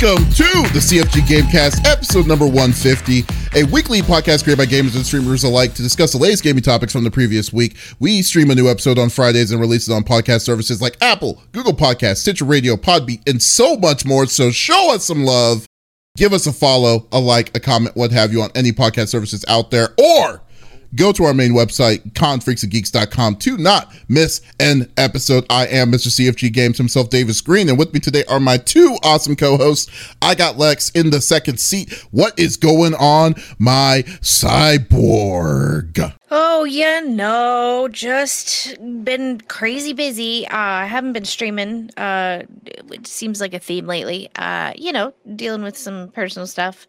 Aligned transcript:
Welcome 0.00 0.24
to 0.32 0.44
the 0.72 0.78
CFG 0.78 1.20
Gamecast, 1.26 1.86
episode 1.86 2.26
number 2.26 2.46
150, 2.46 3.22
a 3.54 3.64
weekly 3.64 4.00
podcast 4.00 4.44
created 4.44 4.56
by 4.56 4.64
gamers 4.64 4.96
and 4.96 5.04
streamers 5.04 5.44
alike 5.44 5.74
to 5.74 5.82
discuss 5.82 6.12
the 6.12 6.18
latest 6.18 6.42
gaming 6.42 6.62
topics 6.62 6.92
from 6.92 7.04
the 7.04 7.10
previous 7.10 7.52
week. 7.52 7.76
We 7.98 8.22
stream 8.22 8.50
a 8.50 8.54
new 8.54 8.70
episode 8.70 8.98
on 8.98 9.10
Fridays 9.10 9.50
and 9.50 9.60
release 9.60 9.88
it 9.88 9.92
on 9.92 10.04
podcast 10.04 10.40
services 10.40 10.80
like 10.80 10.96
Apple, 11.02 11.42
Google 11.52 11.74
Podcasts, 11.74 12.18
Stitcher 12.18 12.46
Radio, 12.46 12.76
Podbean, 12.76 13.20
and 13.28 13.42
so 13.42 13.76
much 13.76 14.06
more. 14.06 14.24
So 14.24 14.50
show 14.50 14.94
us 14.94 15.04
some 15.04 15.24
love. 15.24 15.66
Give 16.16 16.32
us 16.32 16.46
a 16.46 16.52
follow, 16.52 17.06
a 17.12 17.20
like, 17.20 17.54
a 17.54 17.60
comment, 17.60 17.94
what 17.94 18.10
have 18.10 18.32
you 18.32 18.40
on 18.40 18.50
any 18.54 18.72
podcast 18.72 19.08
services 19.08 19.44
out 19.48 19.70
there, 19.70 19.90
or 19.98 20.40
go 20.94 21.12
to 21.12 21.24
our 21.24 21.34
main 21.34 21.52
website, 21.52 22.12
confreaksandgeeks.com, 22.12 23.36
to 23.36 23.56
not 23.56 23.92
miss 24.08 24.40
an 24.58 24.90
episode. 24.96 25.44
I 25.50 25.66
am 25.66 25.92
Mr. 25.92 26.08
CFG 26.08 26.52
Games 26.52 26.78
himself, 26.78 27.10
Davis 27.10 27.40
Green, 27.40 27.68
and 27.68 27.78
with 27.78 27.92
me 27.92 28.00
today 28.00 28.24
are 28.28 28.40
my 28.40 28.56
two 28.56 28.96
awesome 29.02 29.36
co 29.36 29.56
hosts. 29.56 29.90
I 30.22 30.34
got 30.34 30.58
Lex 30.58 30.90
in 30.90 31.10
the 31.10 31.20
second 31.20 31.58
seat. 31.58 31.92
What 32.10 32.38
is 32.38 32.56
going 32.56 32.94
on, 32.94 33.34
my 33.58 34.04
cyborg? 34.20 36.14
Oh, 36.32 36.64
yeah, 36.64 37.00
no, 37.00 37.88
just 37.90 38.76
been 39.02 39.40
crazy 39.40 39.92
busy. 39.92 40.46
Uh, 40.46 40.56
I 40.56 40.86
haven't 40.86 41.12
been 41.12 41.24
streaming. 41.24 41.90
Uh, 41.96 42.42
it 42.64 43.06
seems 43.06 43.40
like 43.40 43.52
a 43.52 43.58
theme 43.58 43.86
lately. 43.86 44.28
Uh, 44.36 44.72
you 44.76 44.92
know, 44.92 45.12
dealing 45.34 45.62
with 45.62 45.76
some 45.76 46.08
personal 46.10 46.46
stuff. 46.46 46.86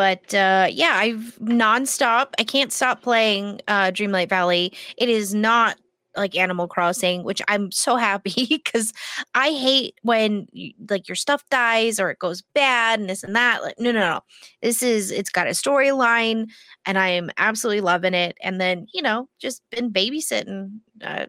But 0.00 0.32
uh, 0.32 0.68
yeah, 0.72 0.94
I've 0.94 1.36
nonstop. 1.42 2.28
I 2.38 2.44
can't 2.44 2.72
stop 2.72 3.02
playing 3.02 3.60
uh, 3.68 3.90
Dreamlight 3.90 4.30
Valley. 4.30 4.72
It 4.96 5.10
is 5.10 5.34
not 5.34 5.76
like 6.16 6.34
Animal 6.38 6.68
Crossing, 6.68 7.22
which 7.22 7.42
I'm 7.48 7.70
so 7.70 7.96
happy 7.96 8.46
because 8.48 8.94
I 9.34 9.50
hate 9.50 9.96
when 10.00 10.48
like 10.88 11.06
your 11.06 11.16
stuff 11.16 11.44
dies 11.50 12.00
or 12.00 12.08
it 12.08 12.18
goes 12.18 12.40
bad 12.54 12.98
and 12.98 13.10
this 13.10 13.22
and 13.22 13.36
that. 13.36 13.62
Like, 13.62 13.78
no, 13.78 13.92
no, 13.92 14.00
no. 14.00 14.20
This 14.62 14.82
is 14.82 15.10
it's 15.10 15.28
got 15.28 15.46
a 15.46 15.50
storyline, 15.50 16.46
and 16.86 16.96
I 16.96 17.08
am 17.08 17.30
absolutely 17.36 17.82
loving 17.82 18.14
it. 18.14 18.38
And 18.42 18.58
then 18.58 18.86
you 18.94 19.02
know, 19.02 19.28
just 19.38 19.60
been 19.68 19.92
babysitting 19.92 20.78
uh, 21.04 21.26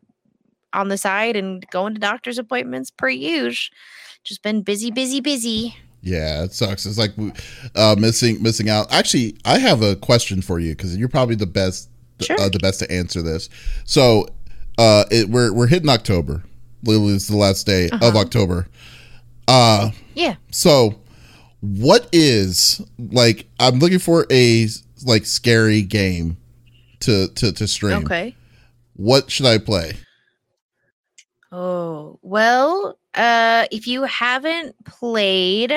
on 0.72 0.88
the 0.88 0.98
side 0.98 1.36
and 1.36 1.68
going 1.72 1.94
to 1.94 2.00
doctor's 2.00 2.38
appointments 2.38 2.90
per 2.90 3.10
usual. 3.10 3.76
Just 4.24 4.44
been 4.44 4.62
busy, 4.62 4.92
busy, 4.92 5.20
busy. 5.20 5.76
Yeah, 6.02 6.44
it 6.44 6.54
sucks. 6.54 6.86
It's 6.86 6.98
like 6.98 7.12
uh, 7.76 7.96
missing 7.98 8.42
missing 8.42 8.70
out. 8.70 8.92
Actually, 8.92 9.38
I 9.46 9.60
have 9.60 9.82
a 9.84 9.96
question 9.96 10.42
for 10.42 10.60
you 10.60 10.72
because 10.76 10.98
you're 10.98 11.08
probably 11.10 11.36
the 11.36 11.46
best 11.46 11.90
Sure. 12.22 12.40
uh, 12.40 12.50
the 12.50 12.60
best 12.60 12.80
to 12.80 12.92
answer 12.92 13.22
this. 13.22 13.50
So, 13.86 14.28
uh, 14.78 15.06
it, 15.12 15.30
we're 15.30 15.54
we're 15.54 15.68
hitting 15.68 15.90
October. 15.90 16.44
Literally, 16.84 17.14
it's 17.14 17.28
the 17.28 17.38
last 17.38 17.66
day 17.68 17.86
of 17.90 18.02
Uh-huh. 18.02 18.18
October. 18.20 18.68
Uh, 19.48 19.92
Yeah. 20.16 20.36
so 20.52 21.00
what 21.60 22.08
is 22.12 22.82
like? 22.98 23.48
I'm 23.60 23.78
looking 23.80 24.00
for 24.00 24.26
a 24.32 24.68
like 25.06 25.26
scary 25.28 25.82
game 25.84 26.38
to 27.02 27.28
to 27.28 27.52
to 27.52 27.68
stream. 27.68 28.04
Okay. 28.06 28.36
What 28.96 29.30
should 29.32 29.46
I 29.46 29.58
play? 29.60 29.94
Oh, 31.52 32.18
well, 32.22 32.98
uh 33.16 33.66
if 33.72 33.88
you 33.88 34.04
haven't 34.04 34.76
played 34.86 35.74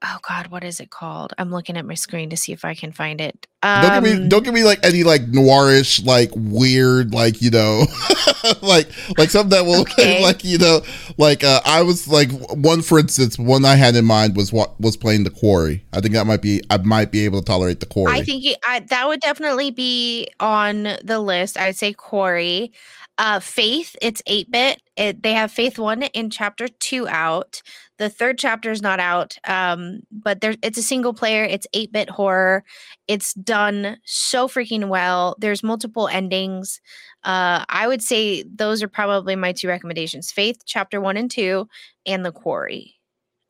Oh 0.00 0.18
god, 0.22 0.46
what 0.46 0.62
is 0.62 0.78
it 0.78 0.90
called? 0.90 1.32
I'm 1.38 1.50
looking 1.50 1.76
at 1.76 1.84
my 1.84 1.94
screen 1.94 2.30
to 2.30 2.36
see 2.36 2.52
if 2.52 2.64
I 2.64 2.74
can 2.74 2.92
find 2.92 3.20
it. 3.20 3.48
Um, 3.64 3.82
don't 3.82 3.94
give 3.94 4.02
me 4.04 4.28
don't 4.28 4.44
give 4.44 4.54
me 4.54 4.62
like 4.62 4.78
any 4.84 5.02
like 5.02 5.22
noirish 5.22 6.06
like 6.06 6.30
weird 6.36 7.12
like 7.12 7.42
you 7.42 7.50
know 7.50 7.84
like 8.62 8.88
like 9.18 9.30
something 9.30 9.50
that 9.50 9.66
will 9.66 9.80
Okay. 9.80 10.22
like 10.22 10.44
you 10.44 10.58
know 10.58 10.82
like 11.16 11.42
uh 11.42 11.60
I 11.64 11.82
was 11.82 12.06
like 12.06 12.30
one 12.30 12.82
for 12.82 13.00
instance 13.00 13.36
one 13.40 13.64
I 13.64 13.74
had 13.74 13.96
in 13.96 14.04
mind 14.04 14.36
was 14.36 14.52
what 14.52 14.80
was 14.80 14.96
playing 14.96 15.24
the 15.24 15.30
quarry. 15.30 15.84
I 15.92 16.00
think 16.00 16.14
that 16.14 16.28
might 16.28 16.42
be 16.42 16.62
I 16.70 16.76
might 16.76 17.10
be 17.10 17.24
able 17.24 17.40
to 17.40 17.44
tolerate 17.44 17.80
the 17.80 17.86
quarry. 17.86 18.12
I 18.14 18.22
think 18.22 18.44
it, 18.44 18.58
I, 18.64 18.78
that 18.78 19.08
would 19.08 19.20
definitely 19.20 19.72
be 19.72 20.28
on 20.38 20.96
the 21.02 21.18
list. 21.18 21.56
I'd 21.56 21.76
say 21.76 21.92
Quarry. 21.92 22.70
Uh, 23.18 23.40
Faith, 23.40 23.96
it's 24.00 24.22
8 24.26 24.50
bit. 24.50 24.80
It, 24.96 25.22
they 25.24 25.32
have 25.32 25.50
Faith 25.50 25.78
1 25.78 26.04
in 26.04 26.30
chapter 26.30 26.68
2 26.68 27.08
out. 27.08 27.60
The 27.98 28.08
third 28.08 28.38
chapter 28.38 28.70
is 28.70 28.80
not 28.80 29.00
out, 29.00 29.36
um, 29.44 30.00
but 30.12 30.40
there, 30.40 30.54
it's 30.62 30.78
a 30.78 30.82
single 30.82 31.12
player. 31.12 31.42
It's 31.42 31.66
8 31.74 31.90
bit 31.90 32.08
horror. 32.10 32.62
It's 33.08 33.34
done 33.34 33.96
so 34.04 34.46
freaking 34.46 34.86
well. 34.88 35.34
There's 35.40 35.64
multiple 35.64 36.06
endings. 36.06 36.80
Uh, 37.24 37.64
I 37.68 37.88
would 37.88 38.02
say 38.02 38.44
those 38.44 38.84
are 38.84 38.88
probably 38.88 39.34
my 39.34 39.52
two 39.52 39.66
recommendations 39.66 40.30
Faith, 40.30 40.58
chapter 40.64 41.00
1 41.00 41.16
and 41.16 41.30
2, 41.30 41.68
and 42.06 42.24
The 42.24 42.30
Quarry. 42.32 42.94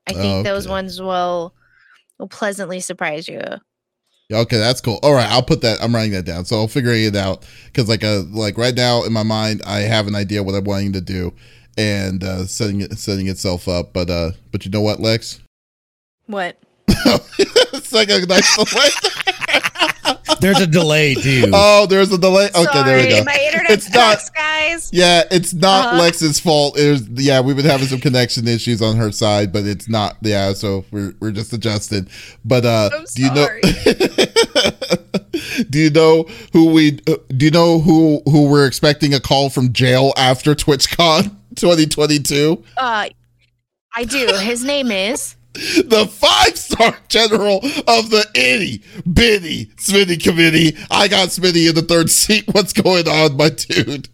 I 0.07 0.15
think 0.15 0.45
those 0.47 0.65
Okay. 0.65 0.73
ones 0.73 1.01
will 1.03 1.55
will 2.19 2.29
pleasantly 2.29 2.81
surprise 2.81 3.29
you. 3.29 3.43
Okay, 4.31 4.59
that's 4.59 4.83
cool. 4.83 4.99
All 5.03 5.15
right, 5.15 5.29
I'll 5.29 5.43
put 5.43 5.63
that. 5.63 5.83
I'm 5.83 5.95
writing 5.95 6.13
that 6.13 6.27
down, 6.27 6.45
so 6.45 6.57
I'll 6.57 6.69
figure 6.69 6.93
it 6.93 7.17
out. 7.17 7.47
Because 7.67 7.89
like 7.89 8.05
uh 8.05 8.23
like 8.31 8.59
right 8.59 8.75
now 8.75 9.05
in 9.05 9.13
my 9.13 9.23
mind, 9.23 9.63
I 9.65 9.81
have 9.81 10.07
an 10.07 10.15
idea 10.15 10.43
what 10.43 10.55
I'm 10.55 10.65
wanting 10.65 10.93
to 10.93 11.01
do, 11.01 11.33
and 11.79 12.23
uh 12.23 12.45
setting 12.47 12.83
it 12.83 12.99
setting 12.99 13.27
itself 13.29 13.69
up. 13.69 13.95
But 13.95 14.11
uh, 14.11 14.33
but 14.53 14.67
you 14.67 14.71
know 14.71 14.83
what, 14.83 15.01
Lex? 15.01 15.41
What? 16.27 16.59
it's 16.89 17.93
like 17.93 18.11
a 18.11 18.27
nice. 18.27 19.25
There's 20.41 20.61
a 20.61 20.67
delay 20.69 21.15
too. 21.15 21.51
oh, 21.53 21.87
there's 21.87 22.13
a 22.13 22.19
delay. 22.19 22.47
Okay, 22.47 22.63
Sorry, 22.65 22.85
there 22.85 22.99
we 23.05 23.09
go. 23.09 23.25
My 23.25 23.39
internet 23.45 23.71
It's 23.73 23.93
not- 23.93 24.19
guys. 24.35 24.89
Yeah, 24.93 25.25
it's 25.33 25.53
not 25.53 25.87
Uh-huh. 25.89 25.99
Lex's 26.03 26.39
fault. 26.39 26.79
It 26.79 26.91
was 26.93 27.09
yeah, 27.25 27.41
we've 27.41 27.57
been 27.57 27.65
having 27.65 27.89
some 27.89 27.99
connection 28.01 28.47
issues 28.47 28.81
on 28.81 28.97
her 28.97 29.11
side, 29.11 29.53
but 29.53 29.65
it's 29.67 29.89
not. 29.89 30.17
Yeah, 30.23 30.53
so 30.53 30.85
we're 30.93 31.15
we're 31.21 31.33
just 31.33 31.53
adjusted. 31.53 32.09
But 32.45 32.65
uh, 32.65 32.91
I'm 32.95 33.05
do 33.15 33.23
you 33.23 33.35
sorry. 33.35 33.61
know? 33.63 35.65
do 35.71 35.79
you 35.79 35.91
know 35.91 36.23
who 36.53 36.73
we? 36.73 37.01
uh, 37.09 37.17
Do 37.37 37.45
you 37.47 37.51
know 37.51 37.81
who 37.81 38.23
who 38.27 38.49
we're 38.49 38.67
expecting 38.67 39.15
a 39.15 39.21
call 39.21 39.51
from 39.51 39.73
jail 39.73 40.13
after 40.17 40.55
TwitchCon 40.55 41.35
2022? 41.57 42.63
Uh, 42.77 43.09
I 43.97 44.05
do. 44.05 44.29
His 44.41 44.63
name 44.65 44.91
is. 44.93 45.35
The 45.59 46.07
five 46.11 46.57
star 46.57 46.97
general 47.09 47.59
of 47.59 48.11
the 48.11 48.27
itty 48.35 48.83
bitty 49.11 49.67
Smitty 49.77 50.23
committee. 50.23 50.77
I 50.91 51.09
got 51.09 51.29
Smitty 51.29 51.69
in 51.69 51.75
the 51.75 51.83
third 51.83 52.11
seat. 52.11 52.45
What's 52.53 52.73
going 52.73 53.09
on, 53.09 53.37
my 53.37 53.51
dude? 53.51 54.09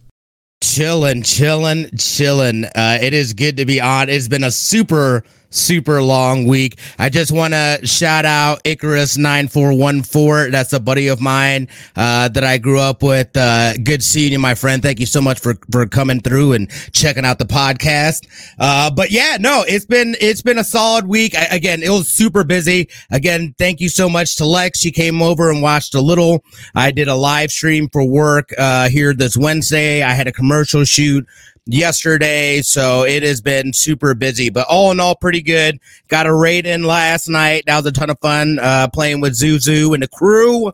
chilling, 0.75 1.23
chilling, 1.23 1.89
chilling. 1.97 2.65
Uh, 2.65 2.97
it 3.01 3.13
is 3.13 3.33
good 3.33 3.57
to 3.57 3.65
be 3.65 3.79
on. 3.79 4.09
It's 4.09 4.27
been 4.27 4.43
a 4.43 4.51
super, 4.51 5.23
super 5.49 6.01
long 6.01 6.45
week. 6.47 6.79
I 6.99 7.09
just 7.09 7.31
want 7.31 7.53
to 7.53 7.79
shout 7.83 8.25
out 8.25 8.61
Icarus 8.63 9.17
nine 9.17 9.47
four 9.47 9.73
one 9.77 10.03
four. 10.03 10.49
That's 10.49 10.73
a 10.73 10.79
buddy 10.79 11.07
of 11.07 11.21
mine 11.21 11.67
uh, 11.95 12.29
that 12.29 12.43
I 12.43 12.57
grew 12.57 12.79
up 12.79 13.03
with. 13.03 13.35
Uh, 13.35 13.73
good 13.77 14.03
seeing 14.03 14.31
you, 14.31 14.39
my 14.39 14.55
friend. 14.55 14.81
Thank 14.81 14.99
you 14.99 15.05
so 15.05 15.21
much 15.21 15.39
for 15.39 15.55
for 15.71 15.85
coming 15.85 16.19
through 16.19 16.53
and 16.53 16.69
checking 16.91 17.25
out 17.25 17.39
the 17.39 17.45
podcast. 17.45 18.27
Uh, 18.59 18.91
but 18.91 19.11
yeah, 19.11 19.37
no, 19.39 19.63
it's 19.67 19.85
been 19.85 20.15
it's 20.19 20.41
been 20.41 20.57
a 20.57 20.63
solid 20.63 21.07
week. 21.07 21.35
I, 21.35 21.45
again, 21.45 21.83
it 21.83 21.89
was 21.89 22.07
super 22.07 22.43
busy. 22.43 22.89
Again, 23.11 23.55
thank 23.57 23.79
you 23.79 23.89
so 23.89 24.09
much 24.09 24.35
to 24.37 24.45
Lex. 24.45 24.79
She 24.79 24.91
came 24.91 25.21
over 25.21 25.51
and 25.51 25.61
watched 25.61 25.95
a 25.95 26.01
little. 26.01 26.43
I 26.75 26.91
did 26.91 27.07
a 27.07 27.15
live 27.15 27.51
stream 27.51 27.89
for 27.91 28.05
work 28.05 28.49
uh, 28.57 28.89
here 28.89 29.13
this 29.13 29.37
Wednesday. 29.37 30.03
I 30.03 30.11
had 30.11 30.27
a 30.27 30.31
commercial 30.31 30.83
shoot 30.83 31.25
yesterday, 31.65 32.61
so 32.61 33.03
it 33.03 33.23
has 33.23 33.41
been 33.41 33.73
super 33.73 34.13
busy. 34.13 34.49
But 34.49 34.67
all 34.67 34.91
in 34.91 34.99
all, 34.99 35.15
pretty 35.15 35.41
good. 35.41 35.79
Got 36.07 36.25
a 36.27 36.33
raid 36.33 36.65
in 36.65 36.83
last 36.83 37.27
night. 37.27 37.63
That 37.67 37.77
was 37.77 37.85
a 37.85 37.91
ton 37.91 38.09
of 38.09 38.19
fun 38.19 38.59
uh, 38.59 38.87
playing 38.93 39.21
with 39.21 39.33
Zuzu 39.33 39.93
and 39.93 40.03
the 40.03 40.07
crew. 40.07 40.71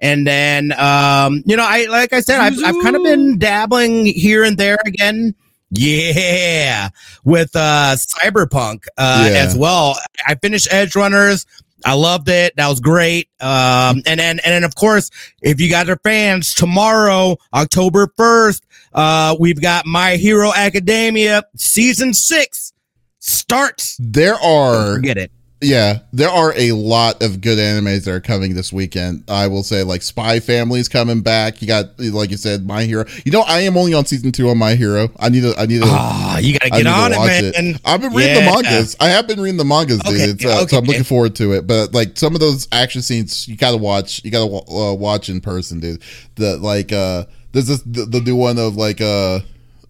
And 0.00 0.26
then, 0.26 0.72
um, 0.78 1.42
you 1.46 1.56
know, 1.56 1.64
I 1.66 1.86
like 1.86 2.12
I 2.12 2.20
said, 2.20 2.40
I've, 2.40 2.58
I've 2.62 2.82
kind 2.82 2.96
of 2.96 3.02
been 3.02 3.38
dabbling 3.38 4.06
here 4.06 4.44
and 4.44 4.58
there 4.58 4.78
again. 4.84 5.34
Yeah, 5.70 6.90
with 7.24 7.50
uh 7.56 7.96
Cyberpunk 7.96 8.84
uh 8.96 9.28
Yeah. 9.32 9.38
as 9.38 9.56
well. 9.56 9.96
I 10.26 10.34
finished 10.36 10.68
Edgerunners. 10.68 11.46
I 11.84 11.94
loved 11.94 12.28
it. 12.28 12.54
That 12.56 12.68
was 12.68 12.80
great. 12.80 13.28
Um 13.40 14.02
and 14.06 14.18
then 14.20 14.40
and 14.40 14.40
then 14.40 14.64
of 14.64 14.74
course, 14.74 15.10
if 15.42 15.60
you 15.60 15.70
guys 15.70 15.88
are 15.88 15.98
fans, 16.02 16.54
tomorrow, 16.54 17.36
October 17.52 18.06
1st, 18.18 18.62
uh 18.94 19.36
we've 19.38 19.60
got 19.60 19.86
My 19.86 20.16
Hero 20.16 20.52
Academia 20.54 21.42
season 21.56 22.14
6 22.14 22.72
starts. 23.18 23.96
There 24.00 24.34
are 24.34 24.98
get 24.98 25.16
it. 25.18 25.30
Yeah, 25.64 26.00
there 26.12 26.28
are 26.28 26.52
a 26.56 26.72
lot 26.72 27.22
of 27.22 27.40
good 27.40 27.58
animes 27.58 28.04
that 28.04 28.12
are 28.12 28.20
coming 28.20 28.54
this 28.54 28.72
weekend. 28.72 29.24
I 29.28 29.46
will 29.46 29.62
say, 29.62 29.82
like 29.82 30.02
Spy 30.02 30.38
Family's 30.40 30.88
coming 30.88 31.22
back. 31.22 31.62
You 31.62 31.68
got, 31.68 31.98
like 31.98 32.30
you 32.30 32.36
said, 32.36 32.66
My 32.66 32.84
Hero. 32.84 33.04
You 33.24 33.32
know, 33.32 33.40
I 33.42 33.60
am 33.60 33.76
only 33.76 33.94
on 33.94 34.04
season 34.04 34.30
two 34.30 34.48
on 34.50 34.58
My 34.58 34.74
Hero. 34.74 35.10
I 35.18 35.30
need 35.30 35.40
to, 35.42 35.54
I 35.58 35.66
need 35.66 35.80
to, 35.80 35.86
Ah, 35.88 36.38
you 36.38 36.58
gotta 36.58 36.70
get 36.70 36.86
on 36.86 37.12
it, 37.12 37.16
man. 37.54 37.80
I've 37.84 38.00
been 38.02 38.12
reading 38.12 38.34
the 38.34 38.50
mangas. 38.62 38.96
I 39.00 39.08
have 39.08 39.26
been 39.26 39.40
reading 39.40 39.56
the 39.56 39.64
mangas, 39.64 40.00
dude. 40.00 40.14
Okay, 40.14 40.24
It's, 40.30 40.44
uh, 40.44 40.66
So 40.66 40.78
I'm 40.78 40.84
looking 40.84 41.04
forward 41.04 41.34
to 41.36 41.52
it. 41.54 41.66
But 41.66 41.94
like 41.94 42.16
some 42.18 42.34
of 42.34 42.40
those 42.40 42.68
action 42.70 43.00
scenes, 43.02 43.48
you 43.48 43.56
gotta 43.56 43.78
watch. 43.78 44.22
You 44.24 44.30
gotta 44.30 44.52
uh, 44.70 44.94
watch 44.94 45.28
in 45.30 45.40
person, 45.40 45.80
dude. 45.80 46.02
The 46.34 46.58
like, 46.58 46.92
uh, 46.92 47.24
there's 47.52 47.68
this 47.68 47.80
the, 47.82 48.04
the 48.04 48.20
new 48.20 48.36
one 48.36 48.58
of 48.58 48.76
like, 48.76 49.00
uh, 49.00 49.40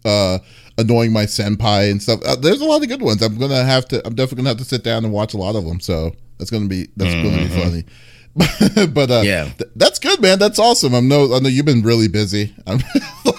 uh, 0.05 0.38
annoying 0.79 1.12
my 1.12 1.25
senpai 1.25 1.91
and 1.91 2.03
stuff. 2.03 2.21
Uh, 2.25 2.37
there's 2.37 2.61
a 2.61 2.65
lot 2.65 2.82
of 2.82 2.88
good 2.88 3.03
ones. 3.03 3.23
I'm 3.23 3.38
gonna 3.38 3.65
have 3.65 3.87
to. 3.88 4.06
I'm 4.06 4.15
definitely 4.15 4.38
gonna 4.38 4.50
have 4.50 4.59
to 4.59 4.65
sit 4.65 4.85
down 4.85 5.05
and 5.05 5.12
watch 5.12 5.35
a 5.35 5.38
lot 5.38 5.56
of 5.56 5.65
them. 5.65 5.81
So 5.81 6.15
that's 6.38 6.50
gonna 6.50 6.67
be 6.67 6.88
that's 6.97 7.15
mm-hmm. 7.15 7.25
gonna 7.25 7.37
be 7.37 7.49
mm-hmm. 7.49 7.62
funny. 7.62 7.85
but 8.92 9.12
uh, 9.12 9.22
yeah, 9.25 9.44
th- 9.44 9.70
that's 9.76 10.00
good, 10.00 10.20
man. 10.20 10.40
That's 10.40 10.58
awesome. 10.58 10.92
I 10.92 10.98
know. 10.98 11.34
I 11.34 11.38
know 11.38 11.48
you've 11.48 11.66
been 11.66 11.82
really 11.82 12.08
busy. 12.08 12.52
I'm 12.66 12.81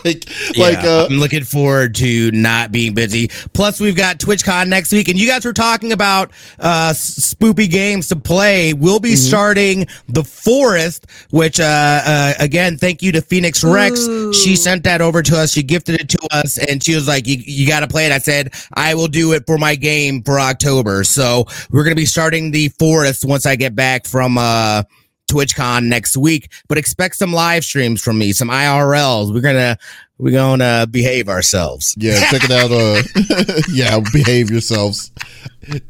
like, 0.05 0.25
yeah, 0.55 0.63
like, 0.63 0.83
uh, 0.85 1.07
I'm 1.09 1.17
looking 1.17 1.43
forward 1.43 1.95
to 1.95 2.31
not 2.31 2.71
being 2.71 2.93
busy. 2.93 3.27
Plus, 3.53 3.81
we've 3.81 3.95
got 3.95 4.19
TwitchCon 4.19 4.69
next 4.69 4.93
week, 4.93 5.09
and 5.09 5.19
you 5.19 5.27
guys 5.27 5.43
were 5.43 5.51
talking 5.51 5.91
about 5.91 6.31
uh, 6.59 6.93
spoopy 6.93 7.69
games 7.69 8.07
to 8.07 8.15
play. 8.15 8.71
We'll 8.73 9.01
be 9.01 9.09
mm-hmm. 9.09 9.27
starting 9.27 9.87
the 10.07 10.23
Forest, 10.23 11.07
which, 11.29 11.59
uh, 11.59 12.01
uh, 12.05 12.33
again, 12.39 12.77
thank 12.77 13.01
you 13.01 13.11
to 13.11 13.21
Phoenix 13.21 13.65
Rex. 13.65 13.99
Ooh. 14.07 14.31
She 14.33 14.55
sent 14.55 14.85
that 14.85 15.01
over 15.01 15.21
to 15.23 15.37
us. 15.37 15.51
She 15.51 15.61
gifted 15.61 15.99
it 15.99 16.07
to 16.07 16.27
us, 16.31 16.57
and 16.57 16.81
she 16.81 16.95
was 16.95 17.05
like, 17.05 17.27
"You, 17.27 17.35
you 17.45 17.67
got 17.67 17.81
to 17.81 17.87
play 17.87 18.05
it." 18.05 18.13
I 18.13 18.19
said, 18.19 18.53
"I 18.75 18.95
will 18.95 19.09
do 19.09 19.33
it 19.33 19.43
for 19.45 19.57
my 19.57 19.75
game 19.75 20.23
for 20.23 20.39
October." 20.39 21.03
So 21.03 21.47
we're 21.69 21.83
gonna 21.83 21.95
be 21.95 22.05
starting 22.05 22.51
the 22.51 22.69
Forest 22.79 23.25
once 23.25 23.45
I 23.45 23.57
get 23.57 23.75
back 23.75 24.07
from. 24.07 24.37
uh 24.37 24.83
TwitchCon 25.27 25.85
next 25.85 26.17
week, 26.17 26.51
but 26.67 26.77
expect 26.77 27.15
some 27.15 27.33
live 27.33 27.63
streams 27.63 28.01
from 28.01 28.17
me, 28.17 28.31
some 28.33 28.49
IRLs. 28.49 29.33
We're 29.33 29.41
gonna 29.41 29.77
we're 30.17 30.31
gonna 30.31 30.87
behave 30.89 31.29
ourselves. 31.29 31.95
Yeah, 31.97 32.19
check 32.29 32.43
it 32.43 32.51
out. 32.51 32.71
Uh, 32.71 33.61
yeah, 33.71 33.99
behave 34.13 34.49
yourselves. 34.49 35.11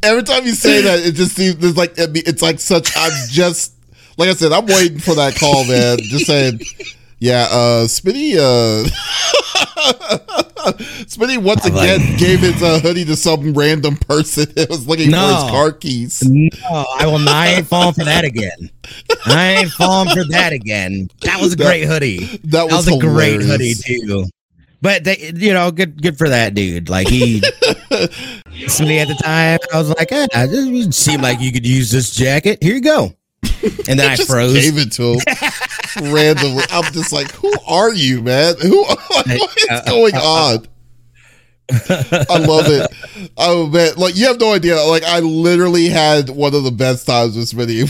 Every 0.01 0.23
time 0.23 0.45
you 0.45 0.53
say 0.53 0.81
that, 0.81 0.99
it 0.99 1.13
just 1.13 1.35
seems 1.35 1.63
it's 1.63 1.77
like 1.77 1.93
it's 1.97 2.41
like 2.41 2.59
such. 2.59 2.91
I'm 2.97 3.11
just 3.29 3.73
like 4.17 4.29
I 4.29 4.33
said, 4.33 4.51
I'm 4.51 4.65
waiting 4.65 4.99
for 4.99 5.15
that 5.15 5.35
call, 5.35 5.65
man. 5.65 5.97
Just 5.99 6.25
saying. 6.25 6.61
Yeah, 7.19 7.47
uh, 7.49 7.85
Smitty, 7.88 8.35
uh, 8.38 8.83
Smitty 11.05 11.37
once 11.37 11.65
again 11.65 11.99
like, 12.01 12.17
gave 12.17 12.39
his 12.39 12.61
uh, 12.63 12.79
hoodie 12.79 13.05
to 13.05 13.15
some 13.15 13.53
random 13.53 13.95
person 13.95 14.51
that 14.55 14.69
was 14.69 14.87
looking 14.87 15.11
no, 15.11 15.19
for 15.19 15.33
his 15.33 15.51
car 15.51 15.71
keys. 15.71 16.23
No, 16.23 16.85
I 16.97 17.05
will 17.05 17.19
not. 17.19 17.33
I 17.33 17.47
ain't 17.47 17.67
falling 17.67 17.93
for 17.93 18.03
that 18.03 18.23
again. 18.23 18.71
I 19.25 19.57
ain't 19.57 19.69
falling 19.69 20.09
for 20.09 20.23
that 20.31 20.53
again. 20.53 21.09
That 21.21 21.39
was 21.39 21.53
a 21.53 21.55
that, 21.57 21.65
great 21.65 21.85
hoodie. 21.85 22.39
That 22.45 22.65
was, 22.65 22.85
that 22.85 22.91
was 22.93 22.97
a 22.97 22.99
great 22.99 23.41
hoodie 23.41 23.75
too. 23.75 24.25
But 24.81 25.03
they, 25.03 25.31
you 25.35 25.53
know, 25.53 25.71
good, 25.71 26.01
good 26.01 26.17
for 26.17 26.29
that 26.29 26.55
dude. 26.55 26.89
Like 26.89 27.07
he, 27.07 27.41
Smitty 27.41 28.97
at 28.97 29.07
the 29.07 29.19
time, 29.21 29.59
I 29.71 29.77
was 29.77 29.89
like, 29.89 30.11
eh, 30.11 30.27
it 30.33 30.93
seemed 30.93 31.21
like 31.21 31.39
you 31.39 31.51
could 31.51 31.65
use 31.65 31.91
this 31.91 32.11
jacket. 32.11 32.61
Here 32.61 32.75
you 32.75 32.81
go. 32.81 33.13
And 33.88 33.99
then 33.99 34.09
I, 34.09 34.13
I 34.13 34.15
froze. 34.17 34.53
Gave 34.53 34.77
it 34.77 34.91
to 34.93 35.13
him 35.13 35.19
randomly. 35.97 36.63
I'm 36.69 36.92
just 36.94 37.12
like, 37.12 37.31
who 37.31 37.51
are 37.68 37.94
you, 37.94 38.21
man? 38.21 38.56
Who? 38.62 38.86
What 39.15 39.57
is 39.57 39.69
uh, 39.69 39.81
going 39.86 40.15
uh, 40.15 40.19
uh, 40.19 40.56
on? 40.56 40.68
I 41.71 42.38
love 42.38 42.68
it. 42.68 43.31
Oh 43.38 43.68
man, 43.68 43.95
like 43.97 44.15
you 44.15 44.27
have 44.27 44.39
no 44.39 44.53
idea. 44.53 44.80
Like 44.83 45.03
I 45.03 45.19
literally 45.19 45.89
had 45.89 46.30
one 46.30 46.53
of 46.53 46.63
the 46.63 46.71
best 46.71 47.07
times 47.07 47.36
with 47.36 47.50
Smitty. 47.51 47.89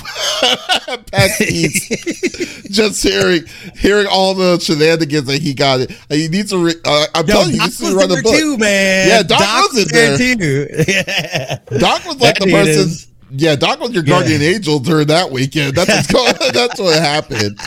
Just 2.72 3.04
hearing 3.04 3.44
hearing 3.76 4.08
all 4.10 4.34
the 4.34 4.60
shenanigans 4.60 5.26
that 5.26 5.42
he 5.42 5.54
got 5.54 5.82
it. 5.82 5.92
He 6.08 6.30
needs 6.30 6.52
to. 6.52 6.58
Re- 6.58 6.82
uh, 6.86 7.08
I'm 7.16 7.28
Yo, 7.28 7.34
telling 7.34 7.52
you, 7.52 7.58
Doc 7.58 7.72
he 7.74 7.84
needs 7.84 7.92
to 7.92 7.98
run 7.98 8.10
the 8.10 8.22
book 8.22 8.36
too, 8.36 8.58
man. 8.58 9.10
Yeah, 9.10 9.24
Doc, 9.24 9.40
Doc 9.40 9.74
was 9.74 9.82
in 9.82 9.88
there 9.92 10.18
too. 10.18 10.68
Yeah. 10.88 11.58
Doc 11.78 12.06
was 12.06 12.18
like 12.22 12.38
that 12.38 12.46
the 12.46 12.52
person. 12.52 12.88
Is. 12.88 13.08
Yeah, 13.32 13.56
Doc 13.56 13.82
was 13.82 13.92
your 13.92 14.04
guardian 14.04 14.40
yeah. 14.40 14.50
angel 14.50 14.80
during 14.80 15.08
that 15.08 15.32
weekend. 15.32 15.76
That's 15.76 15.90
what's 15.90 16.12
going, 16.12 16.54
That's 16.54 16.80
what 16.80 16.98
happened. 17.02 17.60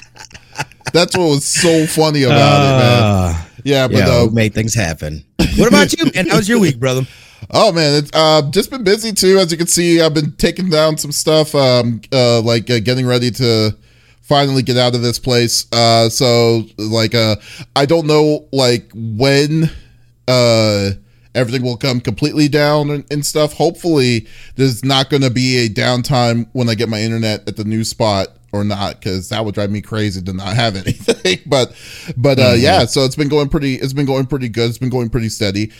That's 0.92 1.16
what 1.16 1.28
was 1.28 1.46
so 1.46 1.86
funny 1.86 2.22
about 2.22 2.36
uh, 2.36 2.64
it, 2.64 2.78
man. 2.78 3.02
Uh, 3.02 3.44
yeah, 3.64 3.88
but 3.88 3.96
yeah, 3.96 4.08
uh, 4.08 4.26
made 4.32 4.54
things 4.54 4.74
happen. 4.74 5.24
What 5.56 5.68
about 5.68 5.92
you, 5.92 6.10
man? 6.14 6.28
How 6.28 6.36
was 6.36 6.48
your 6.48 6.60
week, 6.60 6.78
brother? 6.78 7.02
Oh 7.50 7.72
man, 7.72 7.94
it's 7.94 8.10
uh, 8.12 8.42
just 8.50 8.70
been 8.70 8.84
busy 8.84 9.12
too. 9.12 9.38
As 9.38 9.50
you 9.50 9.58
can 9.58 9.66
see, 9.66 10.00
I've 10.00 10.14
been 10.14 10.32
taking 10.32 10.68
down 10.68 10.98
some 10.98 11.12
stuff, 11.12 11.54
um, 11.54 12.00
uh, 12.12 12.40
like 12.42 12.68
uh, 12.70 12.80
getting 12.80 13.06
ready 13.06 13.30
to 13.32 13.76
finally 14.22 14.62
get 14.62 14.76
out 14.76 14.94
of 14.94 15.02
this 15.02 15.18
place. 15.18 15.66
Uh, 15.72 16.08
so 16.08 16.64
like, 16.76 17.14
uh, 17.14 17.36
I 17.74 17.86
don't 17.86 18.06
know 18.06 18.46
like 18.52 18.90
when, 18.94 19.70
uh, 20.26 20.90
everything 21.34 21.62
will 21.62 21.76
come 21.76 22.00
completely 22.00 22.48
down 22.48 22.90
and, 22.90 23.04
and 23.10 23.24
stuff. 23.24 23.54
Hopefully, 23.54 24.26
there's 24.56 24.84
not 24.84 25.08
going 25.08 25.22
to 25.22 25.30
be 25.30 25.58
a 25.58 25.68
downtime 25.68 26.48
when 26.52 26.68
I 26.68 26.74
get 26.74 26.88
my 26.88 27.00
internet 27.00 27.48
at 27.48 27.56
the 27.56 27.64
new 27.64 27.84
spot 27.84 28.28
or 28.52 28.64
not 28.64 28.98
because 29.00 29.28
that 29.28 29.44
would 29.44 29.54
drive 29.54 29.70
me 29.70 29.80
crazy 29.80 30.22
to 30.22 30.32
not 30.32 30.54
have 30.54 30.76
anything 30.86 31.38
but 31.46 31.74
but 32.16 32.38
uh 32.38 32.52
mm-hmm. 32.52 32.62
yeah 32.62 32.84
so 32.84 33.04
it's 33.04 33.16
been 33.16 33.28
going 33.28 33.48
pretty 33.48 33.74
it's 33.74 33.92
been 33.92 34.06
going 34.06 34.26
pretty 34.26 34.48
good 34.48 34.68
it's 34.68 34.78
been 34.78 34.88
going 34.88 35.10
pretty 35.10 35.28
steady 35.28 35.70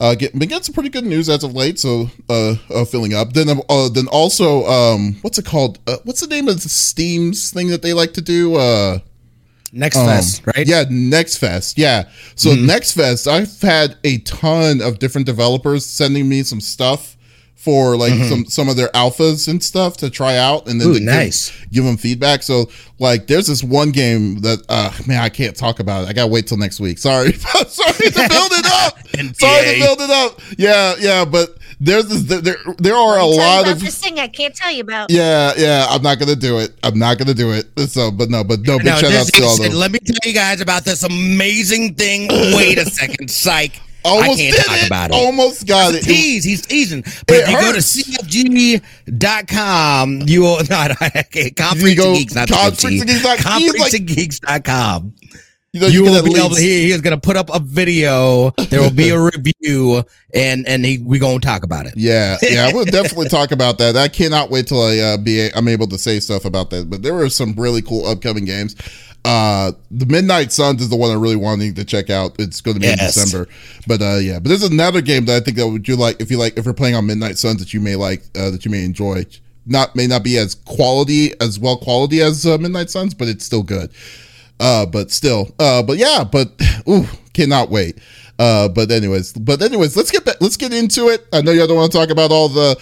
uh 0.00 0.14
get, 0.14 0.32
been 0.38 0.48
getting 0.48 0.62
some 0.62 0.74
pretty 0.74 0.88
good 0.88 1.04
news 1.04 1.28
as 1.28 1.44
of 1.44 1.54
late 1.54 1.78
so 1.78 2.10
uh, 2.28 2.54
uh 2.74 2.84
filling 2.84 3.14
up 3.14 3.32
then 3.32 3.48
uh 3.68 3.88
then 3.88 4.06
also 4.08 4.64
um 4.66 5.16
what's 5.22 5.38
it 5.38 5.44
called 5.44 5.78
uh, 5.86 5.96
what's 6.04 6.20
the 6.20 6.26
name 6.26 6.48
of 6.48 6.62
the 6.62 6.68
steam's 6.68 7.50
thing 7.50 7.68
that 7.68 7.82
they 7.82 7.92
like 7.92 8.12
to 8.12 8.20
do 8.20 8.54
uh 8.56 8.98
Next 9.72 9.98
um, 9.98 10.06
Fest, 10.06 10.42
right? 10.46 10.66
Yeah, 10.66 10.84
Next 10.90 11.36
Fest. 11.36 11.78
Yeah. 11.78 12.08
So 12.34 12.50
mm-hmm. 12.50 12.66
Next 12.66 12.92
Fest, 12.92 13.28
I've 13.28 13.60
had 13.60 13.96
a 14.02 14.18
ton 14.18 14.82
of 14.82 14.98
different 14.98 15.26
developers 15.26 15.86
sending 15.86 16.28
me 16.28 16.42
some 16.42 16.60
stuff 16.60 17.16
for 17.60 17.94
like 17.94 18.14
mm-hmm. 18.14 18.24
some 18.24 18.44
some 18.46 18.68
of 18.70 18.76
their 18.76 18.88
alphas 18.88 19.46
and 19.46 19.62
stuff 19.62 19.98
to 19.98 20.08
try 20.08 20.38
out 20.38 20.66
and 20.66 20.80
then 20.80 20.88
Ooh, 20.88 20.98
nice. 20.98 21.50
give, 21.50 21.72
give, 21.72 21.84
them 21.84 21.98
feedback. 21.98 22.42
So 22.42 22.70
like 22.98 23.26
there's 23.26 23.48
this 23.48 23.62
one 23.62 23.90
game 23.90 24.40
that 24.40 24.64
uh 24.70 24.90
man 25.06 25.22
I 25.22 25.28
can't 25.28 25.54
talk 25.54 25.78
about 25.78 26.04
it. 26.04 26.08
I 26.08 26.14
gotta 26.14 26.30
wait 26.30 26.46
till 26.46 26.56
next 26.56 26.80
week. 26.80 26.96
Sorry. 26.96 27.32
Sorry 27.32 27.92
to 27.92 28.28
build 28.30 28.52
it 28.52 28.66
up. 28.66 28.98
Sorry 29.36 29.74
to 29.74 29.78
build 29.78 30.00
it 30.00 30.08
up. 30.08 30.40
Yeah, 30.56 30.94
yeah, 30.98 31.26
but 31.26 31.58
there's 31.80 32.06
this 32.06 32.22
there 32.42 32.56
there 32.78 32.94
are 32.94 33.18
a 33.18 33.26
lot 33.26 33.68
of 33.68 33.78
this 33.80 33.98
thing 33.98 34.18
I 34.18 34.28
can't 34.28 34.54
tell 34.54 34.72
you 34.72 34.80
about. 34.80 35.10
Yeah, 35.10 35.52
yeah, 35.58 35.86
I'm 35.90 36.02
not 36.02 36.18
gonna 36.18 36.36
do 36.36 36.60
it. 36.60 36.72
I'm 36.82 36.98
not 36.98 37.18
gonna 37.18 37.34
do 37.34 37.52
it. 37.52 37.66
So 37.90 38.10
but 38.10 38.30
no, 38.30 38.42
but 38.42 38.60
no 38.60 38.78
big 38.78 38.86
no, 38.86 38.96
shout 38.96 39.12
out 39.12 39.26
to 39.26 39.42
all 39.44 39.58
those. 39.58 39.74
Let 39.74 39.92
me 39.92 39.98
tell 39.98 40.16
you 40.24 40.32
guys 40.32 40.62
about 40.62 40.84
this 40.86 41.02
amazing 41.02 41.94
thing. 41.96 42.28
Wait 42.56 42.78
a 42.78 42.86
second, 42.86 43.30
psych. 43.30 43.82
Almost 44.04 44.40
I 44.40 44.42
can't 44.42 44.56
talk 44.56 44.76
it. 44.76 44.86
about 44.86 45.10
it. 45.10 45.14
Almost 45.14 45.66
got 45.66 45.94
it. 45.94 46.02
Tease. 46.02 46.44
He's 46.44 46.62
teasing. 46.62 47.02
But 47.26 47.36
it 47.36 47.42
if 47.42 47.48
you 47.50 47.56
hurts. 47.56 47.66
go 47.66 47.72
to 47.72 48.80
CFG.com, 48.80 50.22
you 50.26 50.42
will 50.42 50.60
not 50.70 50.96
conference 51.56 51.94
go, 51.94 52.14
geeks, 52.14 52.34
not 52.34 52.48
conference.geeks.com. 52.48 55.14
You, 55.72 55.80
know, 55.80 55.86
you, 55.86 56.04
you 56.04 56.10
will 56.10 56.24
be 56.24 56.36
able 56.36 56.56
to 56.56 56.60
hear. 56.60 56.80
He 56.80 56.90
is 56.90 57.00
going 57.00 57.14
to 57.14 57.20
put 57.20 57.36
up 57.36 57.48
a 57.54 57.60
video. 57.60 58.50
There 58.70 58.80
will 58.80 58.90
be 58.90 59.10
a 59.10 59.20
review, 59.20 60.02
and 60.34 60.66
and 60.66 60.84
he, 60.84 60.98
we 60.98 61.20
going 61.20 61.38
to 61.38 61.46
talk 61.46 61.62
about 61.62 61.86
it. 61.86 61.94
Yeah, 61.96 62.38
yeah, 62.42 62.72
we'll 62.72 62.84
definitely 62.86 63.28
talk 63.28 63.52
about 63.52 63.78
that. 63.78 63.96
I 63.96 64.08
cannot 64.08 64.50
wait 64.50 64.66
till 64.66 64.82
I 64.82 64.98
uh, 64.98 65.16
be 65.16 65.48
I'm 65.54 65.68
able 65.68 65.86
to 65.86 65.96
say 65.96 66.18
stuff 66.18 66.44
about 66.44 66.70
that. 66.70 66.90
But 66.90 67.02
there 67.02 67.14
were 67.14 67.28
some 67.28 67.52
really 67.52 67.82
cool 67.82 68.04
upcoming 68.06 68.46
games. 68.46 68.74
Uh, 69.24 69.72
the 69.90 70.06
Midnight 70.06 70.50
Suns 70.50 70.80
is 70.80 70.88
the 70.88 70.96
one 70.96 71.10
I 71.10 71.14
really 71.14 71.36
wanting 71.36 71.74
to 71.74 71.84
check 71.84 72.08
out. 72.08 72.36
It's 72.38 72.60
going 72.60 72.74
to 72.74 72.80
be 72.80 72.86
yes. 72.86 73.16
in 73.16 73.22
December, 73.22 73.50
but 73.86 74.00
uh, 74.00 74.16
yeah. 74.16 74.38
But 74.38 74.48
there's 74.48 74.62
another 74.62 75.02
game 75.02 75.26
that 75.26 75.36
I 75.36 75.44
think 75.44 75.58
that 75.58 75.68
would 75.68 75.86
you 75.86 75.96
like 75.96 76.20
if 76.20 76.30
you 76.30 76.38
like 76.38 76.56
if 76.56 76.64
you're 76.64 76.74
playing 76.74 76.94
on 76.94 77.06
Midnight 77.06 77.36
Suns 77.36 77.60
that 77.60 77.74
you 77.74 77.80
may 77.80 77.96
like 77.96 78.22
uh, 78.36 78.50
that 78.50 78.64
you 78.64 78.70
may 78.70 78.84
enjoy. 78.84 79.26
Not 79.66 79.94
may 79.94 80.06
not 80.06 80.24
be 80.24 80.38
as 80.38 80.54
quality 80.54 81.38
as 81.40 81.58
well 81.58 81.76
quality 81.76 82.22
as 82.22 82.46
uh, 82.46 82.56
Midnight 82.56 82.88
Suns, 82.88 83.12
but 83.12 83.28
it's 83.28 83.44
still 83.44 83.62
good. 83.62 83.90
Uh, 84.58 84.86
but 84.86 85.10
still, 85.10 85.54
uh, 85.58 85.82
but 85.82 85.98
yeah, 85.98 86.24
but 86.24 86.52
ooh, 86.88 87.06
cannot 87.34 87.70
wait. 87.70 87.98
Uh, 88.38 88.68
but 88.68 88.90
anyways, 88.90 89.34
but 89.34 89.60
anyways, 89.60 89.98
let's 89.98 90.10
get 90.10 90.24
back, 90.24 90.36
let's 90.40 90.56
get 90.56 90.72
into 90.72 91.08
it. 91.08 91.26
I 91.30 91.42
know 91.42 91.52
you 91.52 91.66
don't 91.66 91.76
want 91.76 91.92
to 91.92 91.98
talk 91.98 92.08
about 92.08 92.30
all 92.30 92.48
the 92.48 92.80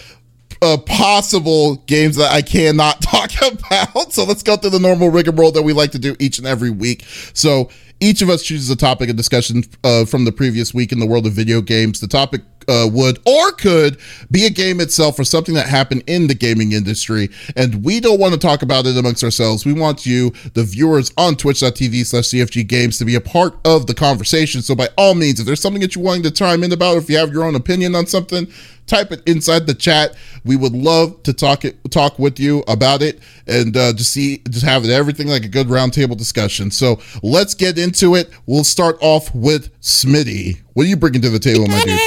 uh, 0.61 0.77
possible 0.77 1.77
games 1.87 2.15
that 2.17 2.31
I 2.31 2.41
cannot 2.41 3.01
talk 3.01 3.31
about. 3.41 4.13
So 4.13 4.23
let's 4.23 4.43
go 4.43 4.55
through 4.57 4.71
the 4.71 4.79
normal 4.79 5.09
rigmarole 5.09 5.51
that 5.51 5.63
we 5.63 5.73
like 5.73 5.91
to 5.91 5.99
do 5.99 6.15
each 6.19 6.37
and 6.37 6.47
every 6.47 6.69
week. 6.69 7.05
So 7.33 7.69
each 7.99 8.21
of 8.21 8.29
us 8.29 8.43
chooses 8.43 8.69
a 8.69 8.75
topic 8.75 9.09
of 9.09 9.15
discussion 9.15 9.63
uh, 9.83 10.05
from 10.05 10.25
the 10.25 10.31
previous 10.31 10.73
week 10.73 10.91
in 10.91 10.99
the 10.99 11.05
world 11.05 11.25
of 11.25 11.33
video 11.33 11.61
games. 11.61 11.99
The 11.99 12.07
topic 12.07 12.41
uh, 12.67 12.87
would 12.91 13.19
or 13.25 13.51
could 13.51 13.97
be 14.31 14.45
a 14.45 14.49
game 14.49 14.79
itself 14.79 15.19
or 15.19 15.23
something 15.23 15.55
that 15.55 15.67
happened 15.67 16.03
in 16.07 16.27
the 16.27 16.35
gaming 16.35 16.71
industry. 16.71 17.29
And 17.55 17.83
we 17.83 17.99
don't 17.99 18.19
want 18.19 18.33
to 18.33 18.39
talk 18.39 18.61
about 18.61 18.85
it 18.85 18.97
amongst 18.97 19.23
ourselves. 19.23 19.65
We 19.65 19.73
want 19.73 20.05
you, 20.05 20.31
the 20.53 20.63
viewers 20.63 21.11
on 21.17 21.35
twitch.tv 21.35 22.05
slash 22.05 22.25
CFG 22.25 22.67
games, 22.67 22.97
to 22.99 23.05
be 23.05 23.15
a 23.15 23.21
part 23.21 23.57
of 23.65 23.87
the 23.87 23.93
conversation. 23.93 24.61
So 24.61 24.75
by 24.75 24.89
all 24.97 25.15
means, 25.15 25.39
if 25.39 25.45
there's 25.45 25.61
something 25.61 25.81
that 25.81 25.95
you're 25.95 26.03
wanting 26.03 26.23
to 26.23 26.31
chime 26.31 26.63
in 26.63 26.71
about, 26.71 26.97
if 26.97 27.09
you 27.09 27.17
have 27.17 27.31
your 27.31 27.43
own 27.43 27.55
opinion 27.55 27.95
on 27.95 28.05
something, 28.05 28.47
type 28.89 29.11
it 29.11 29.21
inside 29.25 29.67
the 29.67 29.73
chat. 29.73 30.15
We 30.43 30.55
would 30.55 30.73
love 30.73 31.23
to 31.23 31.33
talk 31.33 31.63
it 31.63 31.79
talk 31.91 32.19
with 32.19 32.39
you 32.39 32.63
about 32.67 33.01
it 33.01 33.19
and 33.47 33.77
uh, 33.77 33.93
just 33.93 34.11
see 34.11 34.41
just 34.49 34.65
have 34.65 34.83
it 34.83 34.89
everything 34.89 35.27
like 35.27 35.45
a 35.45 35.47
good 35.47 35.67
roundtable 35.67 36.17
discussion. 36.17 36.71
So 36.71 36.99
let's 37.23 37.53
get 37.53 37.77
into 37.77 38.15
it. 38.15 38.29
We'll 38.45 38.63
start 38.63 38.97
off 38.99 39.33
with 39.33 39.79
Smitty. 39.79 40.61
What 40.73 40.85
are 40.85 40.89
you 40.89 40.97
bringing 40.97 41.21
to 41.21 41.29
the 41.29 41.39
table, 41.39 41.67
my 41.67 41.83
dude? 41.83 41.99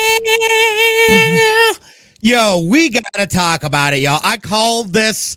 Yo, 2.20 2.64
we 2.68 2.88
gotta 2.90 3.26
talk 3.26 3.64
about 3.64 3.94
it, 3.94 3.98
y'all. 3.98 4.20
I 4.22 4.36
called 4.36 4.92
this 4.92 5.36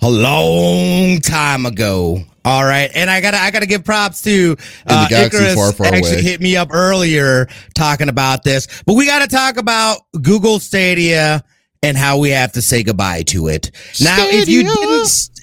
a 0.00 0.08
long 0.08 1.20
time 1.20 1.66
ago. 1.66 2.22
All 2.44 2.64
right, 2.64 2.90
and 2.94 3.10
I 3.10 3.20
gotta 3.20 3.38
I 3.38 3.50
gotta 3.50 3.66
give 3.66 3.84
props 3.84 4.22
to 4.22 4.56
uh, 4.86 5.08
galaxy 5.08 5.38
Icarus. 5.38 5.54
far, 5.54 5.72
far 5.72 5.86
actually 5.88 6.12
away. 6.12 6.22
hit 6.22 6.40
me 6.40 6.56
up 6.56 6.68
earlier 6.72 7.48
talking 7.74 8.08
about 8.08 8.44
this, 8.44 8.68
but 8.86 8.94
we 8.94 9.06
got 9.06 9.18
to 9.20 9.28
talk 9.28 9.56
about 9.56 9.98
Google 10.22 10.60
Stadia 10.60 11.42
and 11.82 11.96
how 11.96 12.18
we 12.18 12.30
have 12.30 12.52
to 12.52 12.62
say 12.62 12.82
goodbye 12.82 13.22
to 13.22 13.48
it. 13.48 13.70
Now, 14.00 14.16
if 14.20 14.48
you 14.48 14.62
didn't 14.62 15.30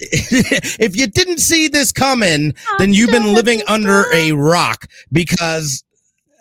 if 0.80 0.96
you 0.96 1.06
didn't 1.06 1.38
see 1.38 1.68
this 1.68 1.92
coming, 1.92 2.54
then 2.78 2.92
you've 2.92 3.10
been 3.10 3.34
living 3.34 3.62
under 3.68 4.04
a 4.12 4.32
rock 4.32 4.86
because 5.12 5.84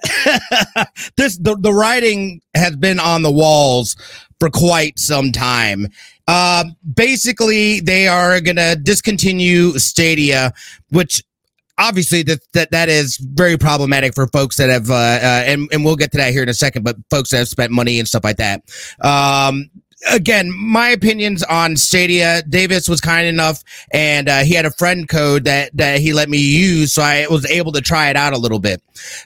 this 1.17 1.37
the, 1.37 1.57
the 1.59 1.73
writing 1.73 2.41
has 2.55 2.75
been 2.75 2.99
on 2.99 3.21
the 3.21 3.31
walls 3.31 3.95
for 4.39 4.49
quite 4.49 4.99
some 4.99 5.31
time. 5.31 5.87
Uh, 6.27 6.65
basically, 6.93 7.79
they 7.79 8.07
are 8.07 8.41
going 8.41 8.55
to 8.55 8.77
discontinue 8.81 9.73
Stadia, 9.73 10.53
which 10.89 11.23
obviously 11.77 12.23
that, 12.23 12.39
that 12.53 12.71
that 12.71 12.89
is 12.89 13.17
very 13.17 13.57
problematic 13.57 14.15
for 14.15 14.27
folks 14.27 14.57
that 14.57 14.69
have 14.69 14.89
uh, 14.89 14.93
uh 14.93 15.43
and 15.45 15.67
and 15.73 15.83
we'll 15.83 15.97
get 15.97 16.11
to 16.11 16.17
that 16.17 16.31
here 16.31 16.41
in 16.41 16.47
a 16.47 16.53
second 16.53 16.83
but 16.83 16.95
folks 17.09 17.31
that 17.31 17.37
have 17.37 17.49
spent 17.49 17.69
money 17.69 17.99
and 17.99 18.07
stuff 18.07 18.23
like 18.23 18.37
that 18.37 18.61
um 19.01 19.69
again 20.11 20.51
my 20.55 20.89
opinions 20.89 21.43
on 21.43 21.75
stadia 21.75 22.41
davis 22.43 22.87
was 22.87 23.01
kind 23.01 23.27
enough 23.27 23.63
and 23.91 24.29
uh, 24.29 24.39
he 24.39 24.53
had 24.53 24.65
a 24.65 24.71
friend 24.71 25.09
code 25.09 25.43
that 25.45 25.75
that 25.75 25.99
he 25.99 26.13
let 26.13 26.29
me 26.29 26.37
use 26.37 26.93
so 26.93 27.01
i 27.01 27.25
was 27.27 27.45
able 27.47 27.71
to 27.71 27.81
try 27.81 28.09
it 28.09 28.15
out 28.15 28.33
a 28.33 28.37
little 28.37 28.59
bit 28.59 28.81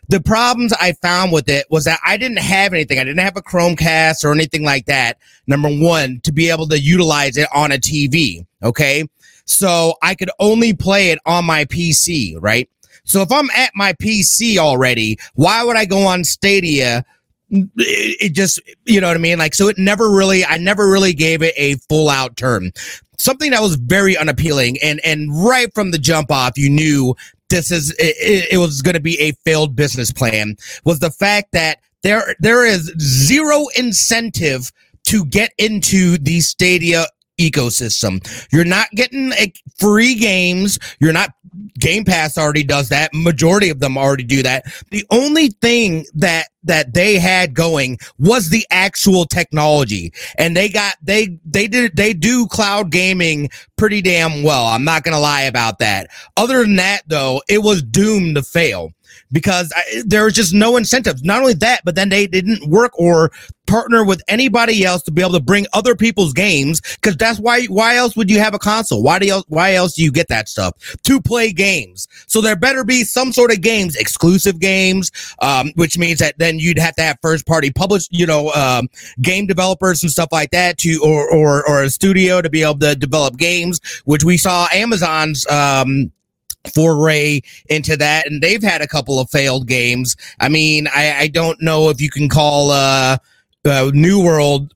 the 0.07 0.21
problems 0.21 0.73
i 0.73 0.93
found 1.01 1.31
with 1.31 1.49
it 1.49 1.65
was 1.69 1.83
that 1.83 1.99
i 2.05 2.17
didn't 2.17 2.39
have 2.39 2.73
anything 2.73 2.97
i 2.97 3.03
didn't 3.03 3.19
have 3.19 3.37
a 3.37 3.41
chromecast 3.41 4.23
or 4.23 4.31
anything 4.31 4.63
like 4.63 4.85
that 4.85 5.17
number 5.47 5.69
one 5.69 6.19
to 6.23 6.31
be 6.31 6.49
able 6.49 6.67
to 6.67 6.79
utilize 6.79 7.37
it 7.37 7.47
on 7.53 7.71
a 7.71 7.77
tv 7.77 8.45
okay 8.63 9.03
so 9.49 9.95
I 10.03 10.13
could 10.13 10.29
only 10.39 10.75
play 10.75 11.09
it 11.09 11.17
on 11.25 11.43
my 11.43 11.65
PC, 11.65 12.37
right? 12.39 12.69
So 13.03 13.21
if 13.21 13.31
I'm 13.31 13.49
at 13.55 13.71
my 13.73 13.93
PC 13.93 14.57
already, 14.57 15.17
why 15.33 15.63
would 15.63 15.75
I 15.75 15.85
go 15.85 16.05
on 16.05 16.23
Stadia? 16.23 17.03
It, 17.51 18.33
just, 18.33 18.59
you 18.85 19.01
know 19.01 19.07
what 19.07 19.17
I 19.17 19.19
mean? 19.19 19.39
Like, 19.39 19.55
so 19.55 19.67
it 19.67 19.77
never 19.77 20.09
really, 20.11 20.45
I 20.45 20.57
never 20.57 20.89
really 20.89 21.13
gave 21.13 21.41
it 21.41 21.53
a 21.57 21.75
full 21.89 22.09
out 22.09 22.37
turn. 22.37 22.71
Something 23.17 23.51
that 23.51 23.61
was 23.61 23.75
very 23.75 24.15
unappealing 24.17 24.77
and, 24.83 25.01
and 25.03 25.29
right 25.43 25.73
from 25.73 25.91
the 25.91 25.97
jump 25.97 26.31
off, 26.31 26.57
you 26.57 26.69
knew 26.69 27.15
this 27.49 27.71
is, 27.71 27.91
it, 27.99 28.47
it 28.51 28.57
was 28.57 28.81
going 28.81 28.93
to 28.93 29.01
be 29.01 29.19
a 29.19 29.31
failed 29.43 29.75
business 29.75 30.11
plan 30.11 30.55
was 30.85 30.99
the 30.99 31.11
fact 31.11 31.51
that 31.51 31.79
there, 32.03 32.35
there 32.39 32.65
is 32.65 32.93
zero 32.99 33.65
incentive 33.77 34.71
to 35.05 35.25
get 35.25 35.51
into 35.57 36.17
the 36.19 36.39
Stadia 36.39 37.05
ecosystem. 37.39 38.19
You're 38.51 38.65
not 38.65 38.89
getting 38.91 39.31
free 39.77 40.15
games. 40.15 40.79
You're 40.99 41.13
not 41.13 41.31
Game 41.79 42.05
Pass 42.05 42.37
already 42.37 42.63
does 42.63 42.89
that. 42.89 43.11
Majority 43.13 43.69
of 43.69 43.79
them 43.79 43.97
already 43.97 44.23
do 44.23 44.43
that. 44.43 44.65
The 44.91 45.05
only 45.11 45.49
thing 45.61 46.05
that 46.13 46.47
that 46.63 46.93
they 46.93 47.17
had 47.17 47.53
going 47.53 47.97
was 48.17 48.49
the 48.49 48.65
actual 48.69 49.25
technology. 49.25 50.13
And 50.37 50.55
they 50.55 50.69
got 50.69 50.95
they 51.01 51.39
they 51.45 51.67
did 51.67 51.95
they 51.95 52.13
do 52.13 52.47
cloud 52.47 52.91
gaming 52.91 53.49
pretty 53.77 54.01
damn 54.01 54.43
well. 54.43 54.65
I'm 54.65 54.83
not 54.83 55.03
to 55.15 55.19
lie 55.19 55.43
about 55.43 55.79
that. 55.79 56.09
Other 56.37 56.61
than 56.61 56.75
that 56.75 57.01
though, 57.07 57.41
it 57.49 57.63
was 57.63 57.81
doomed 57.81 58.35
to 58.35 58.43
fail 58.43 58.91
because 59.31 59.71
I, 59.75 60.03
there 60.05 60.25
was 60.25 60.33
just 60.33 60.53
no 60.53 60.77
incentives. 60.77 61.23
Not 61.23 61.41
only 61.41 61.53
that, 61.55 61.81
but 61.85 61.95
then 61.95 62.09
they 62.09 62.27
didn't 62.27 62.69
work 62.69 62.97
or 62.97 63.31
partner 63.67 64.03
with 64.03 64.21
anybody 64.27 64.83
else 64.83 65.03
to 65.03 65.11
be 65.11 65.21
able 65.21 65.33
to 65.33 65.39
bring 65.39 65.67
other 65.73 65.95
people's 65.95 66.33
games 66.33 66.81
because 66.95 67.15
that's 67.17 67.39
why 67.39 67.65
why 67.65 67.95
else 67.95 68.15
would 68.15 68.29
you 68.29 68.39
have 68.39 68.53
a 68.55 68.59
console? 68.59 69.03
Why 69.03 69.19
do 69.19 69.27
you 69.27 69.43
why 69.47 69.75
else 69.75 69.93
do 69.93 70.03
you 70.03 70.11
get 70.11 70.27
that 70.29 70.49
stuff? 70.49 70.73
To 71.03 71.21
play 71.21 71.51
games. 71.51 72.07
So 72.27 72.41
there 72.41 72.55
better 72.55 72.83
be 72.83 73.03
some 73.03 73.31
sort 73.31 73.51
of 73.51 73.61
games 73.61 73.95
exclusive 73.95 74.59
games 74.59 75.11
um, 75.41 75.71
which 75.75 75.97
means 75.97 76.19
that 76.19 76.37
then 76.37 76.59
you'd 76.59 76.79
have 76.79 76.95
to 76.95 77.03
have 77.03 77.17
first 77.21 77.45
party 77.45 77.71
published 77.71 78.09
you 78.11 78.25
know 78.25 78.51
um, 78.53 78.87
game 79.21 79.45
developers 79.45 80.01
and 80.03 80.11
stuff 80.11 80.29
like 80.31 80.51
that 80.51 80.77
to 80.79 80.99
or, 81.03 81.31
or 81.31 81.67
or 81.67 81.83
a 81.83 81.89
studio 81.89 82.41
to 82.41 82.49
be 82.49 82.63
able 82.63 82.79
to 82.79 82.95
develop 82.95 83.37
games 83.37 83.79
which 84.05 84.23
we 84.23 84.37
saw 84.37 84.67
amazon's 84.73 85.47
um 85.47 86.11
foray 86.73 87.39
into 87.69 87.95
that 87.97 88.27
and 88.27 88.41
they've 88.41 88.61
had 88.63 88.81
a 88.81 88.87
couple 88.87 89.19
of 89.19 89.29
failed 89.29 89.67
games 89.67 90.15
i 90.39 90.49
mean 90.49 90.87
i 90.93 91.15
i 91.19 91.27
don't 91.27 91.61
know 91.61 91.89
if 91.89 92.01
you 92.01 92.09
can 92.09 92.27
call 92.29 92.71
uh 92.71 93.17
uh, 93.65 93.91
New 93.93 94.23
World, 94.23 94.73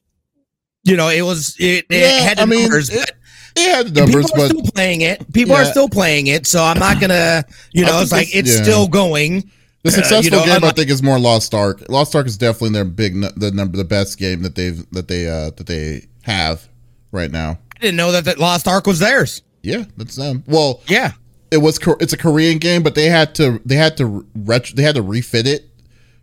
you 0.83 0.97
know, 0.97 1.07
it 1.07 1.21
was 1.21 1.55
it, 1.57 1.85
it 1.89 2.01
Yeah, 2.01 2.19
had 2.27 2.37
the 2.37 2.41
I 2.41 2.45
mean, 2.45 2.61
numbers, 2.63 2.89
it- 2.89 2.97
but 2.99 3.61
It 3.63 3.73
had 3.75 3.87
the 3.87 4.01
numbers, 4.01 4.25
people 4.25 4.43
are 4.43 4.47
but 4.49 4.49
still 4.57 4.71
playing 4.73 5.01
it. 5.01 5.33
People 5.33 5.55
are 5.55 5.65
still 5.65 5.87
playing 5.89 6.27
it, 6.27 6.45
so 6.47 6.61
I'm 6.61 6.77
not 6.79 6.99
gonna, 6.99 7.45
you 7.71 7.85
know, 7.85 8.01
it's 8.01 8.11
like 8.11 8.35
it's 8.35 8.53
yeah. 8.57 8.61
still 8.63 8.87
going. 8.89 9.49
the 9.83 9.91
successful 9.91 10.23
you 10.25 10.31
know, 10.31 10.45
game 10.45 10.63
I 10.65 10.71
think 10.71 10.89
is 10.89 11.01
more 11.01 11.17
Lost 11.17 11.53
Ark. 11.53 11.81
Lost 11.87 12.13
Ark 12.13 12.27
is 12.27 12.37
definitely 12.37 12.71
their 12.71 12.83
big 12.85 13.13
the 13.37 13.51
number 13.53 13.77
the 13.77 13.85
best 13.85 14.17
game 14.19 14.41
that 14.41 14.55
they've 14.55 14.85
that 14.91 15.07
they 15.07 15.27
uh 15.29 15.51
that 15.51 15.65
they 15.65 16.05
have 16.23 16.67
right 17.13 17.31
now. 17.31 17.57
I 17.77 17.79
didn't 17.79 17.95
know 17.95 18.11
that 18.11 18.25
that 18.25 18.37
Lost 18.37 18.67
Ark 18.67 18.85
was 18.85 18.99
theirs. 18.99 19.43
Yeah, 19.61 19.85
that's 19.95 20.17
them. 20.17 20.43
Well, 20.45 20.81
Yeah, 20.89 21.13
it 21.53 21.61
was 21.61 21.79
it's 21.99 22.13
a 22.13 22.17
Korean 22.17 22.57
game, 22.57 22.81
but 22.81 22.95
they 22.95 23.05
had 23.05 23.35
to 23.35 23.61
they 23.63 23.75
had 23.75 23.95
to 23.97 24.25
retro, 24.35 24.75
they 24.75 24.83
had 24.83 24.95
to 24.95 25.01
refit 25.01 25.47
it 25.47 25.69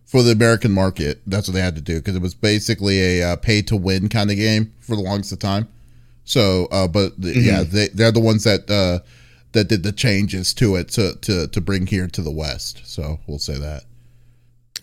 for 0.04 0.22
the 0.24 0.32
American 0.32 0.72
market. 0.72 1.20
That's 1.26 1.46
what 1.46 1.54
they 1.54 1.60
had 1.60 1.76
to 1.76 1.80
do 1.80 1.96
because 2.00 2.16
it 2.16 2.22
was 2.22 2.34
basically 2.34 3.20
a 3.20 3.32
uh, 3.32 3.36
pay 3.36 3.62
to 3.62 3.76
win 3.76 4.08
kind 4.08 4.30
of 4.30 4.36
game 4.36 4.72
for 4.80 4.96
the 4.96 5.02
longest 5.02 5.32
of 5.32 5.38
time. 5.38 5.68
So, 6.24 6.66
uh, 6.72 6.88
but 6.88 7.20
the, 7.20 7.32
yeah, 7.38 7.62
they 7.62 7.88
they're 7.88 8.12
the 8.12 8.20
ones 8.20 8.44
that 8.44 8.68
uh, 8.68 9.06
that 9.52 9.68
did 9.68 9.84
the 9.84 9.92
changes 9.92 10.52
to 10.54 10.74
it 10.74 10.88
to 10.90 11.14
to 11.22 11.46
to 11.46 11.60
bring 11.60 11.86
here 11.86 12.08
to 12.08 12.22
the 12.22 12.30
West. 12.30 12.82
So 12.84 13.20
we'll 13.26 13.38
say 13.38 13.56
that. 13.58 13.84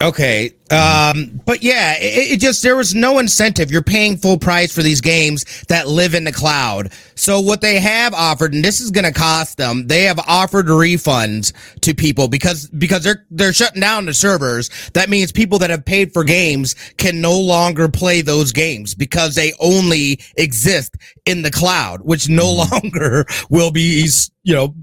Okay. 0.01 0.51
Um, 0.69 1.41
but 1.45 1.63
yeah, 1.63 1.95
it, 1.97 2.33
it 2.33 2.39
just 2.39 2.61
there 2.61 2.75
was 2.75 2.93
no 2.93 3.19
incentive. 3.19 3.71
You're 3.71 3.81
paying 3.81 4.17
full 4.17 4.37
price 4.37 4.73
for 4.73 4.83
these 4.83 5.01
games 5.01 5.63
that 5.69 5.87
live 5.87 6.13
in 6.13 6.23
the 6.23 6.31
cloud. 6.31 6.91
So 7.15 7.39
what 7.39 7.61
they 7.61 7.79
have 7.79 8.13
offered, 8.13 8.53
and 8.53 8.63
this 8.63 8.79
is 8.81 8.91
going 8.91 9.05
to 9.05 9.13
cost 9.13 9.57
them, 9.57 9.87
they 9.87 10.03
have 10.03 10.19
offered 10.27 10.67
refunds 10.67 11.53
to 11.81 11.95
people 11.95 12.27
because 12.27 12.67
because 12.69 13.03
they're 13.03 13.25
they're 13.31 13.53
shutting 13.53 13.81
down 13.81 14.05
the 14.05 14.13
servers. 14.13 14.69
That 14.93 15.09
means 15.09 15.31
people 15.31 15.57
that 15.59 15.69
have 15.69 15.85
paid 15.85 16.13
for 16.13 16.23
games 16.23 16.75
can 16.97 17.21
no 17.21 17.39
longer 17.39 17.87
play 17.87 18.21
those 18.21 18.51
games 18.51 18.93
because 18.93 19.35
they 19.35 19.53
only 19.59 20.19
exist 20.35 20.95
in 21.25 21.41
the 21.41 21.51
cloud, 21.51 22.01
which 22.01 22.29
no 22.29 22.51
longer 22.71 23.25
will 23.49 23.71
be 23.71 24.07
you 24.43 24.53
know 24.53 24.75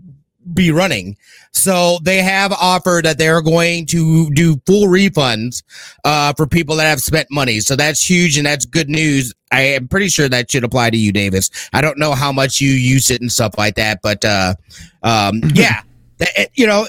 be 0.53 0.71
running. 0.71 1.17
So 1.53 1.99
they 2.03 2.19
have 2.19 2.53
offered 2.53 3.05
that 3.05 3.19
they're 3.19 3.43
going 3.43 3.87
to 3.87 4.31
do 4.31 4.61
full 4.67 4.89
refunds 4.89 5.63
uh, 6.05 6.33
for 6.35 6.47
people 6.47 6.77
that 6.77 6.85
have 6.85 7.01
spent 7.01 7.29
money. 7.31 7.61
So 7.61 7.77
that's 7.77 8.09
huge 8.09 8.37
and 8.37 8.47
that's 8.47 8.67
good 8.67 8.89
news. 8.89 9.33
I 9.53 9.61
am 9.61 9.89
pretty 9.89 10.09
sure 10.09 10.29
that 10.29 10.51
should 10.51 10.65
apply 10.65 10.91
to 10.91 10.97
you, 10.97 11.13
Davis. 11.13 11.51
I 11.73 11.81
don't 11.81 11.99
know 11.99 12.13
how 12.13 12.33
much 12.33 12.61
you 12.61 12.71
use 12.71 13.11
it 13.11 13.21
and 13.21 13.31
stuff 13.31 13.55
like 13.57 13.77
that, 13.77 14.01
but 14.03 14.25
uh, 14.25 14.55
um, 15.03 15.41
yeah, 15.55 15.83
you 16.55 16.67
know. 16.67 16.87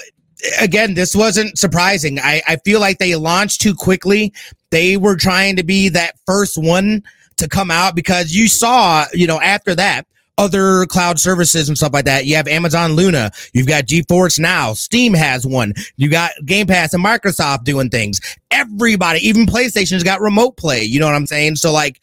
Again, 0.60 0.92
this 0.92 1.16
wasn't 1.16 1.58
surprising. 1.58 2.20
I, 2.20 2.42
I 2.46 2.56
feel 2.56 2.78
like 2.78 2.98
they 2.98 3.16
launched 3.16 3.62
too 3.62 3.74
quickly. 3.74 4.34
They 4.70 4.98
were 4.98 5.16
trying 5.16 5.56
to 5.56 5.64
be 5.64 5.88
that 5.88 6.14
first 6.26 6.58
one 6.58 7.02
to 7.38 7.48
come 7.48 7.70
out 7.70 7.94
because 7.94 8.32
you 8.32 8.46
saw, 8.46 9.06
you 9.14 9.26
know, 9.26 9.40
after 9.40 9.74
that, 9.74 10.06
other 10.38 10.86
cloud 10.86 11.18
services 11.18 11.68
and 11.68 11.76
stuff 11.76 11.92
like 11.92 12.04
that. 12.04 12.26
You 12.26 12.36
have 12.36 12.48
Amazon 12.48 12.92
Luna, 12.92 13.30
you've 13.52 13.66
got 13.66 13.84
GeForce 13.84 14.38
Now, 14.38 14.74
Steam 14.74 15.14
has 15.14 15.46
one, 15.46 15.74
you 15.96 16.08
got 16.08 16.32
Game 16.44 16.66
Pass 16.66 16.92
and 16.94 17.04
Microsoft 17.04 17.64
doing 17.64 17.90
things. 17.90 18.20
Everybody, 18.50 19.20
even 19.26 19.46
PlayStation's 19.46 20.02
got 20.02 20.20
remote 20.20 20.56
play. 20.56 20.82
You 20.82 21.00
know 21.00 21.06
what 21.06 21.14
I'm 21.14 21.26
saying? 21.26 21.56
So 21.56 21.72
like, 21.72 22.00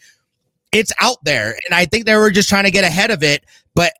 it's 0.71 0.91
out 0.99 1.23
there, 1.23 1.51
and 1.65 1.73
I 1.75 1.85
think 1.85 2.05
they 2.05 2.15
were 2.15 2.31
just 2.31 2.49
trying 2.49 2.63
to 2.63 2.71
get 2.71 2.83
ahead 2.83 3.11
of 3.11 3.21
it. 3.21 3.45
But 3.75 3.93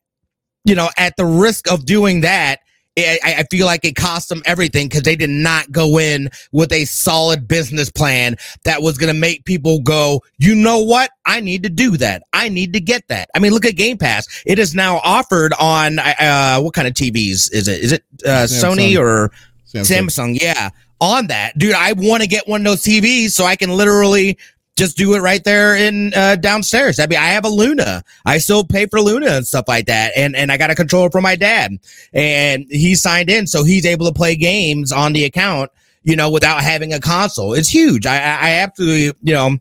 you 0.65 0.75
know, 0.75 0.89
at 0.97 1.15
the 1.17 1.25
risk 1.25 1.71
of 1.71 1.85
doing 1.85 2.21
that. 2.21 2.61
I, 2.97 3.35
I 3.39 3.43
feel 3.49 3.65
like 3.65 3.83
it 3.85 3.95
cost 3.95 4.29
them 4.29 4.43
everything 4.45 4.87
because 4.87 5.01
they 5.03 5.15
did 5.15 5.29
not 5.29 5.71
go 5.71 5.97
in 5.97 6.29
with 6.51 6.71
a 6.71 6.85
solid 6.85 7.47
business 7.47 7.89
plan 7.89 8.35
that 8.65 8.81
was 8.81 8.97
going 8.97 9.13
to 9.13 9.19
make 9.19 9.45
people 9.45 9.81
go, 9.81 10.21
you 10.37 10.55
know 10.55 10.79
what? 10.79 11.11
I 11.25 11.39
need 11.39 11.63
to 11.63 11.69
do 11.69 11.97
that. 11.97 12.23
I 12.33 12.49
need 12.49 12.73
to 12.73 12.79
get 12.79 13.07
that. 13.07 13.29
I 13.33 13.39
mean, 13.39 13.51
look 13.51 13.65
at 13.65 13.75
Game 13.75 13.97
Pass. 13.97 14.27
It 14.45 14.59
is 14.59 14.75
now 14.75 14.97
offered 15.03 15.53
on 15.59 15.97
uh, 15.99 16.59
what 16.59 16.73
kind 16.73 16.87
of 16.87 16.93
TVs 16.93 17.51
is 17.51 17.67
it? 17.67 17.81
Is 17.81 17.91
it 17.93 18.03
uh, 18.25 18.45
Sony 18.45 18.97
or 18.97 19.31
Samsung. 19.65 20.07
Samsung? 20.07 20.41
Yeah, 20.41 20.69
on 21.01 21.27
that, 21.27 21.57
dude. 21.57 21.73
I 21.73 21.93
want 21.93 22.21
to 22.21 22.29
get 22.29 22.47
one 22.47 22.61
of 22.61 22.65
those 22.65 22.83
TVs 22.83 23.31
so 23.31 23.45
I 23.45 23.55
can 23.55 23.71
literally 23.71 24.37
just 24.75 24.97
do 24.97 25.13
it 25.13 25.19
right 25.19 25.43
there 25.43 25.75
in 25.75 26.13
uh, 26.15 26.35
downstairs. 26.35 26.99
I 26.99 27.05
mean, 27.05 27.19
I 27.19 27.27
have 27.27 27.45
a 27.45 27.49
Luna. 27.49 28.03
I 28.25 28.39
still 28.39 28.63
pay 28.63 28.87
for 28.87 29.01
Luna 29.01 29.31
and 29.31 29.47
stuff 29.47 29.65
like 29.67 29.85
that, 29.85 30.13
and 30.15 30.35
and 30.35 30.51
I 30.51 30.57
got 30.57 30.71
a 30.71 30.75
controller 30.75 31.09
for 31.09 31.21
my 31.21 31.35
dad, 31.35 31.77
and 32.13 32.65
he 32.69 32.95
signed 32.95 33.29
in, 33.29 33.47
so 33.47 33.63
he's 33.63 33.85
able 33.85 34.07
to 34.07 34.13
play 34.13 34.35
games 34.35 34.91
on 34.91 35.13
the 35.13 35.25
account, 35.25 35.71
you 36.03 36.15
know, 36.15 36.29
without 36.31 36.61
having 36.61 36.93
a 36.93 36.99
console. 36.99 37.53
It's 37.53 37.69
huge. 37.69 38.05
I 38.05 38.15
I 38.15 38.49
absolutely, 38.61 39.17
you 39.21 39.33
know, 39.33 39.57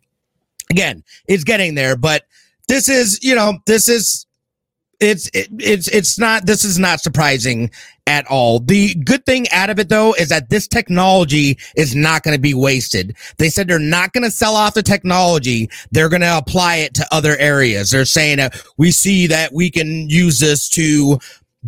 again, 0.70 1.04
it's 1.28 1.44
getting 1.44 1.74
there, 1.74 1.96
but 1.96 2.24
this 2.68 2.88
is, 2.88 3.22
you 3.22 3.34
know, 3.34 3.58
this 3.66 3.88
is 3.88 4.26
it's 5.02 5.28
it, 5.34 5.48
it's 5.58 5.88
it's 5.88 6.18
not 6.18 6.46
this 6.46 6.64
is 6.64 6.78
not 6.78 7.00
surprising 7.00 7.70
at 8.06 8.26
all. 8.26 8.58
The 8.58 8.94
good 8.94 9.24
thing 9.24 9.46
out 9.52 9.70
of 9.70 9.78
it 9.78 9.88
though 9.88 10.12
is 10.14 10.28
that 10.28 10.50
this 10.50 10.66
technology 10.66 11.58
is 11.76 11.94
not 11.94 12.22
going 12.22 12.36
to 12.36 12.40
be 12.40 12.54
wasted. 12.54 13.16
They 13.38 13.48
said 13.48 13.68
they're 13.68 13.78
not 13.78 14.12
going 14.12 14.24
to 14.24 14.30
sell 14.30 14.56
off 14.56 14.74
the 14.74 14.82
technology. 14.82 15.68
They're 15.92 16.08
going 16.08 16.22
to 16.22 16.36
apply 16.36 16.76
it 16.76 16.94
to 16.94 17.06
other 17.12 17.36
areas. 17.38 17.90
They're 17.90 18.04
saying 18.04 18.38
that 18.38 18.60
we 18.76 18.90
see 18.90 19.26
that 19.28 19.52
we 19.52 19.70
can 19.70 20.08
use 20.08 20.40
this 20.40 20.68
to 20.70 21.18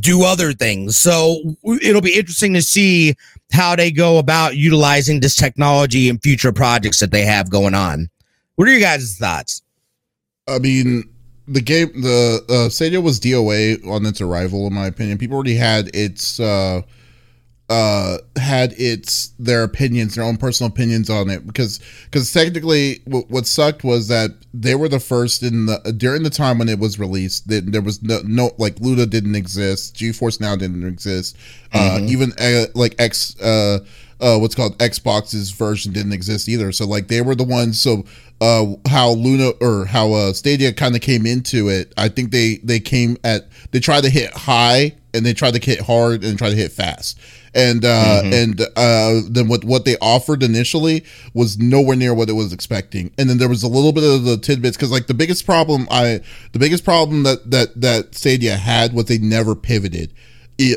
do 0.00 0.24
other 0.24 0.52
things. 0.52 0.96
So 0.96 1.56
it'll 1.82 2.00
be 2.00 2.18
interesting 2.18 2.54
to 2.54 2.62
see 2.62 3.14
how 3.52 3.76
they 3.76 3.92
go 3.92 4.18
about 4.18 4.56
utilizing 4.56 5.20
this 5.20 5.36
technology 5.36 6.08
in 6.08 6.18
future 6.18 6.52
projects 6.52 6.98
that 7.00 7.12
they 7.12 7.22
have 7.22 7.50
going 7.50 7.74
on. 7.74 8.08
What 8.56 8.68
are 8.68 8.72
your 8.72 8.80
guys' 8.80 9.16
thoughts? 9.16 9.62
I 10.48 10.58
mean, 10.58 11.04
the 11.46 11.60
game, 11.60 12.00
the 12.00 12.44
uh, 12.48 12.68
Stadia 12.68 13.00
was 13.00 13.20
DOA 13.20 13.86
on 13.86 14.06
its 14.06 14.20
arrival, 14.20 14.66
in 14.66 14.72
my 14.72 14.86
opinion. 14.86 15.18
People 15.18 15.36
already 15.36 15.56
had 15.56 15.90
its 15.94 16.40
uh, 16.40 16.82
uh 17.70 18.18
had 18.36 18.74
its 18.76 19.28
their 19.38 19.62
opinions 19.62 20.16
their 20.16 20.24
own 20.24 20.36
personal 20.36 20.70
opinions 20.70 21.08
on 21.08 21.30
it 21.30 21.46
because 21.46 21.80
because 22.04 22.30
technically 22.30 23.00
what, 23.06 23.30
what 23.30 23.46
sucked 23.46 23.82
was 23.82 24.08
that 24.08 24.32
they 24.52 24.74
were 24.74 24.88
the 24.88 25.00
first 25.00 25.42
in 25.42 25.64
the 25.64 25.78
during 25.96 26.22
the 26.22 26.30
time 26.30 26.58
when 26.58 26.68
it 26.68 26.78
was 26.78 26.98
released 26.98 27.48
that 27.48 27.72
there 27.72 27.80
was 27.80 28.02
no, 28.02 28.20
no 28.26 28.50
like 28.58 28.78
Luna 28.80 29.06
didn't 29.06 29.34
exist 29.34 29.96
GeForce 29.96 30.42
Now 30.42 30.54
didn't 30.54 30.86
exist 30.86 31.38
uh, 31.72 31.78
mm-hmm. 31.78 32.04
uh 32.04 32.08
even 32.10 32.32
uh, 32.38 32.66
like 32.74 32.94
X 32.98 33.40
uh 33.40 33.78
uh 34.20 34.38
what's 34.38 34.54
called 34.54 34.76
Xbox's 34.78 35.50
version 35.50 35.92
didn't 35.92 36.12
exist 36.12 36.48
either 36.48 36.72
so 36.72 36.86
like 36.86 37.08
they 37.08 37.20
were 37.20 37.34
the 37.34 37.44
ones 37.44 37.80
so 37.80 38.04
uh 38.40 38.66
how 38.88 39.10
Luna 39.10 39.50
or 39.60 39.84
how 39.86 40.12
uh 40.12 40.32
Stadia 40.32 40.72
kind 40.72 40.94
of 40.94 41.00
came 41.00 41.26
into 41.26 41.68
it 41.68 41.92
I 41.96 42.08
think 42.08 42.30
they 42.30 42.56
they 42.62 42.80
came 42.80 43.16
at 43.24 43.48
they 43.70 43.80
tried 43.80 44.04
to 44.04 44.10
hit 44.10 44.32
high 44.32 44.94
and 45.12 45.24
they 45.24 45.34
tried 45.34 45.54
to 45.54 45.64
hit 45.64 45.80
hard 45.80 46.24
and 46.24 46.36
try 46.38 46.50
to 46.50 46.56
hit 46.56 46.72
fast 46.72 47.18
and 47.54 47.84
uh, 47.84 48.22
mm-hmm. 48.22 48.32
and 48.32 48.60
uh, 48.76 49.20
then 49.30 49.48
what 49.48 49.64
what 49.64 49.84
they 49.84 49.96
offered 49.98 50.42
initially 50.42 51.04
was 51.34 51.56
nowhere 51.58 51.96
near 51.96 52.12
what 52.12 52.28
it 52.28 52.32
was 52.32 52.52
expecting. 52.52 53.12
And 53.16 53.30
then 53.30 53.38
there 53.38 53.48
was 53.48 53.62
a 53.62 53.68
little 53.68 53.92
bit 53.92 54.04
of 54.04 54.24
the 54.24 54.36
tidbits 54.36 54.76
because 54.76 54.90
like 54.90 55.06
the 55.06 55.14
biggest 55.14 55.46
problem 55.46 55.86
I 55.90 56.20
the 56.52 56.58
biggest 56.58 56.84
problem 56.84 57.22
that 57.22 57.50
that 57.50 57.80
that 57.80 58.14
Stadia 58.14 58.56
had 58.56 58.92
was 58.92 59.06
they 59.06 59.18
never 59.18 59.54
pivoted. 59.54 60.12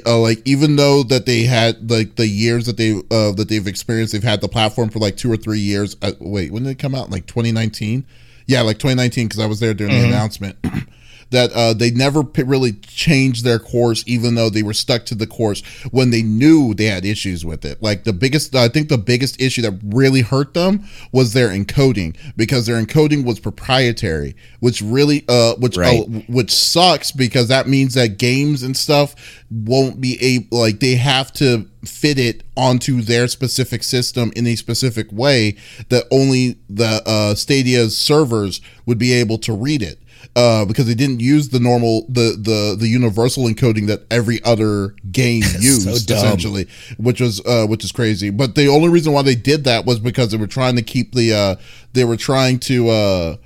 Uh, 0.05 0.17
like 0.17 0.41
even 0.45 0.75
though 0.75 1.03
that 1.03 1.25
they 1.25 1.43
had 1.43 1.91
like 1.91 2.15
the 2.15 2.27
years 2.27 2.65
that 2.65 2.77
they 2.77 2.93
uh 3.11 3.31
that 3.33 3.47
they've 3.47 3.67
experienced, 3.67 4.13
they've 4.13 4.23
had 4.23 4.41
the 4.41 4.47
platform 4.47 4.89
for 4.89 4.99
like 4.99 5.17
two 5.17 5.31
or 5.31 5.37
three 5.37 5.59
years. 5.59 5.95
Uh, 6.01 6.13
wait, 6.19 6.51
when 6.51 6.63
did 6.63 6.71
it 6.71 6.79
come 6.79 6.95
out? 6.95 7.11
Like 7.11 7.27
2019? 7.27 8.05
Yeah, 8.47 8.61
like 8.61 8.77
2019 8.77 9.27
because 9.27 9.39
I 9.39 9.45
was 9.45 9.59
there 9.59 9.73
during 9.73 9.93
mm-hmm. 9.93 10.03
the 10.03 10.07
announcement. 10.07 10.57
that 11.31 11.51
uh, 11.53 11.73
they 11.73 11.91
never 11.91 12.23
p- 12.23 12.43
really 12.43 12.73
changed 12.73 13.43
their 13.43 13.59
course, 13.59 14.03
even 14.07 14.35
though 14.35 14.49
they 14.49 14.63
were 14.63 14.73
stuck 14.73 15.05
to 15.05 15.15
the 15.15 15.27
course 15.27 15.61
when 15.91 16.09
they 16.09 16.21
knew 16.21 16.73
they 16.73 16.85
had 16.85 17.05
issues 17.05 17.45
with 17.45 17.65
it. 17.65 17.81
Like 17.81 18.03
the 18.03 18.13
biggest, 18.13 18.55
I 18.55 18.67
think 18.67 18.89
the 18.89 18.97
biggest 18.97 19.41
issue 19.41 19.61
that 19.63 19.79
really 19.83 20.21
hurt 20.21 20.53
them 20.53 20.85
was 21.11 21.33
their 21.33 21.49
encoding 21.49 22.15
because 22.35 22.65
their 22.65 22.81
encoding 22.81 23.25
was 23.25 23.39
proprietary, 23.39 24.35
which 24.59 24.81
really, 24.81 25.25
uh, 25.27 25.55
which, 25.55 25.77
uh, 25.77 25.81
right. 25.81 26.01
uh, 26.01 26.21
which 26.27 26.53
sucks 26.53 27.11
because 27.11 27.47
that 27.49 27.67
means 27.67 27.93
that 27.95 28.17
games 28.17 28.63
and 28.63 28.77
stuff 28.77 29.15
won't 29.49 29.99
be 29.99 30.17
able, 30.21 30.59
like 30.59 30.79
they 30.79 30.95
have 30.95 31.31
to 31.33 31.67
fit 31.85 32.17
it 32.17 32.43
onto 32.55 33.01
their 33.01 33.27
specific 33.27 33.83
system 33.83 34.31
in 34.35 34.45
a 34.47 34.55
specific 34.55 35.11
way 35.11 35.55
that 35.89 36.05
only 36.11 36.57
the 36.69 37.01
uh, 37.05 37.33
Stadia's 37.33 37.97
servers 37.97 38.59
would 38.85 38.97
be 38.97 39.13
able 39.13 39.37
to 39.37 39.53
read 39.53 39.81
it 39.81 39.99
uh, 40.37 40.65
because 40.65 40.85
they 40.85 40.93
didn't 40.93 41.19
use 41.19 41.49
the 41.49 41.59
normal 41.59 42.05
the 42.07 42.37
the 42.39 42.75
the 42.77 42.87
universal 42.87 43.45
encoding 43.45 43.87
that 43.87 44.05
every 44.11 44.41
other 44.43 44.93
game 45.11 45.41
used 45.59 46.07
so 46.07 46.15
essentially, 46.15 46.67
which 46.97 47.19
was 47.19 47.43
uh, 47.43 47.65
which 47.65 47.83
is 47.83 47.91
crazy. 47.91 48.29
But 48.29 48.53
the 48.53 48.67
only 48.67 48.89
reason 48.89 49.13
why 49.13 49.23
they 49.23 49.33
did 49.33 49.63
that 49.63 49.85
was 49.85 49.97
because 49.97 50.29
they 50.29 50.37
were 50.37 50.45
trying 50.45 50.75
to 50.75 50.83
keep 50.83 51.13
the 51.13 51.33
uh, 51.33 51.55
they 51.93 52.05
were 52.05 52.17
trying 52.17 52.59
to 52.59 52.89
uh, 52.89 53.37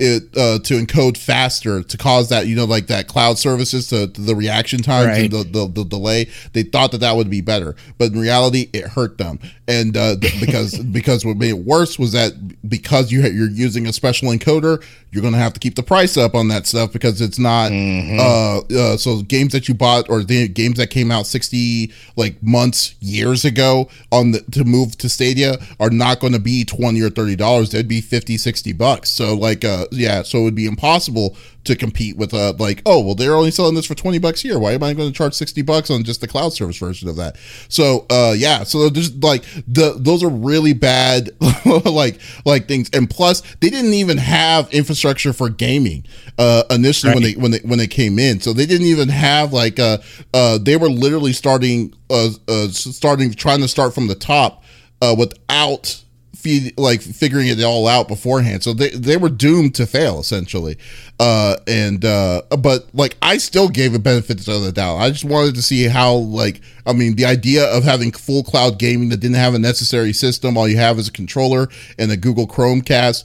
it 0.00 0.22
uh, 0.36 0.58
to 0.60 0.82
encode 0.82 1.16
faster 1.16 1.82
to 1.82 1.96
cause 1.98 2.30
that 2.30 2.46
you 2.46 2.56
know 2.56 2.64
like 2.64 2.86
that 2.86 3.06
cloud 3.06 3.38
services 3.38 3.88
to, 3.88 4.06
to 4.08 4.20
the 4.20 4.34
reaction 4.34 4.80
times 4.82 5.06
right. 5.06 5.24
and 5.24 5.32
the, 5.32 5.44
the, 5.44 5.66
the 5.68 5.84
delay 5.84 6.26
they 6.54 6.62
thought 6.62 6.90
that 6.90 6.98
that 6.98 7.14
would 7.14 7.28
be 7.28 7.42
better 7.42 7.76
but 7.98 8.10
in 8.12 8.18
reality 8.18 8.68
it 8.72 8.86
hurt 8.88 9.18
them 9.18 9.38
and 9.68 9.96
uh, 9.96 10.16
because 10.40 10.78
because 10.92 11.24
what 11.24 11.36
made 11.36 11.50
it 11.50 11.58
worse 11.58 11.98
was 11.98 12.12
that 12.12 12.32
because 12.68 13.12
you 13.12 13.20
you're 13.22 13.50
using 13.50 13.86
a 13.86 13.92
special 13.92 14.28
encoder 14.28 14.82
you're 15.12 15.22
gonna 15.22 15.36
have 15.36 15.52
to 15.52 15.60
keep 15.60 15.74
the 15.74 15.82
price 15.82 16.16
up 16.16 16.34
on 16.34 16.48
that 16.48 16.66
stuff 16.66 16.92
because 16.92 17.20
it's 17.20 17.38
not 17.38 17.70
mm-hmm. 17.70 18.18
uh, 18.18 18.60
uh, 18.76 18.96
so 18.96 19.22
games 19.22 19.52
that 19.52 19.68
you 19.68 19.74
bought 19.74 20.08
or 20.08 20.22
the 20.24 20.48
games 20.48 20.78
that 20.78 20.88
came 20.88 21.10
out 21.10 21.26
60 21.26 21.92
like 22.16 22.42
months 22.42 22.94
years 23.00 23.44
ago 23.44 23.88
on 24.10 24.32
the 24.32 24.40
to 24.52 24.64
move 24.64 24.96
to 24.98 25.08
stadia 25.08 25.56
are 25.78 25.90
not 25.90 26.20
going 26.20 26.32
to 26.32 26.38
be 26.38 26.64
20 26.64 27.00
or 27.02 27.10
30 27.10 27.36
dollars 27.36 27.70
they'd 27.70 27.88
be 27.88 28.00
50 28.00 28.38
60 28.38 28.72
bucks 28.72 29.10
so 29.10 29.34
like 29.34 29.64
uh 29.64 29.86
yeah 29.92 30.22
so 30.22 30.38
it 30.38 30.42
would 30.42 30.54
be 30.54 30.66
impossible 30.66 31.36
to 31.64 31.76
compete 31.76 32.16
with 32.16 32.32
a 32.32 32.52
like 32.52 32.80
oh 32.86 33.00
well 33.00 33.14
they're 33.14 33.34
only 33.34 33.50
selling 33.50 33.74
this 33.74 33.86
for 33.86 33.94
20 33.94 34.18
bucks 34.18 34.40
here. 34.40 34.58
Why 34.58 34.72
am 34.72 34.82
i 34.82 34.94
going 34.94 35.10
to 35.10 35.16
charge 35.16 35.34
60 35.34 35.62
bucks 35.62 35.90
on 35.90 36.04
just 36.04 36.20
the 36.20 36.28
cloud 36.28 36.52
service 36.52 36.78
version 36.78 37.08
of 37.08 37.16
that? 37.16 37.36
So 37.68 38.06
uh 38.10 38.34
yeah 38.36 38.64
so 38.64 38.88
there's 38.88 39.14
like 39.16 39.44
the 39.68 39.94
those 39.96 40.22
are 40.22 40.30
really 40.30 40.72
bad 40.72 41.30
like 41.84 42.18
like 42.44 42.66
things. 42.66 42.88
And 42.92 43.08
plus 43.10 43.42
they 43.60 43.70
didn't 43.70 43.92
even 43.92 44.18
have 44.18 44.72
infrastructure 44.72 45.32
for 45.32 45.48
gaming 45.48 46.06
uh 46.38 46.64
initially 46.70 47.10
right. 47.10 47.14
when 47.14 47.22
they 47.22 47.34
when 47.34 47.50
they 47.50 47.58
when 47.58 47.78
they 47.78 47.86
came 47.86 48.18
in. 48.18 48.40
So 48.40 48.52
they 48.52 48.66
didn't 48.66 48.86
even 48.86 49.08
have 49.08 49.52
like 49.52 49.78
uh 49.78 49.98
uh 50.32 50.58
they 50.58 50.76
were 50.76 50.90
literally 50.90 51.32
starting 51.32 51.94
uh, 52.08 52.30
uh 52.48 52.68
starting 52.68 53.32
trying 53.32 53.60
to 53.60 53.68
start 53.68 53.94
from 53.94 54.06
the 54.06 54.14
top 54.14 54.64
uh 55.02 55.14
without 55.16 56.02
feed, 56.40 56.78
like 56.78 57.00
figuring 57.00 57.48
it 57.48 57.62
all 57.62 57.86
out 57.86 58.08
beforehand. 58.08 58.62
So 58.62 58.72
they 58.72 58.90
they 58.90 59.16
were 59.16 59.28
doomed 59.28 59.74
to 59.76 59.86
fail 59.86 60.20
essentially. 60.20 60.76
Uh, 61.18 61.56
and 61.66 62.04
uh, 62.04 62.42
but 62.58 62.88
like 62.94 63.16
I 63.22 63.36
still 63.36 63.68
gave 63.68 63.94
a 63.94 63.98
benefit 63.98 64.46
of 64.48 64.62
the 64.62 64.72
doubt. 64.72 64.96
I 64.96 65.10
just 65.10 65.24
wanted 65.24 65.54
to 65.56 65.62
see 65.62 65.84
how 65.84 66.14
like 66.14 66.60
I 66.86 66.92
mean 66.92 67.16
the 67.16 67.26
idea 67.26 67.64
of 67.66 67.84
having 67.84 68.12
full 68.12 68.42
cloud 68.42 68.78
gaming 68.78 69.10
that 69.10 69.18
didn't 69.18 69.36
have 69.36 69.54
a 69.54 69.58
necessary 69.58 70.12
system. 70.12 70.56
All 70.56 70.68
you 70.68 70.78
have 70.78 70.98
is 70.98 71.08
a 71.08 71.12
controller 71.12 71.68
and 71.98 72.10
a 72.10 72.16
Google 72.16 72.46
Chromecast. 72.46 73.24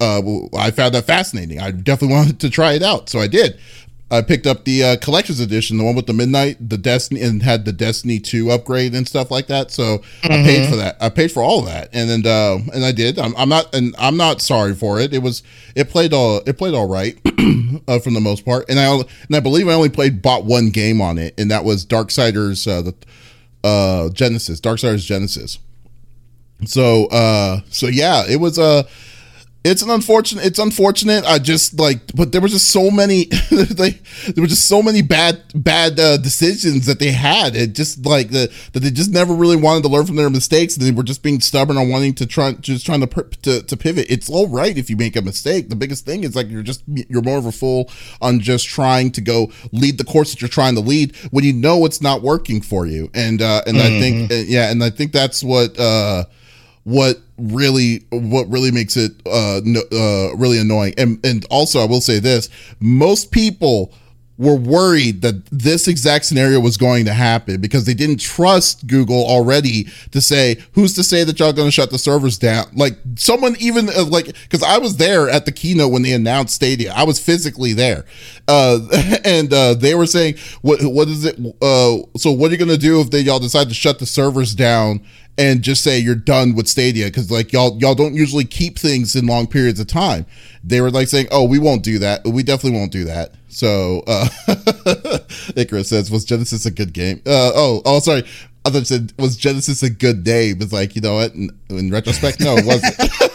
Uh, 0.00 0.20
I 0.56 0.72
found 0.72 0.94
that 0.94 1.04
fascinating. 1.04 1.60
I 1.60 1.70
definitely 1.70 2.16
wanted 2.16 2.40
to 2.40 2.50
try 2.50 2.72
it 2.72 2.82
out, 2.82 3.08
so 3.08 3.20
I 3.20 3.28
did. 3.28 3.58
I 4.12 4.20
picked 4.20 4.46
up 4.46 4.64
the 4.64 4.84
uh, 4.84 4.96
collector's 4.98 5.40
edition, 5.40 5.78
the 5.78 5.84
one 5.84 5.94
with 5.94 6.06
the 6.06 6.12
midnight, 6.12 6.68
the 6.68 6.76
Destiny, 6.76 7.22
and 7.22 7.42
had 7.42 7.64
the 7.64 7.72
Destiny 7.72 8.18
two 8.18 8.50
upgrade 8.50 8.94
and 8.94 9.08
stuff 9.08 9.30
like 9.30 9.46
that. 9.46 9.70
So 9.70 9.98
mm-hmm. 9.98 10.32
I 10.32 10.36
paid 10.44 10.68
for 10.68 10.76
that. 10.76 10.96
I 11.00 11.08
paid 11.08 11.32
for 11.32 11.42
all 11.42 11.60
of 11.60 11.66
that, 11.66 11.88
and 11.94 12.10
then 12.10 12.26
uh, 12.26 12.58
and 12.74 12.84
I 12.84 12.92
did. 12.92 13.18
I'm, 13.18 13.34
I'm, 13.36 13.48
not, 13.48 13.74
and 13.74 13.94
I'm 13.98 14.18
not 14.18 14.42
sorry 14.42 14.74
for 14.74 15.00
it. 15.00 15.14
It 15.14 15.22
was 15.22 15.42
it 15.74 15.88
played 15.88 16.12
all 16.12 16.42
it 16.46 16.58
played 16.58 16.74
all 16.74 16.86
right 16.86 17.18
uh, 17.88 17.98
for 18.00 18.10
the 18.10 18.20
most 18.20 18.44
part, 18.44 18.68
and 18.68 18.78
I 18.78 18.94
and 18.94 19.34
I 19.34 19.40
believe 19.40 19.66
I 19.66 19.72
only 19.72 19.88
played 19.88 20.20
bought 20.20 20.44
one 20.44 20.68
game 20.68 21.00
on 21.00 21.16
it, 21.16 21.32
and 21.38 21.50
that 21.50 21.64
was 21.64 21.86
Darksiders 21.86 22.70
uh, 22.70 22.82
the 22.82 22.94
uh, 23.64 24.10
Genesis, 24.10 24.60
Darksiders 24.60 25.06
Genesis. 25.06 25.58
So 26.66 27.06
uh, 27.06 27.60
so 27.70 27.86
yeah, 27.86 28.24
it 28.28 28.36
was 28.36 28.58
a. 28.58 28.62
Uh, 28.62 28.82
it's 29.64 29.82
an 29.82 29.90
unfortunate 29.90 30.44
it's 30.44 30.58
unfortunate. 30.58 31.24
I 31.24 31.38
just 31.38 31.78
like 31.78 32.00
but 32.14 32.32
there 32.32 32.40
were 32.40 32.48
just 32.48 32.68
so 32.68 32.90
many 32.90 33.24
they, 33.50 33.90
there 34.26 34.42
were 34.42 34.48
just 34.48 34.66
so 34.66 34.82
many 34.82 35.02
bad 35.02 35.42
bad 35.54 35.98
uh, 36.00 36.16
decisions 36.16 36.86
that 36.86 36.98
they 36.98 37.12
had. 37.12 37.54
It 37.54 37.74
just 37.74 38.04
like 38.04 38.30
the, 38.30 38.52
that 38.72 38.80
they 38.80 38.90
just 38.90 39.10
never 39.10 39.34
really 39.34 39.56
wanted 39.56 39.82
to 39.84 39.88
learn 39.88 40.06
from 40.06 40.16
their 40.16 40.30
mistakes. 40.30 40.76
They 40.76 40.90
were 40.90 41.02
just 41.02 41.22
being 41.22 41.40
stubborn 41.40 41.76
on 41.76 41.88
wanting 41.88 42.14
to 42.14 42.26
try 42.26 42.52
just 42.52 42.84
trying 42.84 43.06
to, 43.06 43.06
to 43.06 43.62
to 43.62 43.76
pivot. 43.76 44.06
It's 44.10 44.28
all 44.28 44.48
right 44.48 44.76
if 44.76 44.90
you 44.90 44.96
make 44.96 45.16
a 45.16 45.22
mistake. 45.22 45.68
The 45.68 45.76
biggest 45.76 46.04
thing 46.04 46.24
is 46.24 46.34
like 46.34 46.48
you're 46.48 46.62
just 46.62 46.82
you're 46.86 47.22
more 47.22 47.38
of 47.38 47.46
a 47.46 47.52
fool 47.52 47.90
on 48.20 48.40
just 48.40 48.66
trying 48.66 49.12
to 49.12 49.20
go 49.20 49.52
lead 49.72 49.98
the 49.98 50.04
course 50.04 50.32
that 50.32 50.40
you're 50.40 50.48
trying 50.48 50.74
to 50.74 50.80
lead 50.80 51.14
when 51.30 51.44
you 51.44 51.52
know 51.52 51.84
it's 51.84 52.00
not 52.00 52.22
working 52.22 52.60
for 52.60 52.86
you. 52.86 53.10
And 53.14 53.40
uh 53.40 53.62
and 53.66 53.76
mm-hmm. 53.76 53.96
i 53.96 54.00
think 54.00 54.30
mm-hmm. 54.30 54.50
yeah 54.50 54.70
and 54.70 54.82
i 54.82 54.90
think 54.90 55.12
that's 55.12 55.42
what 55.44 55.78
uh 55.78 56.24
what 56.84 57.18
really 57.38 58.04
what 58.10 58.48
really 58.48 58.70
makes 58.70 58.96
it 58.96 59.12
uh, 59.26 59.60
no, 59.64 59.80
uh 59.92 60.36
really 60.36 60.58
annoying 60.58 60.94
and 60.98 61.24
and 61.24 61.44
also 61.50 61.80
i 61.80 61.84
will 61.84 62.00
say 62.00 62.18
this 62.18 62.48
most 62.80 63.30
people 63.30 63.92
were 64.38 64.56
worried 64.56 65.22
that 65.22 65.44
this 65.52 65.86
exact 65.86 66.24
scenario 66.24 66.58
was 66.58 66.76
going 66.76 67.04
to 67.04 67.12
happen 67.12 67.60
because 67.60 67.84
they 67.84 67.94
didn't 67.94 68.18
trust 68.18 68.86
Google 68.86 69.24
already 69.24 69.86
to 70.10 70.20
say, 70.20 70.56
who's 70.72 70.94
to 70.94 71.04
say 71.04 71.22
that 71.22 71.38
y'all 71.38 71.52
going 71.52 71.68
to 71.68 71.72
shut 71.72 71.90
the 71.90 71.98
servers 71.98 72.38
down? 72.38 72.66
Like 72.74 72.98
someone 73.16 73.54
even 73.60 73.88
uh, 73.88 74.04
like, 74.06 74.26
because 74.26 74.62
I 74.62 74.78
was 74.78 74.96
there 74.96 75.30
at 75.30 75.44
the 75.44 75.52
keynote 75.52 75.92
when 75.92 76.02
they 76.02 76.12
announced 76.12 76.54
Stadia. 76.54 76.92
I 76.92 77.04
was 77.04 77.20
physically 77.20 77.72
there. 77.72 78.04
Uh, 78.48 78.80
and 79.24 79.52
uh, 79.52 79.74
they 79.74 79.94
were 79.94 80.06
saying, 80.06 80.36
what 80.62 80.82
what 80.82 81.08
is 81.08 81.24
it? 81.24 81.38
Uh, 81.62 81.98
so 82.16 82.32
what 82.32 82.48
are 82.48 82.52
you 82.52 82.58
going 82.58 82.68
to 82.68 82.78
do 82.78 83.00
if 83.00 83.10
they 83.10 83.20
y'all 83.20 83.38
decide 83.38 83.68
to 83.68 83.74
shut 83.74 83.98
the 83.98 84.06
servers 84.06 84.54
down 84.54 85.04
and 85.38 85.62
just 85.62 85.82
say 85.82 85.98
you're 85.98 86.14
done 86.14 86.54
with 86.54 86.68
Stadia 86.68 87.06
because 87.06 87.30
like 87.30 87.52
y'all 87.52 87.78
y'all 87.78 87.94
don't 87.94 88.14
usually 88.14 88.44
keep 88.44 88.78
things 88.78 89.16
in 89.16 89.26
long 89.26 89.46
periods 89.46 89.80
of 89.80 89.86
time. 89.86 90.26
They 90.62 90.80
were 90.80 90.90
like 90.90 91.08
saying, 91.08 91.28
"Oh, 91.30 91.44
we 91.44 91.58
won't 91.58 91.82
do 91.82 91.98
that. 92.00 92.24
We 92.24 92.42
definitely 92.42 92.78
won't 92.78 92.92
do 92.92 93.04
that." 93.04 93.32
So 93.48 94.02
uh 94.06 94.28
Icarus 95.56 95.88
says, 95.88 96.10
"Was 96.10 96.24
Genesis 96.24 96.66
a 96.66 96.70
good 96.70 96.92
game?" 96.92 97.22
Uh, 97.26 97.52
oh, 97.54 97.82
oh, 97.84 98.00
sorry. 98.00 98.24
Thought 98.64 98.86
said, 98.86 99.12
"Was 99.18 99.36
Genesis 99.36 99.82
a 99.82 99.90
good 99.90 100.24
name?" 100.24 100.60
It's 100.60 100.72
like 100.72 100.94
you 100.94 101.02
know 101.02 101.14
what? 101.14 101.34
In, 101.34 101.50
in 101.68 101.90
retrospect, 101.90 102.40
no, 102.40 102.56
it 102.56 102.64
wasn't. 102.64 102.94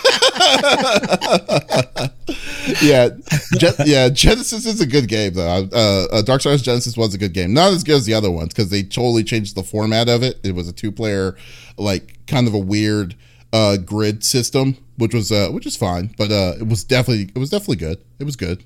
yeah, 2.81 3.09
Gen- 3.57 3.73
yeah. 3.85 4.09
Genesis 4.09 4.65
is 4.65 4.81
a 4.81 4.87
good 4.87 5.07
game 5.07 5.33
though. 5.33 5.67
Uh, 5.71 6.07
uh, 6.11 6.21
Darksiders 6.21 6.63
Genesis 6.63 6.97
was 6.97 7.13
a 7.13 7.17
good 7.17 7.33
game. 7.33 7.53
Not 7.53 7.73
as 7.73 7.83
good 7.83 7.95
as 7.95 8.05
the 8.05 8.13
other 8.13 8.31
ones 8.31 8.49
because 8.49 8.69
they 8.69 8.83
totally 8.83 9.23
changed 9.23 9.55
the 9.55 9.63
format 9.63 10.09
of 10.09 10.23
it. 10.23 10.39
It 10.43 10.55
was 10.55 10.67
a 10.67 10.73
two-player, 10.73 11.35
like 11.77 12.25
kind 12.27 12.47
of 12.47 12.53
a 12.53 12.59
weird 12.59 13.15
uh, 13.53 13.77
grid 13.77 14.23
system, 14.23 14.77
which 14.97 15.13
was 15.13 15.31
uh, 15.31 15.49
which 15.49 15.65
is 15.65 15.75
fine, 15.75 16.13
but 16.17 16.31
uh, 16.31 16.53
it 16.59 16.67
was 16.67 16.83
definitely 16.83 17.31
it 17.33 17.39
was 17.39 17.49
definitely 17.49 17.77
good. 17.77 17.99
It 18.19 18.23
was 18.23 18.35
good. 18.35 18.63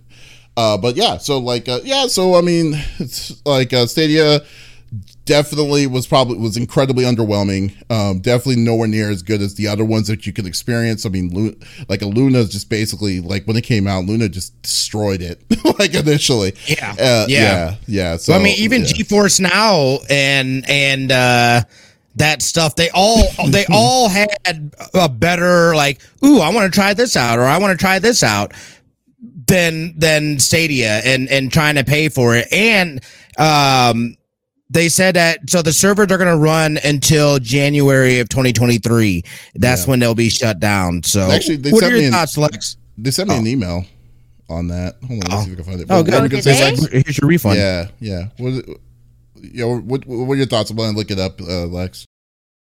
Uh, 0.58 0.78
but 0.78 0.96
yeah, 0.96 1.18
so 1.18 1.38
like 1.38 1.70
uh, 1.70 1.80
yeah, 1.84 2.08
so 2.08 2.36
I 2.36 2.42
mean, 2.42 2.74
it's 3.00 3.46
like 3.46 3.74
uh, 3.74 3.86
Stadia 3.86 4.42
definitely 5.26 5.88
was 5.88 6.08
probably 6.08 6.38
was 6.38 6.58
incredibly 6.58 7.04
underwhelming. 7.06 7.74
Um, 7.92 8.20
definitely 8.20 8.64
nowhere 8.64 8.88
near 8.88 9.10
as 9.10 9.22
good 9.22 9.42
as 9.42 9.56
the 9.56 9.68
other 9.68 9.86
ones 9.86 10.08
that 10.08 10.26
you 10.26 10.34
could 10.34 10.46
experience. 10.46 11.06
I 11.06 11.10
mean, 11.10 11.30
Lu- 11.34 11.56
like 11.90 12.02
a 12.02 12.06
Luna 12.08 12.40
is 12.40 12.50
just 12.50 12.70
basically 12.70 13.20
like 13.20 13.46
when 13.46 13.56
it 13.58 13.62
came 13.64 13.88
out, 13.88 14.06
Luna 14.06 14.30
just 14.30 14.60
destroyed 14.62 15.22
it 15.22 15.42
like 15.80 15.94
initially. 15.94 16.54
Yeah. 16.66 16.92
Uh, 17.00 17.26
Yeah. 17.28 17.28
yeah, 17.28 17.76
yeah. 17.88 18.12
So 18.18 18.34
So 18.34 18.40
I 18.40 18.44
mean, 18.44 18.56
even 18.58 18.82
yeah. 18.82 18.88
GeForce 18.88 19.40
Now 19.40 20.00
and 20.10 20.68
and 20.70 21.12
uh 21.12 21.64
that 22.16 22.42
stuff, 22.42 22.76
they 22.76 22.90
all 22.94 23.24
they 23.48 23.66
all 23.72 24.10
had 24.10 24.74
a 24.94 25.08
better 25.08 25.74
like, 25.76 26.02
ooh, 26.26 26.40
I 26.40 26.50
want 26.50 26.72
to 26.72 26.78
try 26.78 26.94
this 26.94 27.16
out 27.16 27.40
or 27.40 27.44
I 27.46 27.58
want 27.58 27.72
to 27.72 27.82
try 27.82 28.00
this 28.00 28.22
out 28.24 28.54
than 29.48 29.94
than 29.98 30.40
Stadia 30.40 31.02
and 31.06 31.30
and 31.30 31.52
trying 31.52 31.76
to 31.76 31.84
pay 31.84 32.10
for 32.10 32.36
it. 32.36 32.52
And 32.52 33.02
um 33.38 34.16
they 34.72 34.88
said 34.90 35.16
that 35.16 35.50
so 35.50 35.62
the 35.62 35.74
servers 35.74 36.08
are 36.12 36.18
going 36.18 36.30
to 36.32 36.38
run 36.38 36.80
until 36.84 37.40
January 37.40 38.20
of 38.20 38.30
2023. 38.30 39.24
That's 39.56 39.84
Yeah. 39.86 39.90
when 39.90 40.00
they'll 40.00 40.16
be 40.16 40.30
shut 40.30 40.60
down. 40.60 41.04
So 41.04 41.30
Actually, 41.30 41.58
they 41.58 41.72
what 41.72 41.82
sent 41.82 41.94
are 41.94 41.96
me 41.96 42.02
your 42.04 42.08
an- 42.08 42.14
thoughts, 42.14 42.38
Lex? 42.38 42.78
they 42.98 43.12
sent 43.12 43.30
me 43.30 43.36
an 43.36 43.44
Oh. 43.46 43.48
email 43.50 43.86
on 44.50 44.68
that. 44.70 44.96
Hold 45.08 45.24
on, 45.26 45.30
let's 45.30 45.34
Oh. 45.34 45.38
see 45.40 45.44
if 45.44 45.50
we 45.50 45.56
can 45.58 45.66
find 45.66 45.82
it. 45.82 45.88
Oh, 45.90 46.04
good. 46.04 46.14
Oh, 46.14 46.28
did 46.28 46.44
say, 46.44 46.54
they? 46.54 46.76
Lex? 46.82 46.88
Here's 46.92 47.18
your 47.20 47.28
refund. 47.28 47.58
Yeah, 47.58 47.88
yeah. 48.00 48.26
What, 48.38 48.66
yeah, 49.42 49.66
what, 49.66 50.06
what 50.08 50.34
are 50.34 50.38
your 50.38 50.46
thoughts? 50.46 50.70
I'm 50.72 50.78
gonna 50.78 50.98
look 50.98 51.12
it 51.12 51.20
up, 51.20 51.42
uh, 51.42 51.66
Lex. 51.66 52.06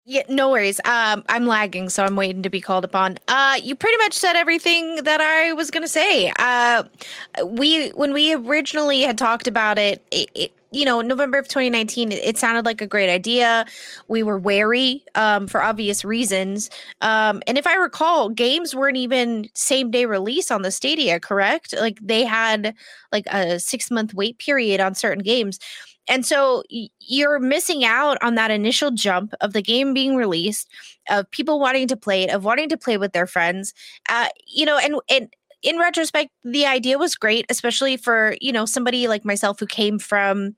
Yeah, 0.09 0.23
no 0.29 0.51
worries. 0.53 0.79
Um, 0.85 1.25
I'm 1.29 1.47
lagging, 1.49 1.89
so 1.89 2.05
I'm 2.05 2.15
waiting 2.15 2.43
to 2.45 2.51
be 2.51 2.61
called 2.61 2.85
upon. 2.85 3.19
Uh, 3.27 3.59
you 3.61 3.75
pretty 3.75 3.97
much 3.99 4.13
said 4.15 4.37
everything 4.37 5.03
that 5.03 5.21
I 5.21 5.53
was 5.55 5.73
gonna 5.73 5.89
say. 5.89 6.33
Uh, 6.39 6.85
we 7.45 7.89
when 7.89 8.13
we 8.13 8.33
originally 8.35 9.03
had 9.03 9.19
talked 9.19 9.49
about 9.49 9.79
it, 9.79 10.07
it, 10.13 10.31
it 10.37 10.53
you 10.73 10.85
know, 10.85 11.01
November 11.01 11.39
of 11.39 11.49
2019, 11.49 12.13
it, 12.13 12.37
sounded 12.37 12.65
like 12.65 12.81
a 12.81 12.87
great 12.87 13.09
idea. 13.09 13.65
We 14.09 14.23
were 14.23 14.39
wary, 14.39 15.05
um, 15.15 15.47
for 15.47 15.63
obvious 15.63 16.05
reasons. 16.05 16.71
Um, 17.01 17.43
and 17.47 17.57
if 17.57 17.67
I 17.67 17.77
recall, 17.77 18.29
games 18.29 18.75
weren't 18.75 18.97
even 18.97 19.49
same 19.55 19.91
day 19.91 20.07
release 20.07 20.51
on 20.51 20.63
the 20.63 20.71
Stadia, 20.71 21.21
correct? 21.21 21.75
Like 21.79 21.99
they 22.03 22.25
had 22.25 22.75
like 23.13 23.27
a 23.29 23.59
six 23.61 23.91
month 23.91 24.13
wait 24.13 24.39
period 24.39 24.81
on 24.81 24.95
certain 24.95 25.23
games. 25.23 25.59
And 26.09 26.25
so 26.25 26.63
you're 27.01 27.41
missing 27.41 27.85
out 27.85 28.19
on 28.23 28.37
that 28.37 28.51
initial 28.51 28.91
jump 28.93 29.35
of 29.41 29.53
the 29.53 29.63
game 29.63 29.93
being 29.93 30.15
released, 30.15 30.69
of 31.11 31.29
people 31.31 31.59
wanting 31.59 31.89
to 31.89 31.97
play 31.97 32.23
it, 32.23 32.31
of 32.31 32.45
wanting 32.45 32.69
to 32.69 32.77
play 32.77 32.97
with 32.97 33.13
their 33.13 33.27
friends. 33.27 33.75
Uh, 34.09 34.29
you 34.47 34.65
know, 34.65 34.79
and 34.79 34.97
and 35.11 35.29
in 35.63 35.79
retrospect, 35.79 36.31
the 36.45 36.67
idea 36.67 36.99
was 36.99 37.15
great, 37.17 37.47
especially 37.51 37.97
for 37.97 38.37
you 38.41 38.53
know 38.53 38.67
somebody 38.67 39.09
like 39.09 39.25
myself 39.25 39.61
who 39.61 39.67
came 39.67 39.99
from, 39.99 40.57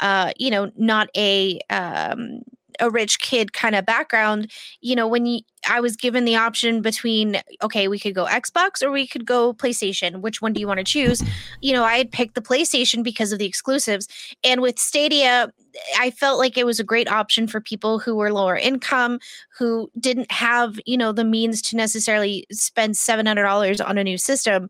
uh, 0.00 0.32
you 0.38 0.50
know, 0.50 0.70
not 0.76 1.08
a 1.16 1.60
um, 1.70 2.40
a 2.82 2.90
rich 2.90 3.20
kid 3.20 3.52
kind 3.52 3.74
of 3.74 3.86
background. 3.86 4.50
You 4.80 4.96
know, 4.96 5.06
when 5.06 5.24
you, 5.24 5.40
I 5.68 5.80
was 5.80 5.96
given 5.96 6.24
the 6.24 6.36
option 6.36 6.82
between 6.82 7.40
okay, 7.62 7.86
we 7.88 7.98
could 7.98 8.14
go 8.14 8.26
Xbox 8.26 8.82
or 8.82 8.90
we 8.90 9.06
could 9.06 9.24
go 9.24 9.54
PlayStation. 9.54 10.20
Which 10.20 10.42
one 10.42 10.52
do 10.52 10.60
you 10.60 10.66
want 10.66 10.78
to 10.78 10.84
choose? 10.84 11.22
You 11.60 11.72
know, 11.72 11.84
I 11.84 11.96
had 11.96 12.10
picked 12.10 12.34
the 12.34 12.42
PlayStation 12.42 13.02
because 13.04 13.32
of 13.32 13.38
the 13.38 13.46
exclusives. 13.46 14.08
And 14.42 14.60
with 14.60 14.78
Stadia, 14.78 15.52
I 15.98 16.10
felt 16.10 16.38
like 16.38 16.58
it 16.58 16.66
was 16.66 16.80
a 16.80 16.84
great 16.84 17.08
option 17.08 17.46
for 17.46 17.60
people 17.60 18.00
who 18.00 18.16
were 18.16 18.32
lower 18.32 18.56
income, 18.56 19.20
who 19.56 19.88
didn't 19.98 20.30
have, 20.32 20.78
you 20.84 20.96
know, 20.96 21.12
the 21.12 21.24
means 21.24 21.62
to 21.62 21.76
necessarily 21.76 22.46
spend 22.50 22.94
$700 22.94 23.88
on 23.88 23.96
a 23.96 24.04
new 24.04 24.18
system. 24.18 24.68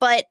But 0.00 0.24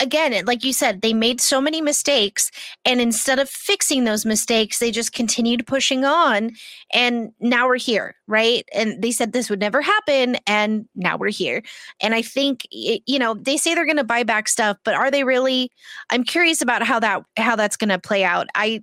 again, 0.00 0.44
like 0.46 0.64
you 0.64 0.72
said, 0.72 1.02
they 1.02 1.12
made 1.14 1.40
so 1.40 1.60
many 1.60 1.80
mistakes. 1.80 2.50
And 2.84 3.00
instead 3.00 3.38
of 3.38 3.48
fixing 3.48 4.04
those 4.04 4.24
mistakes, 4.24 4.78
they 4.78 4.90
just 4.90 5.12
continued 5.12 5.66
pushing 5.66 6.04
on. 6.04 6.52
And 6.92 7.32
now 7.40 7.66
we're 7.66 7.76
here, 7.76 8.14
right? 8.26 8.64
And 8.72 9.02
they 9.02 9.12
said 9.12 9.32
this 9.32 9.50
would 9.50 9.60
never 9.60 9.82
happen. 9.82 10.36
And 10.46 10.88
now 10.94 11.16
we're 11.16 11.30
here. 11.30 11.62
And 12.00 12.14
I 12.14 12.22
think, 12.22 12.66
y- 12.72 13.00
you 13.06 13.18
know, 13.18 13.34
they 13.34 13.56
say 13.56 13.74
they're 13.74 13.84
going 13.84 13.96
to 13.96 14.04
buy 14.04 14.22
back 14.22 14.48
stuff, 14.48 14.76
but 14.84 14.94
are 14.94 15.10
they 15.10 15.24
really? 15.24 15.70
I'm 16.10 16.24
curious 16.24 16.62
about 16.62 16.82
how 16.82 17.00
that 17.00 17.22
how 17.36 17.56
that's 17.56 17.76
going 17.76 17.90
to 17.90 17.98
play 17.98 18.24
out. 18.24 18.46
I 18.54 18.82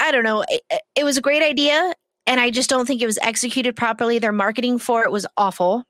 I 0.00 0.10
don't 0.12 0.24
know. 0.24 0.44
It, 0.48 0.62
it 0.94 1.04
was 1.04 1.16
a 1.16 1.22
great 1.22 1.42
idea 1.42 1.94
and 2.26 2.40
I 2.40 2.50
just 2.50 2.70
don't 2.70 2.86
think 2.86 3.02
it 3.02 3.06
was 3.06 3.18
executed 3.18 3.76
properly. 3.76 4.18
Their 4.18 4.32
marketing 4.32 4.78
for 4.78 5.04
it 5.04 5.12
was 5.12 5.26
awful. 5.36 5.84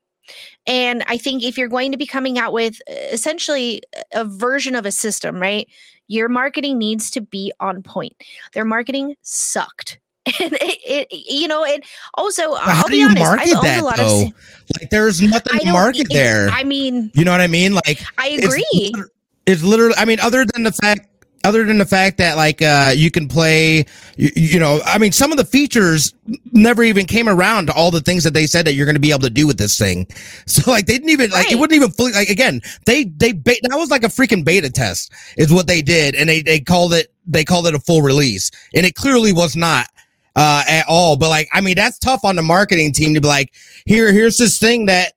And 0.67 1.03
I 1.07 1.17
think 1.17 1.43
if 1.43 1.57
you're 1.57 1.67
going 1.69 1.91
to 1.91 1.97
be 1.97 2.05
coming 2.05 2.37
out 2.39 2.53
with 2.53 2.81
uh, 2.89 2.93
essentially 3.11 3.81
a 4.13 4.25
version 4.25 4.75
of 4.75 4.85
a 4.85 4.91
system, 4.91 5.35
right? 5.41 5.67
Your 6.07 6.29
marketing 6.29 6.77
needs 6.77 7.09
to 7.11 7.21
be 7.21 7.51
on 7.59 7.81
point. 7.83 8.13
Their 8.53 8.65
marketing 8.65 9.15
sucked. 9.21 9.99
And 10.41 10.53
it, 10.53 10.79
it 10.83 11.07
you 11.29 11.47
know, 11.47 11.63
it 11.63 11.85
also 12.15 12.51
But 12.51 12.61
I'll 12.61 12.75
how 12.75 12.83
do 12.87 12.97
you 12.97 13.05
honest, 13.05 13.19
market 13.21 13.55
I've 13.55 13.61
that 13.63 13.79
a 13.81 13.85
lot 13.85 13.97
though? 13.97 14.21
of 14.23 14.33
Like, 14.79 14.89
there's 14.89 15.21
nothing 15.21 15.59
to 15.59 15.71
market 15.71 16.07
there. 16.09 16.49
I 16.49 16.63
mean, 16.63 17.11
you 17.13 17.23
know 17.25 17.31
what 17.31 17.41
I 17.41 17.47
mean? 17.47 17.73
Like, 17.75 18.01
I 18.17 18.29
it's 18.29 18.45
agree. 18.47 18.65
liter- 18.73 19.09
It's 19.45 19.61
literally. 19.61 19.93
I 19.97 20.05
mean, 20.05 20.19
other 20.19 20.43
than 20.43 20.63
the 20.63 20.71
fact, 20.71 21.07
other 21.45 21.63
than 21.63 21.77
the 21.77 21.85
fact 21.85 22.17
that 22.17 22.37
like 22.37 22.61
uh, 22.63 22.91
you 22.95 23.11
can 23.11 23.27
play, 23.27 23.85
you, 24.17 24.31
you 24.35 24.59
know, 24.59 24.81
I 24.83 24.97
mean, 24.97 25.11
some 25.11 25.31
of 25.31 25.37
the 25.37 25.45
features 25.45 26.11
never 26.51 26.81
even 26.81 27.05
came 27.05 27.29
around 27.29 27.67
to 27.67 27.73
all 27.73 27.91
the 27.91 28.01
things 28.01 28.23
that 28.23 28.33
they 28.33 28.47
said 28.47 28.65
that 28.65 28.73
you're 28.73 28.87
going 28.87 28.95
to 28.95 29.01
be 29.01 29.11
able 29.11 29.21
to 29.21 29.29
do 29.29 29.45
with 29.45 29.57
this 29.57 29.77
thing. 29.77 30.07
So 30.47 30.71
like, 30.71 30.85
they 30.85 30.93
didn't 30.93 31.09
even 31.09 31.31
like 31.31 31.51
it 31.51 31.55
wouldn't 31.55 31.75
even 31.75 31.91
fully 31.91 32.13
like 32.13 32.29
again. 32.29 32.61
They 32.85 33.03
they 33.05 33.33
ba- 33.33 33.55
that 33.63 33.75
was 33.75 33.89
like 33.89 34.03
a 34.03 34.07
freaking 34.07 34.45
beta 34.45 34.69
test 34.69 35.11
is 35.37 35.51
what 35.51 35.67
they 35.67 35.81
did, 35.81 36.15
and 36.15 36.29
they 36.29 36.41
they 36.41 36.59
called 36.59 36.93
it 36.93 37.11
they 37.27 37.43
called 37.43 37.67
it 37.67 37.75
a 37.75 37.79
full 37.79 38.01
release, 38.01 38.51
and 38.73 38.85
it 38.85 38.95
clearly 38.95 39.33
was 39.33 39.55
not 39.55 39.87
uh 40.35 40.63
at 40.67 40.85
all 40.87 41.15
but 41.15 41.29
like 41.29 41.47
i 41.53 41.61
mean 41.61 41.75
that's 41.75 41.97
tough 41.97 42.25
on 42.25 42.35
the 42.35 42.41
marketing 42.41 42.91
team 42.91 43.13
to 43.13 43.21
be 43.21 43.27
like 43.27 43.53
here 43.85 44.11
here's 44.11 44.37
this 44.37 44.59
thing 44.59 44.85
that 44.85 45.13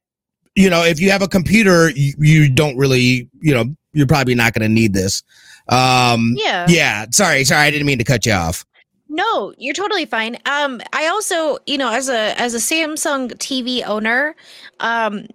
you 0.55 0.71
know 0.71 0.85
if 0.85 1.01
you 1.01 1.11
have 1.11 1.23
a 1.23 1.29
computer 1.29 1.91
you, 1.91 2.15
you 2.19 2.49
don't 2.49 2.77
really 2.77 3.29
you 3.41 3.53
know 3.53 3.65
you're 3.93 4.07
probably 4.07 4.35
not 4.35 4.55
going 4.55 4.63
to 4.63 4.73
need 4.73 4.93
this 4.93 5.23
um 5.69 6.35
Yeah. 6.37 6.67
yeah 6.69 7.07
sorry 7.11 7.45
sorry 7.45 7.63
i 7.67 7.71
didn't 7.71 7.87
mean 7.87 7.99
to 7.99 8.05
cut 8.05 8.25
you 8.27 8.33
off 8.33 8.65
No, 9.11 9.55
you're 9.57 9.75
totally 9.75 10.05
fine. 10.05 10.37
Um, 10.45 10.83
I 10.93 11.07
also, 11.09 11.57
you 11.67 11.79
know, 11.79 11.91
as 11.91 12.11
a 12.11 12.39
as 12.39 12.53
a 12.55 12.59
Samsung 12.59 13.33
TV 13.39 13.83
owner, 13.87 14.37
um, 14.81 15.27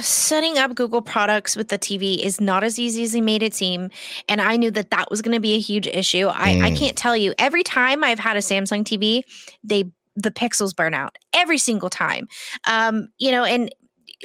setting 0.00 0.56
up 0.58 0.74
Google 0.74 1.02
products 1.02 1.56
with 1.56 1.68
the 1.68 1.78
TV 1.78 2.18
is 2.24 2.40
not 2.40 2.64
as 2.64 2.78
easy 2.78 3.02
as 3.02 3.12
they 3.12 3.20
made 3.20 3.42
it 3.42 3.54
seem, 3.54 3.90
and 4.30 4.40
I 4.40 4.56
knew 4.56 4.70
that 4.70 4.90
that 4.90 5.10
was 5.10 5.20
going 5.20 5.34
to 5.34 5.40
be 5.40 5.54
a 5.54 5.60
huge 5.60 5.86
issue. 5.86 6.26
I 6.28 6.52
I 6.52 6.70
Mm. 6.70 6.78
can't 6.78 6.96
tell 6.96 7.16
you. 7.16 7.34
Every 7.38 7.62
time 7.62 8.02
I've 8.02 8.18
had 8.18 8.36
a 8.36 8.40
Samsung 8.40 8.82
TV, 8.82 9.22
they 9.62 9.84
the 10.16 10.30
pixels 10.30 10.74
burn 10.74 10.94
out 10.94 11.16
every 11.34 11.58
single 11.58 11.90
time. 11.90 12.26
Um, 12.66 13.08
you 13.18 13.30
know, 13.30 13.44
and 13.44 13.70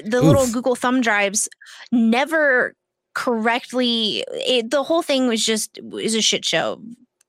the 0.03 0.21
little 0.21 0.47
Google 0.47 0.75
thumb 0.75 1.01
drives 1.01 1.49
never 1.91 2.73
correctly. 3.13 4.23
It, 4.31 4.71
the 4.71 4.83
whole 4.83 5.01
thing 5.01 5.27
was 5.27 5.45
just 5.45 5.79
was 5.83 6.15
a 6.15 6.21
shit 6.21 6.45
show 6.45 6.81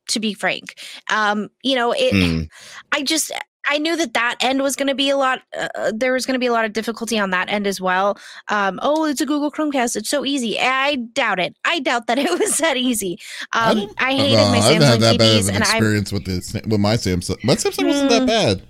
to 0.09 0.21
be 0.21 0.35
frank. 0.35 0.75
Um, 1.11 1.49
you 1.62 1.75
know, 1.75 1.92
it. 1.92 2.12
Mm. 2.12 2.49
I 2.92 3.03
just 3.03 3.33
I 3.68 3.79
knew 3.79 3.97
that 3.97 4.14
that 4.14 4.37
end 4.40 4.61
was 4.62 4.75
going 4.75 4.88
to 4.88 4.95
be 4.95 5.09
a 5.11 5.16
lot. 5.16 5.40
Uh, 5.57 5.92
there 5.95 6.12
was 6.12 6.27
going 6.27 6.35
to 6.35 6.40
be 6.40 6.47
a 6.49 6.53
lot 6.53 6.64
of 6.64 6.73
difficulty 6.73 7.16
on 7.18 7.31
that 7.31 7.49
end 7.49 7.66
as 7.66 7.81
well. 7.81 8.18
Um, 8.49 8.81
oh, 8.83 9.05
it's 9.05 9.21
a 9.21 9.27
Google 9.27 9.53
Chromecast. 9.53 9.95
It's 9.95 10.09
so 10.11 10.25
easy. 10.25 10.59
I 10.59 10.97
doubt 10.97 11.38
it. 11.38 11.57
I 11.64 11.79
doubt 11.79 12.09
that 12.09 12.18
it 12.25 12.29
was 12.38 12.59
that 12.59 12.77
easy. 12.77 13.18
Um, 13.53 13.79
don't- 13.79 13.95
I, 14.03 14.14
hated 14.14 14.37
No, 14.37 14.51
my 14.51 14.59
I 14.59 14.61
haven't 14.61 14.83
Samsung 14.83 14.87
had 14.90 15.01
that 15.01 15.18
bad 15.18 15.37
of 15.37 15.45
TVs, 15.45 15.49
an 15.49 15.55
and 15.55 15.64
I 15.64 15.71
experience 15.77 16.12
with 16.12 16.25
this 16.25 16.53
with 16.55 16.81
my 16.81 16.95
Samsung. 16.97 17.45
My 17.45 17.55
Samsung 17.55 17.87
wasn't 17.87 18.11
that 18.11 18.23
Mm. 18.23 18.27
bad. 18.27 18.62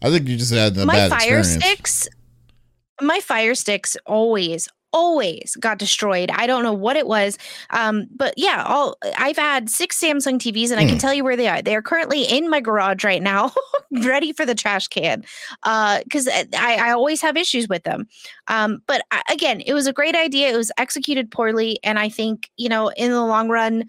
I 0.00 0.10
think 0.10 0.28
you 0.28 0.36
just 0.36 0.52
had 0.54 0.76
a 0.78 0.86
my 0.86 0.94
bad 0.94 1.10
Fire 1.10 1.38
experience. 1.40 1.64
Sticks. 1.64 2.08
My 3.02 3.20
Fire 3.20 3.54
Sticks 3.54 3.96
always, 4.06 4.68
always 4.92 5.56
got 5.60 5.78
destroyed. 5.78 6.30
I 6.32 6.46
don't 6.46 6.62
know 6.62 6.72
what 6.72 6.96
it 6.96 7.06
was. 7.06 7.36
Um, 7.70 8.06
but 8.14 8.34
yeah, 8.36 8.64
all 8.66 8.96
I've 9.18 9.36
had 9.36 9.68
six 9.68 10.00
Samsung 10.00 10.38
TVs 10.38 10.70
and 10.70 10.80
I 10.80 10.86
can 10.86 10.96
Mm. 10.96 11.00
tell 11.00 11.14
you 11.14 11.24
where 11.24 11.36
they 11.36 11.48
are. 11.48 11.60
They 11.60 11.74
are 11.76 11.82
currently 11.82 12.22
in 12.24 12.48
my 12.48 12.60
garage 12.60 13.04
right 13.04 13.22
now, 13.22 13.52
ready 14.02 14.32
for 14.32 14.46
the 14.46 14.54
trash 14.54 14.88
can. 14.88 15.24
Uh, 15.62 16.00
because 16.04 16.26
I, 16.28 16.46
I 16.56 16.90
always 16.92 17.20
have 17.22 17.36
issues 17.36 17.68
with 17.68 17.82
them. 17.84 18.06
Um, 18.48 18.82
but 18.86 19.02
I, 19.10 19.22
again, 19.30 19.60
it 19.60 19.74
was 19.74 19.86
a 19.86 19.92
great 19.92 20.16
idea. 20.16 20.48
It 20.48 20.56
was 20.56 20.72
executed 20.78 21.30
poorly, 21.30 21.78
and 21.84 21.98
I 21.98 22.08
think 22.08 22.50
you 22.56 22.68
know, 22.68 22.88
in 22.88 23.10
the 23.10 23.24
long 23.24 23.48
run, 23.48 23.84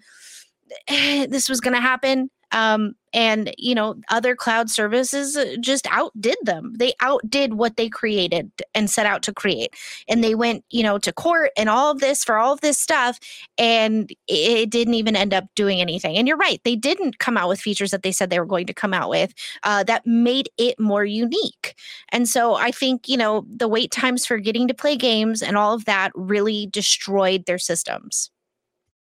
this 0.88 1.48
was 1.48 1.60
going 1.60 1.74
to 1.74 1.80
happen. 1.80 2.30
Um, 2.52 2.94
and 3.12 3.54
you 3.58 3.74
know, 3.74 3.96
other 4.08 4.34
cloud 4.36 4.70
services 4.70 5.36
uh, 5.36 5.56
just 5.60 5.86
outdid 5.90 6.36
them. 6.42 6.74
They 6.78 6.94
outdid 7.00 7.54
what 7.54 7.76
they 7.76 7.88
created 7.88 8.50
and 8.74 8.90
set 8.90 9.06
out 9.06 9.22
to 9.24 9.32
create. 9.32 9.74
And 10.08 10.22
they 10.22 10.34
went, 10.34 10.64
you 10.70 10.82
know, 10.82 10.98
to 10.98 11.12
court 11.12 11.50
and 11.56 11.68
all 11.68 11.90
of 11.90 12.00
this 12.00 12.24
for 12.24 12.36
all 12.36 12.52
of 12.52 12.60
this 12.60 12.78
stuff, 12.78 13.18
and 13.58 14.12
it 14.26 14.70
didn't 14.70 14.94
even 14.94 15.16
end 15.16 15.34
up 15.34 15.44
doing 15.54 15.80
anything. 15.80 16.16
And 16.16 16.28
you're 16.28 16.36
right, 16.36 16.60
they 16.64 16.76
didn't 16.76 17.18
come 17.18 17.36
out 17.36 17.48
with 17.48 17.60
features 17.60 17.90
that 17.90 18.02
they 18.02 18.12
said 18.12 18.30
they 18.30 18.40
were 18.40 18.46
going 18.46 18.66
to 18.66 18.74
come 18.74 18.94
out 18.94 19.10
with 19.10 19.32
uh, 19.62 19.84
that 19.84 20.06
made 20.06 20.48
it 20.58 20.78
more 20.78 21.04
unique. 21.04 21.74
And 22.10 22.28
so 22.28 22.54
I 22.54 22.70
think, 22.70 23.08
you 23.08 23.16
know, 23.16 23.44
the 23.48 23.68
wait 23.68 23.90
times 23.90 24.26
for 24.26 24.38
getting 24.38 24.68
to 24.68 24.74
play 24.74 24.96
games 24.96 25.42
and 25.42 25.56
all 25.56 25.74
of 25.74 25.84
that 25.84 26.12
really 26.14 26.66
destroyed 26.66 27.46
their 27.46 27.58
systems. 27.58 28.30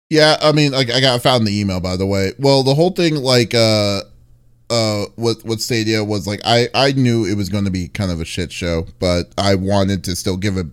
Yeah, 0.09 0.37
I 0.41 0.51
mean, 0.51 0.71
like 0.71 0.91
I 0.91 1.01
got 1.01 1.21
found 1.23 1.47
the 1.47 1.59
email 1.59 1.79
by 1.79 1.97
the 1.97 2.05
way. 2.05 2.33
Well, 2.37 2.63
the 2.63 2.75
whole 2.75 2.91
thing, 2.91 3.15
like, 3.15 3.53
uh, 3.55 4.01
uh, 4.69 5.05
with 5.17 5.43
with 5.45 5.61
Stadia 5.61 6.03
was 6.03 6.27
like 6.27 6.41
I 6.45 6.67
I 6.75 6.91
knew 6.91 7.25
it 7.25 7.35
was 7.35 7.49
going 7.49 7.65
to 7.65 7.71
be 7.71 7.87
kind 7.87 8.11
of 8.11 8.21
a 8.21 8.25
shit 8.25 8.51
show, 8.51 8.85
but 8.99 9.31
I 9.37 9.55
wanted 9.55 10.03
to 10.05 10.15
still 10.15 10.37
give 10.37 10.57
it. 10.57 10.67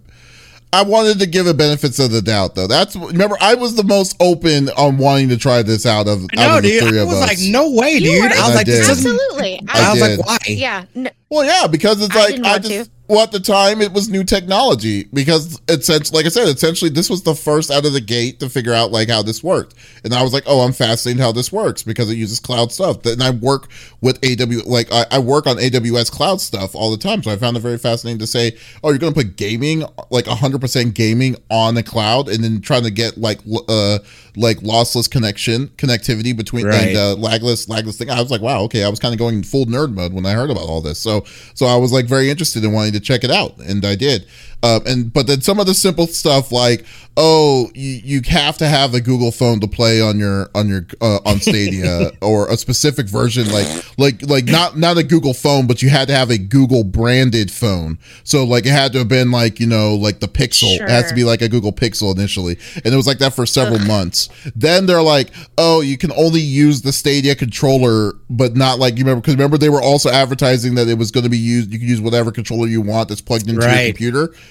I 0.75 0.83
wanted 0.83 1.18
to 1.18 1.27
give 1.27 1.47
it 1.47 1.59
benefits 1.59 1.99
of 1.99 2.12
the 2.12 2.23
doubt, 2.23 2.55
though. 2.55 2.66
That's 2.66 2.97
remember 2.97 3.37
I 3.42 3.55
was 3.55 3.75
the 3.75 3.85
most 3.85 4.16
open 4.21 4.71
on 4.71 4.97
wanting 4.97 5.29
to 5.29 5.37
try 5.37 5.62
this 5.62 5.85
out 5.85 6.09
of, 6.09 6.23
out 6.25 6.35
No, 6.35 6.57
of 6.57 6.62
the 6.62 6.68
dude. 6.71 6.88
three 6.88 6.99
I 6.99 7.03
of 7.03 7.09
was 7.09 7.16
us. 7.18 7.29
like, 7.29 7.38
no 7.53 7.71
way, 7.73 7.92
You 7.92 8.01
dude. 8.12 8.23
were? 8.23 8.27
I 8.29 8.31
was 8.31 8.38
I 8.51 8.55
like, 8.55 8.66
this 8.66 8.87
did. 8.87 8.90
Absolutely. 8.90 9.61
I, 9.68 9.87
I 9.87 9.90
was 9.92 10.01
did. 10.01 10.18
like, 10.18 10.27
why? 10.27 10.38
yeah. 10.49 10.85
n- 10.97 11.11
Well, 11.29 11.45
yeah, 11.45 11.66
because 11.66 12.01
it's 12.03 12.16
I 12.16 12.18
like 12.18 12.29
didn't 12.37 12.47
I, 12.47 12.59
just 12.59 12.71
to. 12.87 12.90
Well 13.12 13.22
at 13.22 13.31
the 13.33 13.40
time 13.40 13.81
it 13.83 13.92
was 13.92 14.09
new 14.09 14.25
technology 14.25 15.05
because 15.12 15.61
essentially, 15.68 16.16
like 16.18 16.27
I 16.27 16.31
said, 16.31 16.48
essentially 16.48 16.90
this 16.90 17.11
was 17.11 17.22
the 17.22 17.35
first 17.35 17.70
out 17.70 17.85
of 17.85 17.92
the 17.92 18.01
gate 18.01 18.40
to 18.40 18.48
figure 18.48 18.72
out 18.72 18.90
like 18.90 19.09
how 19.11 19.22
this 19.22 19.42
worked, 19.44 19.75
and 20.05 20.14
I 20.14 20.22
was 20.22 20.33
like, 20.33 20.44
oh, 20.46 20.61
I'm 20.61 20.72
fascinated 20.72 21.20
how 21.20 21.31
this 21.33 21.53
works 21.53 21.83
because 21.83 22.11
it 22.11 22.14
uses 22.16 22.40
cloud 22.40 22.72
stuff. 22.72 23.05
And 23.05 23.22
I 23.22 23.31
work 23.31 23.68
with 24.01 24.18
AW, 24.25 24.62
like 24.66 24.90
I, 24.90 25.05
I 25.11 25.18
work 25.18 25.46
on 25.46 25.57
AWS 25.59 26.11
cloud 26.11 26.40
stuff 26.40 26.75
all 26.75 26.90
the 26.90 26.96
time, 26.96 27.22
so 27.22 27.31
I 27.31 27.37
found 27.37 27.57
it 27.57 27.61
very 27.61 27.79
fascinating 27.79 28.18
to 28.20 28.27
say, 28.27 28.57
oh, 28.83 28.88
you're 28.90 28.98
going 28.98 29.12
to 29.12 29.20
put 29.22 29.37
gaming 29.37 29.85
like 30.11 30.25
100% 30.25 30.94
gaming 30.94 31.37
on 31.51 31.75
the 31.75 31.83
cloud, 31.83 32.29
and 32.29 32.42
then 32.42 32.61
trying 32.62 32.85
to 32.85 32.90
get 32.90 33.18
like 33.18 33.40
uh 33.68 33.98
like 34.35 34.59
lossless 34.61 35.11
connection 35.11 35.68
connectivity 35.77 36.35
between 36.35 36.64
Right. 36.66 36.88
and 36.88 36.96
uh, 36.96 37.16
lagless 37.16 37.68
lagless 37.68 37.98
thing. 37.98 38.09
I 38.09 38.20
was 38.22 38.31
like, 38.31 38.40
wow, 38.40 38.61
okay. 38.62 38.83
I 38.85 38.88
was 38.88 38.98
kind 38.98 39.12
of 39.12 39.18
going 39.18 39.42
full 39.42 39.66
nerd 39.66 39.92
mode 39.92 40.14
when 40.14 40.25
I 40.25 40.33
heard 40.33 40.51
about 40.51 40.62
all 40.68 40.81
this. 40.81 40.98
So 40.98 41.25
so 41.55 41.66
I 41.66 41.77
was 41.77 41.92
like 41.92 42.07
very 42.07 42.31
interested 42.31 42.64
in 42.64 42.72
wanting 42.72 42.92
to 42.94 43.01
check 43.03 43.25
it 43.25 43.31
out, 43.31 43.59
and 43.59 43.85
I 43.85 43.95
did. 43.95 44.27
Um, 44.62 44.83
and 44.87 45.12
but 45.12 45.27
then 45.27 45.40
some 45.40 45.59
of 45.59 45.66
the 45.66 45.75
simple 45.75 46.07
stuff 46.07 46.53
like 46.53 46.85
oh 47.16 47.70
you, 47.75 48.01
you 48.05 48.20
have 48.29 48.57
to 48.59 48.66
have 48.66 48.94
a 48.94 49.01
Google 49.01 49.33
phone 49.33 49.61
to 49.61 49.66
play 49.66 50.01
on 50.01 50.18
your 50.18 50.48
on 50.55 50.68
your 50.68 50.87
uh, 51.01 51.18
on 51.27 51.40
Stadia 51.40 52.12
or 52.22 52.48
a 52.48 52.57
specific 52.57 53.07
version. 53.07 53.51
Like 53.51 53.66
like 53.98 54.22
like 54.22 54.44
not 54.44 54.79
not 54.79 54.98
a 54.98 55.03
Google 55.03 55.35
phone 55.35 55.66
but 55.66 55.83
you 55.83 55.88
had 55.88 56.09
to 56.09 56.14
have 56.14 56.31
a 56.31 56.38
Google 56.38 56.85
branded 56.85 57.51
phone. 57.51 57.98
So 58.25 58.44
like 58.44 58.64
it 58.64 58.70
had 58.70 58.92
to 58.92 58.98
have 58.98 59.09
been 59.09 59.31
like 59.31 59.61
you 59.61 59.66
know 59.66 59.96
like 59.96 60.20
the 60.20 60.29
Pixel. 60.29 60.77
It 60.77 60.88
has 60.88 61.09
to 61.09 61.14
be 61.14 61.25
like 61.25 61.42
a 61.42 61.48
Google 61.48 61.72
Pixel 61.72 62.14
initially. 62.14 62.57
And 62.85 62.94
it 62.94 62.96
was 62.96 63.07
like 63.07 63.18
that 63.18 63.35
for 63.35 63.46
several 63.46 63.81
months. 63.81 64.29
Then 64.55 64.87
they're 64.87 65.03
like 65.03 65.31
oh 65.59 65.81
you 65.81 65.98
can 65.98 66.12
only 66.12 66.40
use 66.40 66.83
the 66.83 66.92
Stadia 66.92 67.35
controller 67.35 68.12
but 68.31 68.57
not 68.57 68.79
like 68.79 68.96
you 68.96 69.05
remember 69.05 69.20
because 69.20 69.35
remember 69.35 69.59
they 69.59 69.68
were 69.68 69.83
also 69.83 70.09
advertising 70.09 70.77
that 70.77 70.88
it 70.88 70.96
was 70.96 71.11
going 71.11 71.25
to 71.25 71.31
be 71.31 71.38
used 71.38 71.72
you 71.72 71.79
can 71.79 71.88
use 71.88 72.01
whatever 72.01 72.31
controller 72.33 72.66
you 72.66 72.81
want 72.81 73.09
that's 73.09 73.20
plugged 73.20 73.48
into 73.48 73.61
your 73.61 73.70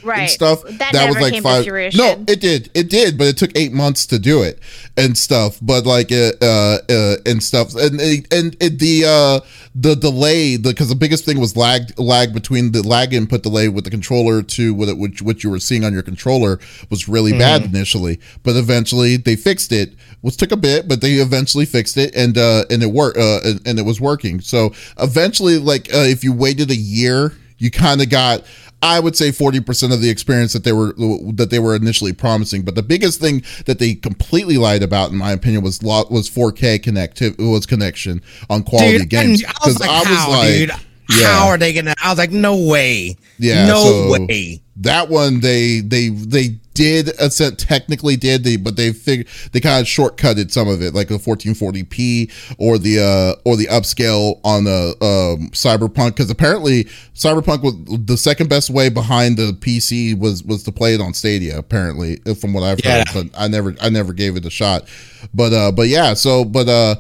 Right. 0.03 0.21
and 0.21 0.29
stuff. 0.29 0.63
That 0.63 0.93
never 0.93 1.19
came 1.19 1.43
to 1.43 1.63
fruition. 1.63 1.97
No, 1.97 2.23
it 2.27 2.39
did. 2.39 2.69
It 2.73 2.89
did, 2.89 3.17
but 3.17 3.27
it 3.27 3.37
took 3.37 3.51
eight 3.55 3.71
months 3.71 4.05
to 4.07 4.19
do 4.19 4.43
it 4.43 4.59
and 4.97 5.17
stuff. 5.17 5.57
But 5.61 5.85
like 5.85 6.11
uh, 6.11 6.31
uh, 6.41 6.77
uh 6.89 7.15
and 7.25 7.41
stuff 7.41 7.75
and 7.75 7.99
and 7.99 8.55
it, 8.59 8.79
the 8.79 9.05
uh 9.05 9.45
the 9.73 9.95
delay 9.95 10.57
because 10.57 10.89
the 10.89 10.95
biggest 10.95 11.25
thing 11.25 11.39
was 11.39 11.55
lag 11.55 11.97
lag 11.99 12.33
between 12.33 12.71
the 12.71 12.81
lag 12.81 13.13
input 13.13 13.43
delay 13.43 13.69
with 13.69 13.83
the 13.83 13.89
controller 13.89 14.41
to 14.43 14.73
what 14.73 14.89
it 14.89 14.97
which 14.97 15.21
what 15.21 15.43
you 15.43 15.49
were 15.49 15.59
seeing 15.59 15.83
on 15.83 15.93
your 15.93 16.03
controller 16.03 16.59
was 16.89 17.07
really 17.07 17.31
bad 17.31 17.63
initially, 17.63 18.19
but 18.43 18.55
eventually 18.55 19.17
they 19.17 19.35
fixed 19.35 19.71
it. 19.71 19.93
Which 20.21 20.37
took 20.37 20.51
a 20.51 20.57
bit, 20.57 20.87
but 20.87 21.01
they 21.01 21.13
eventually 21.13 21.65
fixed 21.65 21.97
it 21.97 22.15
and 22.15 22.37
uh 22.37 22.65
and 22.69 22.83
it 22.83 22.91
worked 22.91 23.17
uh 23.17 23.39
and, 23.43 23.61
and 23.65 23.79
it 23.79 23.83
was 23.83 23.99
working. 23.99 24.39
So 24.39 24.71
eventually, 24.99 25.57
like 25.57 25.93
uh, 25.93 25.99
if 25.99 26.23
you 26.23 26.33
waited 26.33 26.69
a 26.69 26.75
year, 26.75 27.33
you 27.57 27.71
kind 27.71 28.01
of 28.01 28.09
got 28.09 28.43
I 28.83 28.99
would 28.99 29.15
say 29.15 29.29
40% 29.29 29.93
of 29.93 30.01
the 30.01 30.09
experience 30.09 30.53
that 30.53 30.63
they 30.63 30.71
were 30.73 30.93
that 31.33 31.49
they 31.51 31.59
were 31.59 31.75
initially 31.75 32.13
promising. 32.13 32.63
But 32.63 32.75
the 32.75 32.83
biggest 32.83 33.19
thing 33.19 33.43
that 33.65 33.79
they 33.79 33.93
completely 33.93 34.57
lied 34.57 34.81
about, 34.83 35.11
in 35.11 35.17
my 35.17 35.31
opinion, 35.31 35.63
was 35.63 35.81
was 35.81 36.29
4K 36.29 36.81
connective 36.81 37.35
was 37.37 37.65
connection 37.65 38.21
on 38.49 38.63
quality 38.63 38.99
Dude, 38.99 39.09
games. 39.09 39.43
I 39.45 39.67
was 39.67 39.79
like, 39.79 39.89
how, 39.89 40.41
dude? 40.43 40.69
yeah. 41.09 41.27
How 41.27 41.47
are 41.47 41.57
they 41.57 41.73
gonna? 41.73 41.93
I 42.03 42.09
was 42.09 42.17
like, 42.17 42.31
no 42.31 42.57
way. 42.67 43.17
Yeah, 43.37 43.67
no 43.67 43.83
so- 43.83 44.25
way. 44.25 44.61
That 44.81 45.09
one 45.09 45.39
they 45.39 45.79
they 45.79 46.09
they 46.09 46.49
did 46.73 47.09
uh, 47.19 47.29
technically 47.57 48.15
did 48.15 48.43
they 48.43 48.55
but 48.55 48.75
they 48.77 48.93
fig 48.93 49.27
they 49.51 49.59
kind 49.59 49.81
of 49.81 49.85
shortcutted 49.87 50.49
some 50.51 50.67
of 50.69 50.81
it 50.81 50.93
like 50.93 51.09
the 51.09 51.17
1440p 51.17 52.31
or 52.57 52.77
the 52.77 52.99
uh 52.99 53.41
or 53.45 53.55
the 53.57 53.65
upscale 53.67 54.39
on 54.43 54.63
the 54.63 54.95
um 55.01 55.49
cyberpunk 55.51 56.09
because 56.09 56.29
apparently 56.29 56.85
cyberpunk 57.13 57.61
was 57.61 57.75
the 58.05 58.17
second 58.17 58.49
best 58.49 58.69
way 58.69 58.89
behind 58.89 59.37
the 59.37 59.51
pc 59.53 60.17
was 60.17 60.43
was 60.43 60.63
to 60.63 60.71
play 60.71 60.93
it 60.93 61.01
on 61.01 61.13
stadia 61.13 61.57
apparently 61.57 62.19
uh, 62.25 62.33
from 62.33 62.53
what 62.53 62.63
i've 62.63 62.79
Yeah. 62.83 63.03
heard 63.05 63.07
but 63.31 63.39
i 63.39 63.47
never 63.47 63.75
i 63.81 63.89
never 63.89 64.13
gave 64.13 64.35
it 64.37 64.45
a 64.45 64.49
shot 64.49 64.87
but 65.33 65.51
uh 65.53 65.71
but 65.71 65.87
yeah 65.89 66.13
so 66.13 66.45
but 66.45 66.69
uh 66.69 66.95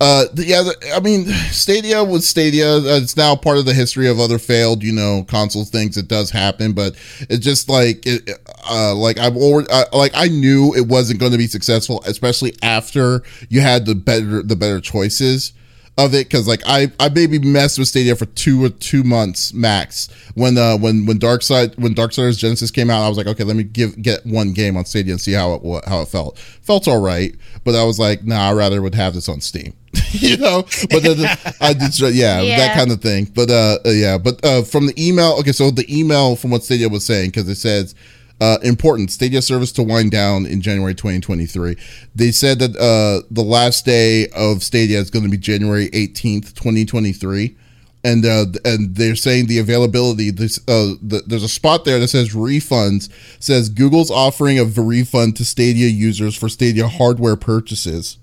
uh, 0.00 0.26
th- 0.34 0.48
yeah, 0.48 0.62
th- 0.62 0.76
I 0.94 1.00
mean, 1.00 1.26
Stadia 1.50 2.02
was 2.02 2.26
Stadia. 2.26 2.76
Uh, 2.76 2.98
It's 3.02 3.16
now 3.16 3.36
part 3.36 3.58
of 3.58 3.66
the 3.66 3.74
history 3.74 4.08
of 4.08 4.18
other 4.18 4.38
failed, 4.38 4.82
you 4.82 4.92
know, 4.92 5.24
console 5.24 5.64
things. 5.64 5.96
It 5.96 6.08
does 6.08 6.30
happen, 6.30 6.72
but 6.72 6.94
it's 7.28 7.44
just 7.44 7.68
like, 7.68 8.06
it, 8.06 8.30
uh, 8.70 8.94
like 8.94 9.18
I've 9.18 9.36
already, 9.36 9.68
uh, 9.70 9.84
like 9.92 10.12
I 10.14 10.28
knew 10.28 10.74
it 10.74 10.88
wasn't 10.88 11.20
going 11.20 11.32
to 11.32 11.38
be 11.38 11.46
successful, 11.46 12.02
especially 12.06 12.54
after 12.62 13.22
you 13.48 13.60
had 13.60 13.84
the 13.86 13.94
better, 13.94 14.42
the 14.42 14.56
better 14.56 14.80
choices 14.80 15.52
of 15.98 16.14
it. 16.14 16.30
Cause 16.30 16.48
like 16.48 16.62
I, 16.66 16.90
I 16.98 17.08
maybe 17.08 17.38
messed 17.38 17.78
with 17.78 17.88
Stadia 17.88 18.16
for 18.16 18.26
two 18.26 18.64
or 18.64 18.68
two 18.70 19.02
months 19.02 19.52
max. 19.52 20.08
When, 20.34 20.56
uh, 20.56 20.76
when, 20.76 21.06
when 21.06 21.18
Dark 21.18 21.42
Side, 21.42 21.76
when 21.76 21.94
Darksiders 21.94 22.38
Genesis 22.38 22.70
came 22.70 22.90
out, 22.90 23.04
I 23.04 23.08
was 23.08 23.18
like, 23.18 23.26
okay, 23.26 23.44
let 23.44 23.56
me 23.56 23.64
give, 23.64 24.00
get 24.00 24.24
one 24.24 24.52
game 24.52 24.76
on 24.76 24.84
Stadia 24.84 25.12
and 25.12 25.20
see 25.20 25.32
how 25.32 25.54
it, 25.54 25.84
how 25.86 26.00
it 26.00 26.08
felt. 26.08 26.38
Felt 26.38 26.88
all 26.88 27.00
right, 27.00 27.34
but 27.64 27.74
I 27.74 27.84
was 27.84 27.98
like, 27.98 28.24
nah, 28.24 28.48
I 28.48 28.52
rather 28.52 28.80
would 28.82 28.94
have 28.94 29.14
this 29.14 29.28
on 29.28 29.40
Steam. 29.40 29.74
you 30.12 30.36
know 30.36 30.62
but 30.88 31.02
then 31.02 31.18
i 31.60 31.72
did 31.72 31.98
yeah, 32.14 32.40
that 32.42 32.76
kind 32.76 32.92
of 32.92 33.00
thing 33.02 33.24
but 33.34 33.50
uh 33.50 33.76
uh, 33.84 33.90
yeah 33.90 34.16
but 34.16 34.44
uh 34.44 34.62
from 34.62 34.86
the 34.86 34.94
email 35.08 35.32
okay 35.32 35.50
so 35.50 35.68
the 35.68 35.84
email 35.92 36.36
from 36.36 36.52
what 36.52 36.62
stadia 36.62 36.88
was 36.88 37.04
saying 37.04 37.28
because 37.28 37.48
it 37.48 37.56
says 37.56 37.96
uh, 38.40 38.58
important 38.62 39.10
Stadia 39.10 39.42
service 39.42 39.72
to 39.72 39.82
wind 39.82 40.10
down 40.10 40.46
in 40.46 40.60
January 40.62 40.94
2023. 40.94 41.76
They 42.14 42.30
said 42.30 42.58
that 42.60 42.76
uh, 42.76 43.26
the 43.30 43.42
last 43.42 43.84
day 43.84 44.28
of 44.28 44.62
Stadia 44.62 44.98
is 44.98 45.10
going 45.10 45.24
to 45.24 45.30
be 45.30 45.36
January 45.36 45.90
18th, 45.90 46.54
2023, 46.54 47.56
and 48.02 48.24
uh, 48.24 48.46
and 48.64 48.96
they're 48.96 49.16
saying 49.16 49.46
the 49.46 49.58
availability. 49.58 50.30
This 50.30 50.58
uh, 50.60 50.94
the, 51.02 51.22
there's 51.26 51.42
a 51.42 51.48
spot 51.48 51.84
there 51.84 51.98
that 51.98 52.08
says 52.08 52.34
refunds. 52.34 53.10
Says 53.42 53.68
Google's 53.68 54.10
offering 54.10 54.58
a 54.58 54.64
refund 54.64 55.36
to 55.36 55.44
Stadia 55.44 55.88
users 55.88 56.34
for 56.34 56.48
Stadia 56.48 56.88
hardware 56.88 57.36
purchases. 57.36 58.16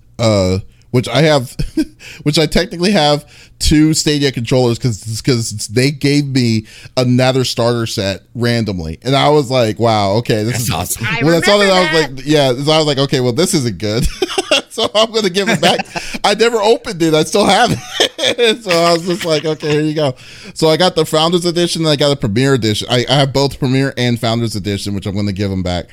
Which 0.90 1.06
I 1.06 1.20
have, 1.22 1.54
which 2.22 2.38
I 2.38 2.46
technically 2.46 2.92
have 2.92 3.30
two 3.58 3.92
Stadia 3.92 4.32
controllers 4.32 4.78
because 4.78 5.20
because 5.20 5.68
they 5.68 5.90
gave 5.90 6.26
me 6.26 6.66
another 6.96 7.44
starter 7.44 7.86
set 7.86 8.22
randomly, 8.34 8.98
and 9.02 9.14
I 9.14 9.28
was 9.28 9.50
like, 9.50 9.78
wow, 9.78 10.12
okay, 10.14 10.44
this 10.44 10.52
That's 10.52 10.62
is 10.64 10.70
awesome. 10.70 11.06
I 11.06 11.22
when 11.22 11.34
I 11.34 11.40
saw 11.40 11.58
that, 11.58 11.64
remember 11.64 11.74
I 11.74 12.00
was 12.00 12.16
like, 12.16 12.26
yeah, 12.26 12.52
so 12.52 12.72
I 12.72 12.78
was 12.78 12.86
like, 12.86 12.98
okay, 12.98 13.20
well, 13.20 13.32
this 13.32 13.52
isn't 13.52 13.78
good, 13.78 14.04
so 14.70 14.90
I'm 14.94 15.12
gonna 15.12 15.28
give 15.28 15.48
it 15.50 15.60
back. 15.60 15.80
I 16.24 16.34
never 16.34 16.56
opened 16.56 17.02
it, 17.02 17.12
I 17.12 17.24
still 17.24 17.44
have 17.44 17.70
it, 17.72 18.62
so 18.62 18.70
I 18.70 18.92
was 18.94 19.06
just 19.06 19.24
like, 19.26 19.44
okay, 19.44 19.70
here 19.70 19.82
you 19.82 19.94
go. 19.94 20.14
So 20.54 20.68
I 20.68 20.78
got 20.78 20.94
the 20.94 21.04
Founders 21.04 21.44
Edition, 21.44 21.82
and 21.82 21.90
I 21.90 21.96
got 21.96 22.12
a 22.12 22.16
Premier 22.16 22.54
Edition. 22.54 22.88
I, 22.90 23.04
I 23.08 23.14
have 23.14 23.32
both 23.32 23.58
Premier 23.58 23.92
and 23.96 24.18
Founders 24.18 24.56
Edition, 24.56 24.94
which 24.94 25.06
I'm 25.06 25.14
gonna 25.14 25.32
give 25.32 25.50
them 25.50 25.62
back 25.62 25.88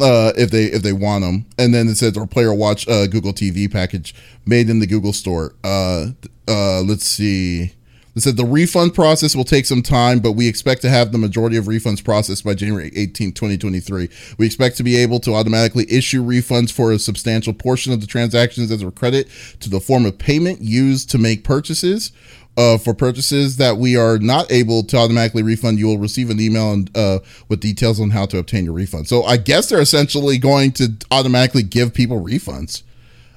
uh, 0.00 0.32
if 0.36 0.50
they 0.50 0.64
if 0.64 0.82
they 0.82 0.92
want 0.92 1.22
them. 1.22 1.46
And 1.58 1.74
then 1.74 1.88
it 1.88 1.96
says 1.96 2.16
our 2.16 2.26
player 2.26 2.52
watch 2.54 2.88
uh, 2.88 3.06
Google 3.06 3.32
TV 3.32 3.70
package 3.70 4.14
made 4.46 4.68
in 4.68 4.80
the 4.80 4.86
Google 4.86 5.12
Store. 5.12 5.54
Uh, 5.62 6.08
uh, 6.48 6.82
let's 6.82 7.06
see. 7.06 7.72
It 8.14 8.22
said 8.22 8.36
the 8.36 8.44
refund 8.44 8.94
process 8.94 9.34
will 9.34 9.44
take 9.44 9.66
some 9.66 9.82
time, 9.82 10.20
but 10.20 10.32
we 10.32 10.46
expect 10.46 10.82
to 10.82 10.88
have 10.88 11.10
the 11.10 11.18
majority 11.18 11.56
of 11.56 11.64
refunds 11.64 12.02
processed 12.04 12.44
by 12.44 12.54
January 12.54 12.92
18, 12.94 13.32
2023. 13.32 14.08
We 14.38 14.46
expect 14.46 14.76
to 14.76 14.84
be 14.84 14.96
able 14.96 15.18
to 15.20 15.34
automatically 15.34 15.84
issue 15.90 16.22
refunds 16.22 16.70
for 16.70 16.92
a 16.92 16.98
substantial 17.00 17.52
portion 17.52 17.92
of 17.92 18.00
the 18.00 18.06
transactions 18.06 18.70
as 18.70 18.82
a 18.82 18.90
credit 18.92 19.28
to 19.60 19.68
the 19.68 19.80
form 19.80 20.06
of 20.06 20.16
payment 20.16 20.60
used 20.60 21.10
to 21.10 21.18
make 21.18 21.42
purchases. 21.42 22.12
Uh, 22.56 22.78
for 22.78 22.94
purchases 22.94 23.56
that 23.56 23.78
we 23.78 23.96
are 23.96 24.16
not 24.18 24.50
able 24.52 24.84
to 24.84 24.96
automatically 24.96 25.42
refund, 25.42 25.76
you 25.76 25.86
will 25.86 25.98
receive 25.98 26.30
an 26.30 26.38
email 26.40 26.72
and, 26.72 26.88
uh, 26.96 27.18
with 27.48 27.58
details 27.58 27.98
on 27.98 28.10
how 28.10 28.24
to 28.24 28.38
obtain 28.38 28.64
your 28.64 28.74
refund. 28.74 29.08
So 29.08 29.24
I 29.24 29.38
guess 29.38 29.68
they're 29.68 29.80
essentially 29.80 30.38
going 30.38 30.70
to 30.72 30.92
automatically 31.10 31.64
give 31.64 31.92
people 31.92 32.22
refunds 32.22 32.82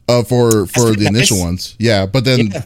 uh, 0.08 0.22
for 0.24 0.68
for 0.68 0.94
the 0.94 1.08
initial 1.08 1.40
ones. 1.40 1.76
Yeah, 1.80 2.06
but 2.06 2.26
then 2.26 2.52
Yeah. 2.52 2.64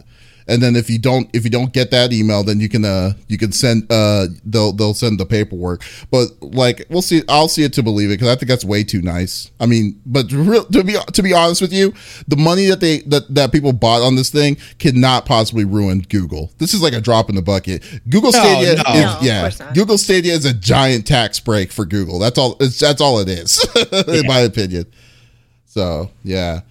And 0.47 0.61
then 0.61 0.75
if 0.75 0.89
you 0.89 0.99
don't 0.99 1.29
if 1.33 1.43
you 1.43 1.49
don't 1.49 1.73
get 1.73 1.91
that 1.91 2.11
email, 2.13 2.43
then 2.43 2.59
you 2.59 2.69
can 2.69 2.85
uh 2.85 3.13
you 3.27 3.37
can 3.37 3.51
send 3.51 3.91
uh 3.91 4.27
they'll 4.45 4.71
they'll 4.71 4.93
send 4.93 5.19
the 5.19 5.25
paperwork. 5.25 5.83
But 6.09 6.29
like 6.41 6.85
we'll 6.89 7.01
see, 7.01 7.23
I'll 7.29 7.47
see 7.47 7.63
it 7.63 7.73
to 7.73 7.83
believe 7.83 8.09
it 8.09 8.13
because 8.19 8.27
I 8.29 8.35
think 8.35 8.49
that's 8.49 8.65
way 8.65 8.83
too 8.83 9.01
nice. 9.01 9.51
I 9.59 9.65
mean, 9.65 9.99
but 10.05 10.29
to 10.29 10.37
real, 10.41 10.65
to 10.65 10.83
be 10.83 10.95
to 11.13 11.23
be 11.23 11.33
honest 11.33 11.61
with 11.61 11.73
you, 11.73 11.93
the 12.27 12.35
money 12.37 12.65
that 12.67 12.79
they 12.79 12.99
that 13.01 13.33
that 13.33 13.51
people 13.51 13.73
bought 13.73 14.01
on 14.01 14.15
this 14.15 14.29
thing 14.29 14.57
cannot 14.79 15.25
possibly 15.25 15.65
ruin 15.65 16.01
Google. 16.09 16.51
This 16.57 16.73
is 16.73 16.81
like 16.81 16.93
a 16.93 17.01
drop 17.01 17.29
in 17.29 17.35
the 17.35 17.41
bucket. 17.41 17.83
Google 18.09 18.31
No, 18.31 18.39
Stadia, 18.39 18.75
no. 18.75 18.81
is, 18.93 19.03
No, 19.03 19.19
yeah. 19.21 19.71
Google 19.73 19.97
Stadia 19.97 20.33
is 20.33 20.45
a 20.45 20.53
giant 20.53 21.05
tax 21.07 21.39
break 21.39 21.71
for 21.71 21.85
Google. 21.85 22.19
That's 22.19 22.37
all. 22.37 22.57
It's, 22.59 22.79
that's 22.79 23.01
all 23.01 23.19
it 23.19 23.29
is, 23.29 23.65
in 24.07 24.25
my 24.27 24.39
opinion. 24.39 24.85
So 25.65 26.09
yeah. 26.23 26.61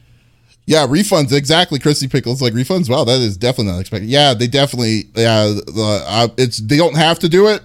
Yeah, 0.66 0.86
refunds 0.86 1.32
exactly. 1.32 1.78
Chrissy 1.78 2.06
Pickles 2.06 2.40
like 2.40 2.52
refunds. 2.52 2.88
Wow, 2.88 3.04
that 3.04 3.20
is 3.20 3.36
definitely 3.36 3.72
not 3.72 3.80
expected. 3.80 4.08
Yeah, 4.08 4.34
they 4.34 4.46
definitely. 4.46 5.04
Yeah, 5.14 5.46
the, 5.46 6.04
uh, 6.06 6.28
it's 6.36 6.58
they 6.58 6.76
don't 6.76 6.96
have 6.96 7.18
to 7.20 7.28
do 7.28 7.48
it, 7.48 7.62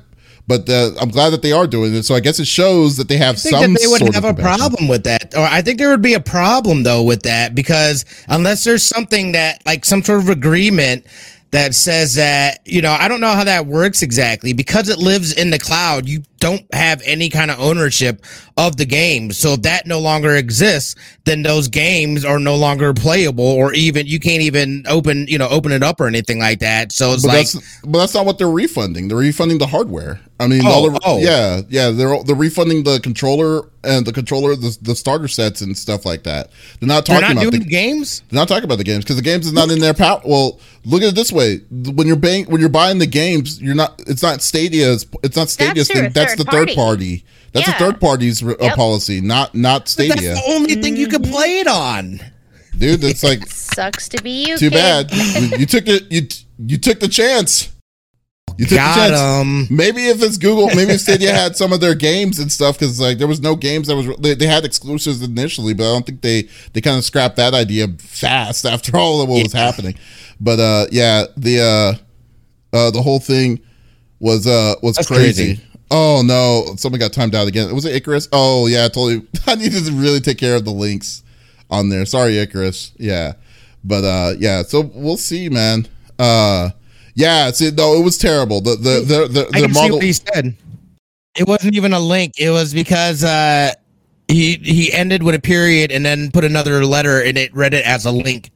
but 0.48 0.70
uh, 0.70 0.92
I'm 1.00 1.10
glad 1.10 1.32
that 1.32 1.42
they 1.42 1.52
are 1.52 1.68
doing 1.68 1.94
it. 1.94 2.04
So 2.04 2.16
I 2.16 2.20
guess 2.20 2.40
it 2.40 2.48
shows 2.48 2.98
that 2.98 3.08
they 3.08 3.18
have 3.18 3.36
I 3.36 3.40
think 3.40 3.56
some 3.56 3.74
that 3.74 3.80
they 3.80 3.88
would 3.88 4.00
sort 4.00 4.16
have 4.16 4.26
a 4.26 4.34
problem 4.34 4.88
with 4.88 5.04
that. 5.04 5.36
Or 5.36 5.42
I 5.42 5.62
think 5.62 5.78
there 5.78 5.90
would 5.90 6.02
be 6.02 6.14
a 6.14 6.20
problem 6.20 6.84
though 6.84 7.04
with 7.04 7.24
that 7.24 7.56
because 7.56 8.06
unless 8.28 8.64
there's 8.64 8.84
something 8.84 9.34
that 9.34 9.62
like 9.66 9.86
some 9.86 10.04
sort 10.04 10.22
of 10.22 10.30
agreement 10.30 11.06
that 11.52 11.74
says 11.74 12.16
that, 12.16 12.60
you 12.66 12.82
know, 12.82 12.92
I 12.92 13.08
don't 13.08 13.22
know 13.22 13.32
how 13.32 13.44
that 13.44 13.66
works 13.66 14.02
exactly 14.02 14.52
because 14.54 14.90
it 14.90 15.00
lives 15.00 15.32
in 15.34 15.52
the 15.52 15.60
cloud. 15.60 16.08
You 16.08 16.22
don't 16.46 16.74
have 16.76 17.02
any 17.06 17.28
kind 17.28 17.50
of 17.50 17.60
ownership 17.60 18.24
of 18.56 18.78
the 18.78 18.86
game. 18.86 19.32
So 19.32 19.54
if 19.54 19.64
that 19.64 19.88
no 19.88 20.00
longer 20.00 20.36
exists, 20.36 20.94
then 21.24 21.42
those 21.42 21.68
games 21.68 22.24
are 22.24 22.38
no 22.38 22.56
longer 22.56 22.94
playable 22.94 23.44
or 23.44 23.74
even 23.74 24.06
you 24.06 24.20
can't 24.20 24.44
even 24.44 24.84
open, 24.88 25.26
you 25.28 25.40
know, 25.40 25.48
open 25.50 25.72
it 25.72 25.82
up 25.82 26.00
or 26.00 26.06
anything 26.06 26.38
like 26.38 26.60
that. 26.60 26.92
So 26.92 27.14
it's 27.14 27.24
But 27.24 27.30
like 27.30 27.52
that's 27.52 27.82
but 27.82 27.98
that's 27.98 28.14
not 28.14 28.28
what 28.28 28.38
they're 28.38 28.48
refunding. 28.48 29.08
They're 29.08 29.18
refunding 29.18 29.58
the 29.58 29.66
hardware. 29.66 30.20
I 30.40 30.48
mean, 30.48 30.62
Oh, 30.66 30.70
all 30.70 30.92
the, 30.92 31.00
oh. 31.06 31.18
yeah, 31.20 31.62
yeah. 31.70 31.92
They're 31.92 32.22
they're 32.24 32.36
refunding 32.36 32.84
the 32.84 33.00
controller 33.00 33.70
and 33.86 34.06
the 34.06 34.12
controller, 34.12 34.56
the, 34.56 34.78
the 34.82 34.96
starter 34.96 35.30
sets 35.30 35.62
and 35.62 35.78
stuff 35.78 36.06
like 36.06 36.24
that. 36.24 36.50
They're 36.80 36.88
not 36.88 37.06
they're 37.06 37.22
talking 37.22 37.36
not 37.36 37.44
about 37.44 37.52
doing 37.52 37.64
the, 37.64 37.70
games. 37.70 38.22
They're 38.30 38.40
not 38.40 38.48
talking 38.50 38.66
about 38.66 38.78
the 38.78 38.84
games 38.84 39.06
because 39.06 39.16
the 39.16 39.22
games 39.22 39.46
is 39.48 39.54
not 39.54 39.72
in 39.72 39.80
their 39.80 39.94
power. 39.94 40.22
Well, 40.26 40.60
look 40.84 41.02
at 41.04 41.10
it 41.10 41.16
this 41.16 41.32
way: 41.32 41.60
when 41.70 42.06
you're 42.06 42.18
buying 42.18 42.46
when 42.46 42.60
you're 42.60 42.70
buying 42.70 43.00
the 43.00 43.08
games, 43.08 43.62
you're 43.62 43.76
not. 43.76 44.02
It's 44.08 44.22
not 44.22 44.42
Stadia's. 44.42 45.06
It's 45.24 45.38
not 45.38 45.50
Stadia's 45.50 45.88
That's 45.88 46.00
their 46.00 46.04
thing. 46.04 46.14
That's 46.14 46.35
third 46.38 46.46
the 46.48 46.52
third 46.52 46.68
party. 46.70 46.76
party. 46.76 47.26
That's 47.54 47.68
Yeah. 47.68 47.78
the 47.78 47.86
third 47.86 48.00
party's 48.02 48.44
uh, 48.44 48.54
Yep. 48.60 48.76
policy, 48.76 49.22
not 49.22 49.56
not 49.56 49.94
But 49.98 50.08
that's 50.10 50.22
the 50.22 50.42
only 50.48 50.76
thing 50.76 50.96
you 50.98 51.08
can 51.08 51.22
play 51.24 51.60
it 51.60 51.68
on. 51.68 52.20
dude. 52.78 53.04
It's 53.04 53.24
like 53.24 53.46
Sucks 53.50 54.10
to 54.10 54.22
be 54.22 54.46
you. 54.48 54.58
too 54.58 54.70
kid. 54.70 54.76
bad. 54.76 55.12
you, 55.14 55.58
you 55.60 55.66
took 55.66 55.88
it. 55.88 56.12
You 56.12 56.28
you 56.66 56.78
took 56.78 57.00
the 57.00 57.08
chance. 57.08 57.70
You 58.58 58.66
took 58.66 58.78
Got 58.78 58.96
the 58.96 59.10
chance. 59.10 59.22
'em. 59.22 59.68
Maybe 59.70 60.06
if 60.08 60.22
it's 60.24 60.38
Google, 60.38 60.68
maybe 60.74 60.94
if 60.94 61.02
Stadia 61.02 61.34
had 61.34 61.58
some 61.58 61.74
of 61.74 61.82
their 61.82 61.94
games 61.96 62.40
and 62.40 62.50
stuff 62.50 62.80
because 62.80 63.00
like 63.02 63.18
there 63.18 63.28
was 63.28 63.42
no 63.42 63.56
games 63.56 63.88
that 63.88 63.96
was 63.98 64.08
they, 64.20 64.34
they 64.34 64.48
had 64.48 64.64
exclusives 64.64 65.22
initially, 65.22 65.74
but 65.74 65.84
I 65.84 65.94
don't 65.94 66.06
think 66.06 66.22
they 66.22 66.48
they 66.74 66.80
kind 66.80 66.98
of 66.98 67.04
scrapped 67.04 67.36
that 67.36 67.54
idea 67.54 67.88
fast 68.00 68.66
after 68.74 68.96
all 68.98 69.22
of 69.22 69.28
what 69.30 69.44
was 69.44 69.52
happening. 69.54 69.96
But 70.40 70.60
uh, 70.60 70.86
yeah, 70.92 71.26
the 71.36 71.98
uh, 72.74 72.76
uh, 72.78 72.92
the 72.92 73.02
whole 73.02 73.20
thing 73.20 73.60
was 74.20 74.48
uh 74.48 74.76
was 74.82 74.98
crazy. 75.00 75.56
crazy. 75.56 75.62
Oh 75.98 76.24
no, 76.26 76.76
someone 76.76 77.00
got 77.00 77.14
timed 77.14 77.36
out 77.36 77.48
again. 77.48 77.74
Was 77.74 77.86
it 77.86 77.96
Icarus? 77.96 78.28
Oh 78.34 78.68
yeah, 78.68 78.84
I 78.86 78.88
totally. 78.90 79.26
I 79.48 79.56
needed 79.56 79.86
to 79.86 79.94
really 79.94 80.20
take 80.20 80.38
care 80.38 80.58
of 80.58 80.66
the 80.66 80.72
links 80.72 81.24
on 81.70 81.88
there. 81.88 82.06
Sorry, 82.06 82.38
Icarus. 82.38 82.92
Yeah, 82.98 83.34
but 83.82 84.04
uh, 84.04 84.34
yeah. 84.38 84.64
So 84.64 84.82
we'll 84.94 85.16
see, 85.16 85.48
man. 85.48 85.88
Uh, 86.20 86.72
yeah. 87.14 87.50
See, 87.52 87.72
no, 87.72 87.94
it 87.94 88.04
was 88.04 88.18
terrible. 88.18 88.60
The 88.60 88.76
the 88.76 89.06
the 89.08 89.28
the, 89.28 89.50
I 89.54 89.62
the 89.62 89.68
can 89.68 89.74
see 89.74 89.82
model. 89.82 89.98
what 89.98 90.04
he 90.04 90.12
said. 90.12 90.54
It 91.38 91.48
wasn't 91.48 91.76
even 91.76 91.94
a 91.94 92.00
link. 92.00 92.34
It 92.38 92.50
was 92.50 92.74
because 92.74 93.24
uh, 93.24 93.72
he 94.28 94.56
he 94.56 94.92
ended 94.92 95.24
with 95.24 95.36
a 95.36 95.40
period 95.40 95.94
and 95.94 96.06
then 96.06 96.30
put 96.30 96.44
another 96.44 96.86
letter 96.86 97.22
and 97.22 97.38
it 97.38 97.56
read 97.56 97.74
it 97.74 97.86
as 97.86 98.06
a 98.06 98.12
link. 98.12 98.52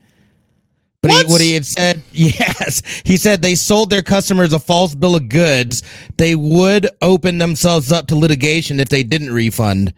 But 1.01 1.11
What? 1.11 1.25
He, 1.27 1.31
what 1.31 1.41
he 1.41 1.53
had 1.53 1.65
said, 1.65 2.01
yes, 2.11 2.81
he 3.05 3.15
said 3.17 3.41
they 3.41 3.55
sold 3.55 3.89
their 3.89 4.01
customers 4.01 4.51
a 4.53 4.59
false 4.59 4.95
bill 4.95 5.15
of 5.15 5.29
goods. 5.29 5.83
They 6.17 6.35
would 6.35 6.89
open 7.01 7.37
themselves 7.37 7.91
up 7.91 8.07
to 8.07 8.15
litigation 8.15 8.79
if 8.79 8.89
they 8.89 9.03
didn't 9.03 9.31
refund. 9.31 9.93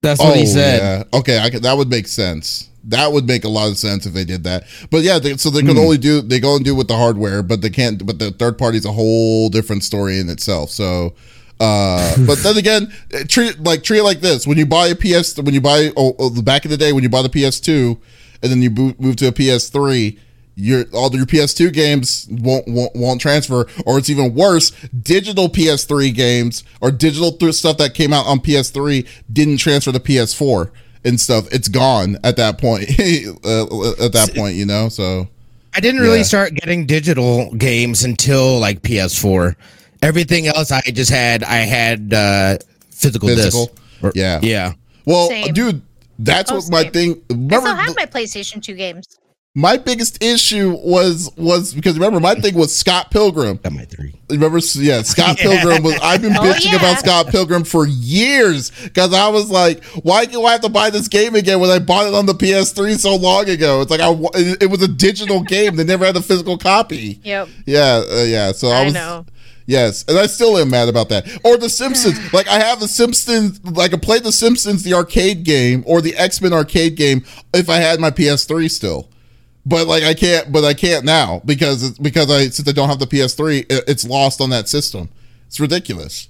That's 0.00 0.20
what 0.20 0.36
he 0.36 0.46
said. 0.46 0.80
Oh, 0.80 1.08
Yeah. 1.12 1.18
Okay, 1.18 1.38
I 1.38 1.50
that 1.50 1.76
would 1.76 1.88
make 1.90 2.06
sense. 2.06 2.68
That 2.84 3.12
would 3.12 3.26
make 3.26 3.44
a 3.44 3.48
lot 3.48 3.68
of 3.68 3.76
sense 3.76 4.06
if 4.06 4.14
they 4.14 4.24
did 4.24 4.44
that. 4.44 4.64
But 4.90 5.02
yeah, 5.02 5.18
they, 5.18 5.36
so 5.36 5.50
they 5.50 5.60
Hmm. 5.60 5.66
could 5.66 5.76
only 5.78 5.98
do 5.98 6.22
they 6.22 6.40
go 6.40 6.56
and 6.56 6.64
do 6.64 6.74
with 6.74 6.88
the 6.88 6.96
hardware, 6.96 7.42
but 7.42 7.60
they 7.60 7.68
can't. 7.70 8.04
But 8.06 8.18
the 8.18 8.30
third 8.30 8.56
party's 8.56 8.84
a 8.86 8.92
whole 8.92 9.48
different 9.50 9.84
story 9.84 10.18
in 10.20 10.30
itself. 10.30 10.70
So, 10.70 11.14
uh, 11.60 12.14
but 12.26 12.38
then 12.38 12.56
again, 12.56 12.92
eh, 13.12 13.24
treat 13.28 13.60
like 13.62 13.82
treat 13.82 13.98
it 13.98 14.04
like 14.04 14.20
this: 14.20 14.46
when 14.46 14.56
you 14.56 14.64
buy 14.64 14.86
a 14.86 14.94
PS, 14.94 15.36
when 15.36 15.52
you 15.52 15.60
buy 15.60 15.90
oh, 15.96 16.14
oh, 16.18 16.28
the 16.30 16.42
back 16.42 16.64
in 16.64 16.70
the 16.70 16.76
day 16.78 16.92
when 16.92 17.02
you 17.02 17.10
buy 17.10 17.20
the 17.22 17.28
PS2, 17.28 17.98
and 18.42 18.50
then 18.52 18.62
you 18.62 18.70
move 18.70 19.16
to 19.16 19.28
a 19.28 19.32
PS3. 19.32 20.18
Your 20.60 20.84
all 20.92 21.14
your 21.14 21.24
PS2 21.24 21.72
games 21.72 22.26
won't, 22.30 22.66
won't 22.66 22.96
won't 22.96 23.20
transfer, 23.20 23.68
or 23.86 23.96
it's 23.96 24.10
even 24.10 24.34
worse. 24.34 24.70
Digital 24.88 25.48
PS3 25.48 26.12
games 26.12 26.64
or 26.80 26.90
digital 26.90 27.30
th- 27.30 27.54
stuff 27.54 27.76
that 27.78 27.94
came 27.94 28.12
out 28.12 28.26
on 28.26 28.40
PS3 28.40 29.06
didn't 29.32 29.58
transfer 29.58 29.92
to 29.92 30.00
PS4 30.00 30.70
and 31.04 31.20
stuff. 31.20 31.46
It's 31.52 31.68
gone 31.68 32.18
at 32.24 32.36
that 32.38 32.58
point. 32.58 32.88
uh, 33.44 34.04
at 34.04 34.12
that 34.14 34.32
point, 34.34 34.56
you 34.56 34.66
know. 34.66 34.88
So 34.88 35.28
I 35.74 35.78
didn't 35.78 36.00
really 36.00 36.18
Yeah. 36.18 36.22
start 36.24 36.54
getting 36.54 36.86
digital 36.86 37.54
games 37.54 38.02
until 38.02 38.58
like 38.58 38.82
PS4. 38.82 39.54
Everything 40.02 40.48
else 40.48 40.72
I 40.72 40.80
just 40.80 41.10
had, 41.12 41.44
I 41.44 41.58
had 41.58 42.12
uh, 42.12 42.58
physical, 42.90 43.28
Physical? 43.28 43.66
disc. 43.66 43.82
Or- 44.02 44.12
Yeah. 44.16 44.40
yeah. 44.42 44.72
well, 45.06 45.28
Same. 45.28 45.54
dude, 45.54 45.82
that's 46.18 46.50
what 46.50 46.64
my 46.70 46.82
same. 46.84 46.92
thing. 46.92 47.22
I 47.30 47.58
still 47.60 47.74
have 47.74 47.96
my 47.96 48.06
PlayStation 48.06 48.62
2 48.62 48.74
games. 48.74 49.06
my 49.54 49.76
biggest 49.76 50.22
issue 50.22 50.76
was 50.84 51.30
was 51.36 51.74
because 51.74 51.94
remember 51.94 52.20
my 52.20 52.34
thing 52.34 52.54
was 52.54 52.76
Scott 52.76 53.10
Pilgrim. 53.10 53.56
Got 53.56 53.72
my 53.72 53.84
three. 53.84 54.14
Remember, 54.30 54.58
yeah, 54.74 55.02
Scott 55.02 55.38
Yeah. 55.42 55.44
Pilgrim 55.62 55.82
was. 55.82 55.98
I've 56.02 56.20
been 56.22 56.36
Oh, 56.36 56.40
bitching 56.42 56.72
yeah. 56.72 56.76
about 56.76 56.98
Scott 56.98 57.28
Pilgrim 57.28 57.64
for 57.64 57.86
years 57.86 58.70
because 58.84 59.14
I 59.14 59.28
was 59.28 59.50
like, 59.50 59.82
why 60.02 60.26
do 60.26 60.44
I 60.44 60.52
have 60.52 60.60
to 60.60 60.68
buy 60.68 60.90
this 60.90 61.08
game 61.08 61.34
again 61.34 61.60
when 61.60 61.70
I 61.70 61.78
bought 61.78 62.06
it 62.06 62.14
on 62.14 62.26
the 62.26 62.34
PS3 62.34 62.98
so 62.98 63.16
long 63.16 63.48
ago? 63.48 63.80
It's 63.80 63.90
like 63.90 64.00
I, 64.00 64.10
it 64.34 64.64
it 64.64 64.66
was 64.70 64.82
a 64.82 64.88
digital 64.88 65.42
game. 65.42 65.76
They 65.76 65.84
never 65.84 66.04
had 66.04 66.16
a 66.16 66.22
physical 66.22 66.58
copy. 66.58 67.20
Yep. 67.24 67.48
Yeah, 67.66 68.02
uh, 68.10 68.22
yeah. 68.24 68.52
So 68.52 68.68
I 68.68 68.80
I 68.80 68.84
was. 68.84 68.94
know. 68.94 69.24
Yes, 69.68 70.02
and 70.08 70.18
I 70.18 70.24
still 70.24 70.56
am 70.56 70.70
mad 70.70 70.88
about 70.88 71.10
that. 71.10 71.28
Or 71.44 71.58
The 71.58 71.68
Simpsons. 71.68 72.18
like 72.32 72.48
I 72.48 72.58
have 72.58 72.80
the 72.80 72.88
Simpsons. 72.88 73.62
Like 73.62 73.92
I 73.92 73.98
played 73.98 74.24
The 74.24 74.32
Simpsons, 74.32 74.82
the 74.82 74.94
arcade 74.94 75.44
game, 75.44 75.84
or 75.86 76.00
the 76.00 76.16
X 76.16 76.40
Men 76.40 76.54
arcade 76.54 76.96
game. 76.96 77.22
If 77.52 77.68
I 77.68 77.76
had 77.76 78.00
my 78.00 78.10
PS3 78.10 78.70
still, 78.70 79.10
but 79.66 79.86
like 79.86 80.04
I 80.04 80.14
can't. 80.14 80.50
But 80.50 80.64
I 80.64 80.72
can't 80.72 81.04
now 81.04 81.42
because 81.44 81.82
it's, 81.82 81.98
because 81.98 82.30
I 82.30 82.48
since 82.48 82.66
I 82.66 82.72
don't 82.72 82.88
have 82.88 82.98
the 82.98 83.06
PS3, 83.06 83.70
it, 83.70 83.84
it's 83.86 84.06
lost 84.06 84.40
on 84.40 84.48
that 84.50 84.70
system. 84.70 85.10
It's 85.46 85.60
ridiculous. 85.60 86.28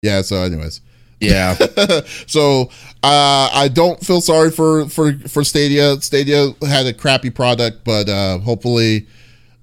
Yeah. 0.00 0.22
So, 0.22 0.36
anyways. 0.36 0.82
Yeah. 1.18 1.54
so 2.28 2.70
uh, 3.02 3.50
I 3.52 3.68
don't 3.72 3.98
feel 4.00 4.20
sorry 4.20 4.52
for 4.52 4.88
for 4.88 5.14
for 5.26 5.42
Stadia. 5.42 6.00
Stadia 6.00 6.52
had 6.64 6.86
a 6.86 6.92
crappy 6.92 7.30
product, 7.30 7.84
but 7.84 8.08
uh, 8.08 8.38
hopefully 8.38 9.08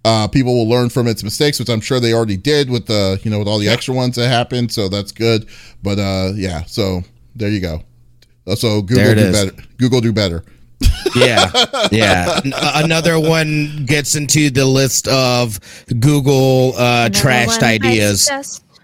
uh, 0.06 0.28
people 0.28 0.54
will 0.56 0.68
learn 0.70 0.90
from 0.90 1.08
its 1.08 1.24
mistakes, 1.24 1.60
which 1.60 1.70
I'm 1.70 1.82
sure 1.82 2.00
they 2.00 2.14
already 2.14 2.38
did 2.38 2.70
with 2.70 2.88
the 2.88 3.20
you 3.24 3.32
know 3.32 3.40
with 3.40 3.48
all 3.48 3.60
the 3.60 3.70
extra 3.70 3.94
ones 3.94 4.16
that 4.16 4.28
happened. 4.30 4.72
So 4.72 4.90
that's 4.90 5.12
good. 5.12 5.48
But 5.84 6.00
uh, 6.00 6.32
yeah, 6.36 6.64
so 6.66 7.04
there 7.36 7.50
you 7.50 7.60
go. 7.62 7.84
Uh, 8.48 8.56
So 8.56 8.82
Google 8.82 9.14
do 9.16 9.22
is. 9.22 9.46
better. 9.46 9.64
Google 9.78 10.02
do 10.02 10.12
better. 10.14 10.44
yeah. 11.16 11.52
Yeah. 11.92 12.40
Another 12.76 13.20
one 13.20 13.86
gets 13.86 14.16
into 14.16 14.50
the 14.50 14.66
list 14.66 15.08
of 15.08 15.60
Google 16.00 16.74
uh, 16.76 17.10
trashed 17.10 17.62
ideas. 17.62 18.30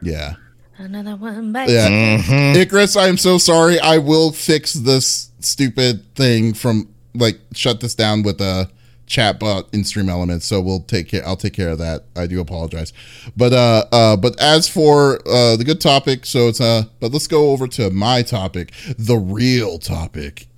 Yeah. 0.02 0.36
Another 0.78 1.16
one 1.16 1.52
bites. 1.52 1.72
Yeah. 1.72 1.88
Mhm. 2.20 2.56
Icarus, 2.56 2.96
I 2.96 3.08
am 3.08 3.18
so 3.18 3.40
sorry. 3.40 3.80
I 3.80 3.98
will 3.98 4.32
fix 4.32 4.74
this 4.74 5.32
stupid 5.40 6.04
thing 6.16 6.54
from 6.54 6.88
like 7.16 7.40
shut 7.54 7.80
this 7.80 7.96
down 7.96 8.22
with 8.22 8.40
uh 8.42 8.66
chat 9.08 9.40
bot 9.40 9.74
in 9.74 9.84
stream 9.84 10.10
elements 10.10 10.46
so 10.46 10.62
we'll 10.62 10.82
take 10.82 11.08
care 11.08 11.26
i'll 11.26 11.38
take 11.38 11.54
care 11.54 11.70
of 11.70 11.78
that. 11.80 12.04
I 12.16 12.28
do 12.28 12.40
apologize. 12.40 12.94
But 13.36 13.54
uh 13.54 13.86
uh 13.92 14.18
but 14.18 14.40
as 14.40 14.68
for 14.68 15.20
uh 15.28 15.56
the 15.56 15.64
good 15.66 15.82
topic 15.82 16.26
so 16.26 16.48
it's 16.50 16.62
uh 16.62 16.84
but 17.00 17.12
let's 17.12 17.28
go 17.28 17.52
over 17.52 17.68
to 17.70 17.90
my 17.90 18.22
topic 18.22 18.72
the 18.98 19.18
real 19.18 19.80
topic. 19.80 20.48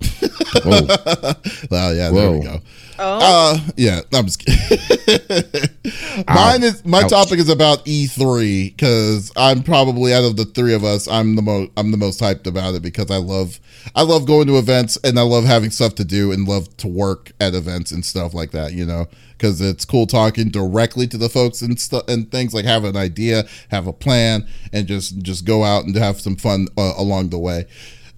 Oh. 0.62 1.34
Well 1.70 1.94
yeah 1.94 2.10
there 2.10 2.32
we 2.32 2.40
go 2.40 2.60
Oh, 3.02 3.18
uh 3.22 3.58
yeah 3.76 4.00
i'm 4.12 4.26
just 4.26 4.44
kidding. 4.44 6.24
Mine 6.28 6.62
is 6.62 6.84
my 6.84 7.00
Ouch. 7.00 7.10
topic 7.10 7.38
is 7.38 7.48
about 7.48 7.84
e3 7.86 8.76
because 8.76 9.32
i'm 9.36 9.62
probably 9.62 10.12
out 10.12 10.24
of 10.24 10.36
the 10.36 10.44
three 10.44 10.74
of 10.74 10.84
us 10.84 11.08
i'm 11.08 11.34
the 11.34 11.42
most 11.42 11.70
i'm 11.78 11.90
the 11.92 11.96
most 11.96 12.20
hyped 12.20 12.46
about 12.46 12.74
it 12.74 12.82
because 12.82 13.10
i 13.10 13.16
love 13.16 13.58
i 13.94 14.02
love 14.02 14.26
going 14.26 14.46
to 14.48 14.58
events 14.58 14.98
and 15.02 15.18
i 15.18 15.22
love 15.22 15.44
having 15.44 15.70
stuff 15.70 15.94
to 15.94 16.04
do 16.04 16.30
and 16.30 16.46
love 16.46 16.76
to 16.76 16.88
work 16.88 17.32
at 17.40 17.54
events 17.54 17.90
and 17.90 18.04
stuff 18.04 18.34
like 18.34 18.50
that 18.50 18.72
you 18.74 18.84
know? 18.84 19.06
Because 19.32 19.62
it's 19.62 19.86
cool 19.86 20.06
talking 20.06 20.50
directly 20.50 21.06
to 21.06 21.16
the 21.16 21.30
folks 21.30 21.62
and 21.62 21.80
stuff 21.80 22.02
and 22.08 22.30
things 22.30 22.52
like 22.52 22.66
have 22.66 22.84
an 22.84 22.96
idea 22.96 23.44
have 23.70 23.86
a 23.86 23.92
plan 23.94 24.46
and 24.74 24.86
just 24.86 25.18
just 25.22 25.46
go 25.46 25.64
out 25.64 25.84
and 25.84 25.96
have 25.96 26.20
some 26.20 26.36
fun 26.36 26.68
uh, 26.76 26.92
along 26.98 27.30
the 27.30 27.38
way 27.38 27.64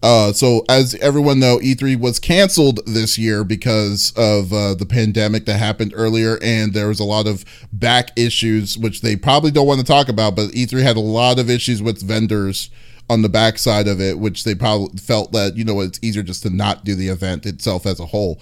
uh, 0.03 0.33
so 0.33 0.65
as 0.69 0.95
everyone 0.97 1.39
know, 1.39 1.59
E3 1.59 1.99
was 1.99 2.19
canceled 2.19 2.81
this 2.87 3.17
year 3.17 3.45
because 3.45 4.13
of 4.17 4.53
uh, 4.53 4.75
the 4.75 4.87
pandemic 4.87 5.47
that 5.47 5.59
happened 5.59 5.93
earlier, 5.95 6.39
and 6.43 6.73
there 6.73 6.89
was 6.89 6.99
a 6.99 7.05
lot 7.05 7.27
of 7.27 7.45
back 7.73 8.11
issues, 8.17 8.77
which 8.77 9.01
they 9.01 9.15
probably 9.15 9.51
don't 9.53 9.67
want 9.67 9.81
to 9.81 9.87
talk 9.87 10.09
about. 10.09 10.35
But 10.35 10.51
E3 10.51 10.83
had 10.83 10.97
a 10.97 11.01
lot 11.01 11.39
of 11.39 11.49
issues 11.49 11.81
with 11.81 12.03
vendors 12.03 12.71
on 13.09 13.23
the 13.23 13.29
backside 13.29 13.87
of 13.87 14.01
it, 14.01 14.19
which 14.19 14.45
they 14.45 14.55
probably 14.55 14.97
felt 14.99 15.33
that 15.33 15.57
you 15.57 15.65
know 15.65 15.81
it's 15.81 16.01
easier 16.03 16.23
just 16.23 16.43
to 16.43 16.51
not 16.51 16.85
do 16.85 16.95
the 16.95 17.09
event 17.09 17.47
itself 17.47 17.87
as 17.87 18.01
a 18.01 18.07
whole. 18.07 18.41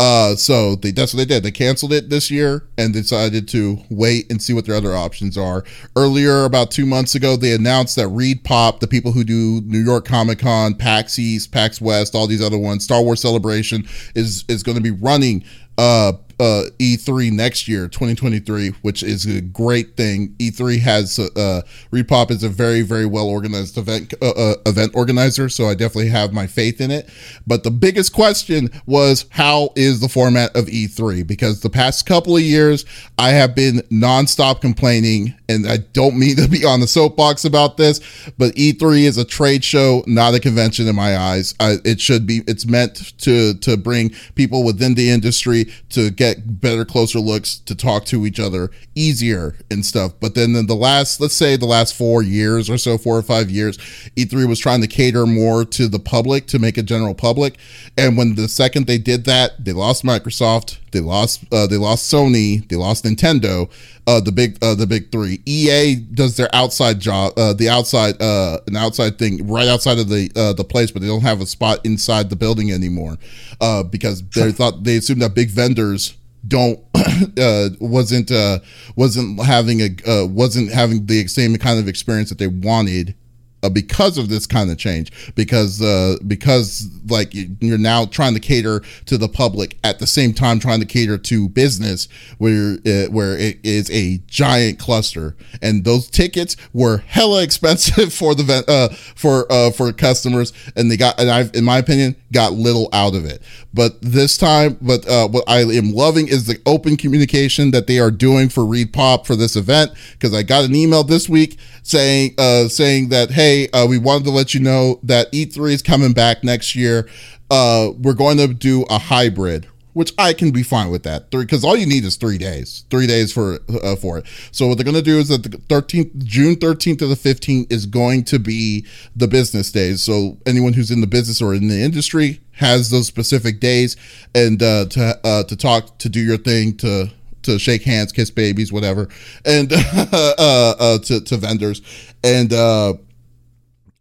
Uh, 0.00 0.34
so 0.34 0.76
they 0.76 0.92
that's 0.92 1.12
what 1.12 1.18
they 1.18 1.26
did. 1.26 1.42
They 1.42 1.50
canceled 1.50 1.92
it 1.92 2.08
this 2.08 2.30
year 2.30 2.66
and 2.78 2.90
decided 2.94 3.46
to 3.48 3.76
wait 3.90 4.30
and 4.30 4.40
see 4.40 4.54
what 4.54 4.64
their 4.64 4.74
other 4.74 4.96
options 4.96 5.36
are. 5.36 5.62
Earlier, 5.94 6.44
about 6.44 6.70
two 6.70 6.86
months 6.86 7.14
ago, 7.14 7.36
they 7.36 7.52
announced 7.52 7.96
that 7.96 8.06
ReedPop, 8.06 8.80
the 8.80 8.86
people 8.86 9.12
who 9.12 9.24
do 9.24 9.60
New 9.60 9.78
York 9.78 10.06
Comic 10.06 10.38
Con, 10.38 10.74
PAX 10.74 11.18
East, 11.18 11.52
PAX 11.52 11.82
West, 11.82 12.14
all 12.14 12.26
these 12.26 12.42
other 12.42 12.56
ones, 12.56 12.82
Star 12.82 13.02
Wars 13.02 13.20
Celebration 13.20 13.86
is 14.14 14.42
is 14.48 14.62
going 14.62 14.76
to 14.76 14.82
be 14.82 14.90
running 14.90 15.44
uh 15.76 16.12
uh 16.40 16.64
E3 16.78 17.30
next 17.30 17.68
year 17.68 17.86
2023 17.86 18.70
which 18.82 19.02
is 19.02 19.26
a 19.26 19.40
great 19.40 19.96
thing. 19.96 20.34
E3 20.38 20.80
has 20.80 21.18
uh 21.18 21.62
ReedPop 21.92 22.30
is 22.30 22.42
a 22.42 22.48
very 22.48 22.82
very 22.82 23.06
well 23.06 23.28
organized 23.28 23.76
event 23.78 24.14
uh, 24.22 24.30
uh, 24.30 24.54
event 24.66 24.92
organizer 24.94 25.48
so 25.48 25.66
I 25.66 25.74
definitely 25.74 26.08
have 26.08 26.32
my 26.32 26.46
faith 26.46 26.80
in 26.80 26.90
it. 26.90 27.08
But 27.46 27.62
the 27.62 27.70
biggest 27.70 28.12
question 28.12 28.70
was 28.86 29.26
how 29.30 29.70
is 29.76 30.00
the 30.00 30.08
format 30.08 30.54
of 30.56 30.66
E3 30.66 31.26
because 31.26 31.60
the 31.60 31.70
past 31.70 32.06
couple 32.06 32.36
of 32.36 32.42
years 32.42 32.84
I 33.18 33.30
have 33.30 33.54
been 33.54 33.82
nonstop 33.90 34.60
complaining 34.60 35.34
and 35.48 35.66
I 35.66 35.78
don't 35.78 36.18
mean 36.18 36.36
to 36.36 36.48
be 36.48 36.64
on 36.64 36.80
the 36.80 36.88
soapbox 36.88 37.44
about 37.44 37.76
this 37.76 38.00
but 38.38 38.54
E3 38.54 39.02
is 39.02 39.18
a 39.18 39.24
trade 39.24 39.62
show 39.62 40.02
not 40.06 40.34
a 40.34 40.40
convention 40.40 40.88
in 40.88 40.96
my 40.96 41.16
eyes. 41.16 41.54
I, 41.60 41.76
it 41.84 42.00
should 42.00 42.26
be 42.26 42.42
it's 42.46 42.66
meant 42.66 43.18
to 43.18 43.54
to 43.54 43.76
bring 43.76 44.10
people 44.34 44.64
within 44.64 44.94
the 44.94 45.10
industry 45.10 45.66
to 45.90 46.10
get 46.10 46.29
better 46.38 46.84
closer 46.84 47.18
looks 47.18 47.58
to 47.58 47.74
talk 47.74 48.04
to 48.06 48.26
each 48.26 48.40
other 48.40 48.70
easier 48.94 49.56
and 49.70 49.84
stuff. 49.84 50.12
But 50.20 50.34
then 50.34 50.54
in 50.56 50.66
the 50.66 50.74
last 50.74 51.20
let's 51.20 51.34
say 51.34 51.56
the 51.56 51.66
last 51.66 51.94
four 51.94 52.22
years 52.22 52.68
or 52.68 52.78
so 52.78 52.98
four 52.98 53.16
or 53.16 53.22
five 53.22 53.50
years 53.50 53.78
e3 54.16 54.48
was 54.48 54.58
trying 54.58 54.80
to 54.80 54.86
cater 54.86 55.26
more 55.26 55.64
to 55.64 55.88
the 55.88 55.98
public 55.98 56.46
to 56.48 56.58
make 56.58 56.78
a 56.78 56.82
general 56.82 57.14
public. 57.14 57.58
And 57.96 58.16
when 58.16 58.34
the 58.34 58.48
second 58.48 58.86
they 58.86 58.98
did 58.98 59.24
that 59.24 59.64
they 59.64 59.72
lost 59.72 60.04
microsoft 60.04 60.78
they 60.92 61.00
lost 61.00 61.44
uh, 61.52 61.66
they 61.66 61.76
lost 61.76 62.12
sony 62.12 62.66
they 62.68 62.76
lost 62.76 63.04
nintendo 63.04 63.70
uh, 64.10 64.20
the 64.20 64.32
big 64.32 64.58
uh, 64.62 64.74
the 64.74 64.86
big 64.86 65.12
three. 65.12 65.40
Ea 65.46 65.94
does 65.94 66.36
their 66.36 66.52
outside 66.52 66.98
job 66.98 67.32
uh, 67.38 67.52
the 67.52 67.68
outside 67.68 68.20
uh, 68.20 68.58
an 68.66 68.76
outside 68.76 69.18
thing 69.18 69.46
right 69.46 69.68
outside 69.68 69.98
of 69.98 70.08
the 70.08 70.30
uh, 70.34 70.52
the 70.52 70.64
place 70.64 70.90
but 70.90 71.00
they 71.00 71.08
don't 71.08 71.22
have 71.22 71.40
a 71.40 71.46
spot 71.46 71.78
inside 71.84 72.28
the 72.28 72.36
building 72.36 72.72
anymore 72.72 73.18
uh, 73.60 73.82
because 73.82 74.22
they 74.30 74.50
thought 74.50 74.82
they 74.82 74.96
assumed 74.96 75.22
that 75.22 75.34
big 75.34 75.48
vendors 75.48 76.16
don't 76.46 76.80
uh 77.38 77.68
wasn't 77.80 78.30
uh 78.30 78.58
wasn't 78.96 79.42
having 79.42 79.80
a 79.80 79.88
uh, 80.06 80.26
wasn't 80.26 80.72
having 80.72 81.06
the 81.06 81.26
same 81.26 81.56
kind 81.56 81.78
of 81.78 81.88
experience 81.88 82.28
that 82.30 82.38
they 82.38 82.46
wanted 82.46 83.14
uh, 83.62 83.68
because 83.68 84.16
of 84.16 84.30
this 84.30 84.46
kind 84.46 84.70
of 84.70 84.78
change. 84.78 85.12
Because 85.34 85.82
uh 85.82 86.16
because 86.26 86.88
like 87.08 87.34
you- 87.34 87.56
you're 87.60 87.76
now 87.78 88.06
trying 88.06 88.32
to 88.34 88.40
cater 88.40 88.80
to 89.04 89.18
the 89.18 89.28
public 89.28 89.76
at 89.84 89.98
the 89.98 90.06
same 90.06 90.32
time 90.32 90.58
trying 90.58 90.80
to 90.80 90.86
cater 90.86 91.18
to 91.18 91.48
business 91.50 92.08
where 92.38 92.78
uh, 92.86 93.10
where 93.10 93.36
it 93.36 93.58
is 93.62 93.90
a 93.90 94.18
giant 94.26 94.78
cluster. 94.78 95.36
And 95.60 95.84
those 95.84 96.08
tickets 96.08 96.56
were 96.72 96.98
hella 97.06 97.42
expensive 97.48 98.14
for 98.14 98.34
the 98.34 98.64
uh 98.66 98.94
for 99.14 99.46
uh 99.52 99.70
for 99.72 99.92
customers. 99.92 100.52
And 100.74 100.90
they 100.90 100.96
got 100.96 101.20
and 101.20 101.30
I've 101.30 101.54
in 101.54 101.64
my 101.64 101.78
opinion 101.78 102.16
got 102.32 102.52
little 102.52 102.88
out 102.92 103.14
of 103.14 103.24
it. 103.24 103.42
But 103.72 104.00
this 104.00 104.36
time 104.36 104.76
but 104.80 105.06
uh 105.08 105.28
what 105.28 105.44
I 105.48 105.60
am 105.60 105.92
loving 105.92 106.28
is 106.28 106.46
the 106.46 106.60
open 106.66 106.96
communication 106.96 107.70
that 107.72 107.86
they 107.86 107.98
are 107.98 108.10
doing 108.10 108.48
for 108.48 108.62
ReedPop 108.62 109.26
for 109.26 109.36
this 109.36 109.56
event 109.56 109.92
because 110.12 110.34
I 110.34 110.42
got 110.42 110.64
an 110.64 110.74
email 110.74 111.04
this 111.04 111.28
week 111.28 111.58
saying 111.82 112.34
uh 112.38 112.68
saying 112.68 113.08
that 113.10 113.30
hey 113.30 113.68
uh, 113.70 113.86
we 113.86 113.98
wanted 113.98 114.24
to 114.24 114.30
let 114.30 114.54
you 114.54 114.60
know 114.60 115.00
that 115.02 115.32
E3 115.32 115.72
is 115.72 115.82
coming 115.82 116.12
back 116.12 116.44
next 116.44 116.74
year. 116.74 117.08
Uh 117.50 117.90
we're 117.98 118.14
going 118.14 118.38
to 118.38 118.48
do 118.48 118.84
a 118.90 118.98
hybrid 118.98 119.66
which 119.92 120.12
I 120.18 120.32
can 120.32 120.50
be 120.50 120.62
fine 120.62 120.90
with 120.90 121.02
that 121.02 121.30
Three, 121.30 121.44
because 121.44 121.64
all 121.64 121.76
you 121.76 121.86
need 121.86 122.04
is 122.04 122.16
three 122.16 122.38
days, 122.38 122.84
three 122.90 123.06
days 123.06 123.32
for 123.32 123.58
uh, 123.82 123.96
for 123.96 124.18
it. 124.18 124.26
So 124.52 124.66
what 124.66 124.78
they're 124.78 124.90
to 124.92 125.02
do 125.02 125.18
is 125.18 125.28
that 125.28 125.42
the 125.42 125.50
13th, 125.50 126.24
June 126.24 126.56
13th 126.56 126.98
to 126.98 127.06
the 127.06 127.14
15th 127.14 127.72
is 127.72 127.86
going 127.86 128.24
to 128.24 128.38
be 128.38 128.86
the 129.16 129.28
business 129.28 129.70
days. 129.72 130.02
So 130.02 130.38
anyone 130.46 130.72
who's 130.72 130.90
in 130.90 131.00
the 131.00 131.06
business 131.06 131.40
or 131.42 131.54
in 131.54 131.68
the 131.68 131.80
industry 131.80 132.40
has 132.52 132.90
those 132.90 133.06
specific 133.06 133.60
days, 133.60 133.96
and 134.34 134.62
uh, 134.62 134.86
to 134.86 135.18
uh, 135.24 135.42
to 135.44 135.56
talk, 135.56 135.98
to 135.98 136.08
do 136.08 136.20
your 136.20 136.36
thing, 136.36 136.76
to 136.78 137.10
to 137.42 137.58
shake 137.58 137.82
hands, 137.82 138.12
kiss 138.12 138.30
babies, 138.30 138.72
whatever, 138.72 139.08
and 139.44 139.72
uh, 139.94 140.74
uh, 140.78 140.98
to 140.98 141.20
to 141.20 141.36
vendors, 141.36 141.82
and 142.22 142.52
uh, 142.52 142.94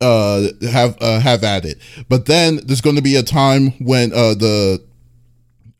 uh 0.01 0.47
have 0.71 0.97
uh, 1.01 1.19
have 1.19 1.43
at 1.43 1.65
it 1.65 1.77
but 2.07 2.25
then 2.25 2.57
there's 2.65 2.79
going 2.79 2.95
to 2.95 3.01
be 3.01 3.17
a 3.17 3.23
time 3.23 3.71
when 3.79 4.13
uh 4.13 4.33
the 4.33 4.81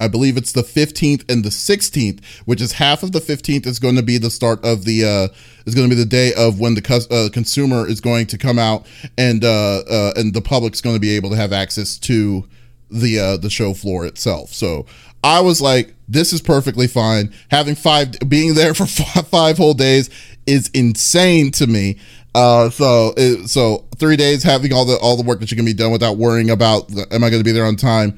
I 0.01 0.07
believe 0.07 0.37
it's 0.37 0.53
the 0.53 0.61
15th 0.61 1.29
and 1.29 1.43
the 1.43 1.49
16th, 1.49 2.23
which 2.45 2.61
is 2.61 2.73
half 2.73 3.03
of 3.03 3.11
the 3.11 3.19
15th 3.19 3.65
is 3.67 3.79
going 3.79 3.97
to 3.97 4.01
be 4.01 4.17
the 4.17 4.29
start 4.29 4.63
of 4.63 4.85
the 4.85 5.03
uh 5.03 5.33
is 5.65 5.75
going 5.75 5.89
to 5.89 5.93
be 5.93 6.01
the 6.01 6.07
day 6.07 6.33
of 6.35 6.59
when 6.59 6.73
the 6.73 6.81
cus- 6.81 7.09
uh, 7.11 7.27
consumer 7.33 7.85
is 7.85 7.99
going 7.99 8.25
to 8.27 8.37
come 8.37 8.57
out 8.57 8.87
and 9.17 9.43
uh, 9.43 9.79
uh 9.89 10.13
and 10.15 10.33
the 10.33 10.41
public's 10.41 10.79
going 10.79 10.95
to 10.95 11.01
be 11.01 11.15
able 11.15 11.29
to 11.29 11.35
have 11.35 11.51
access 11.51 11.97
to 11.97 12.47
the 12.89 13.19
uh 13.19 13.37
the 13.37 13.49
show 13.49 13.73
floor 13.73 14.05
itself. 14.05 14.53
So 14.53 14.85
I 15.21 15.41
was 15.41 15.59
like 15.59 15.93
this 16.07 16.31
is 16.31 16.41
perfectly 16.41 16.87
fine. 16.87 17.33
Having 17.51 17.75
five 17.75 18.13
being 18.29 18.55
there 18.55 18.73
for 18.73 18.85
five, 18.85 19.27
five 19.27 19.57
whole 19.57 19.73
days 19.73 20.09
is 20.45 20.69
insane 20.73 21.51
to 21.51 21.67
me. 21.67 21.97
Uh, 22.33 22.69
so 22.69 23.13
it, 23.17 23.49
so 23.49 23.85
three 23.97 24.15
days 24.15 24.43
having 24.43 24.71
all 24.71 24.85
the 24.85 24.97
all 24.99 25.17
the 25.17 25.23
work 25.23 25.41
that 25.41 25.51
you 25.51 25.57
can 25.57 25.65
be 25.65 25.73
done 25.73 25.91
without 25.91 26.15
worrying 26.15 26.51
about 26.51 26.89
am 27.11 27.23
I 27.23 27.29
going 27.29 27.41
to 27.41 27.43
be 27.43 27.51
there 27.51 27.65
on 27.65 27.75
time 27.75 28.17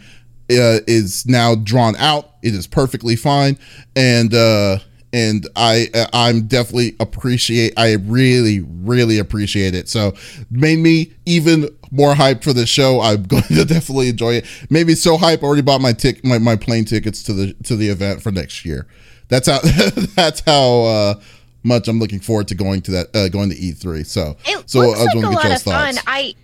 uh, 0.51 0.83
is 0.87 1.25
now 1.25 1.55
drawn 1.55 1.95
out. 1.97 2.31
It 2.43 2.53
is 2.53 2.67
perfectly 2.67 3.15
fine, 3.15 3.57
and 3.95 4.33
uh, 4.33 4.79
and 5.13 5.47
I 5.55 5.89
uh, 5.93 6.05
I'm 6.13 6.47
definitely 6.47 6.95
appreciate. 6.99 7.73
I 7.77 7.93
really 7.93 8.61
really 8.61 9.19
appreciate 9.19 9.75
it. 9.75 9.89
So 9.89 10.13
made 10.49 10.79
me 10.79 11.13
even 11.25 11.67
more 11.91 12.13
hyped 12.13 12.43
for 12.43 12.53
the 12.53 12.65
show. 12.65 13.01
I'm 13.01 13.23
going 13.27 13.43
to 13.43 13.65
definitely 13.65 14.09
enjoy 14.09 14.35
it. 14.35 14.45
Maybe 14.69 14.95
so 14.95 15.17
hype. 15.17 15.43
I 15.43 15.45
already 15.45 15.61
bought 15.61 15.81
my 15.81 15.93
tick 15.93 16.23
my, 16.23 16.37
my 16.37 16.55
plane 16.55 16.85
tickets 16.85 17.23
to 17.23 17.33
the 17.33 17.53
to 17.63 17.75
the 17.75 17.89
event 17.89 18.21
for 18.21 18.31
next 18.31 18.65
year. 18.65 18.87
That's 19.27 19.47
how 19.47 19.59
that's 20.15 20.41
how 20.41 20.81
uh, 20.83 21.21
much 21.63 21.87
I'm 21.87 21.99
looking 21.99 22.19
forward 22.19 22.47
to 22.49 22.55
going 22.55 22.81
to 22.83 22.91
that 22.91 23.15
uh, 23.15 23.29
going 23.29 23.49
to 23.49 23.55
E3. 23.55 24.05
So 24.05 24.37
It 24.45 24.69
so 24.69 24.81
I 24.81 24.87
was 24.87 24.99
like 24.99 25.13
gonna 25.13 25.27
a 25.27 25.31
get 25.31 25.35
lot 25.35 25.45
y'all's 25.45 25.63
fun. 25.63 25.93
thoughts. 25.95 26.05
I 26.07 26.35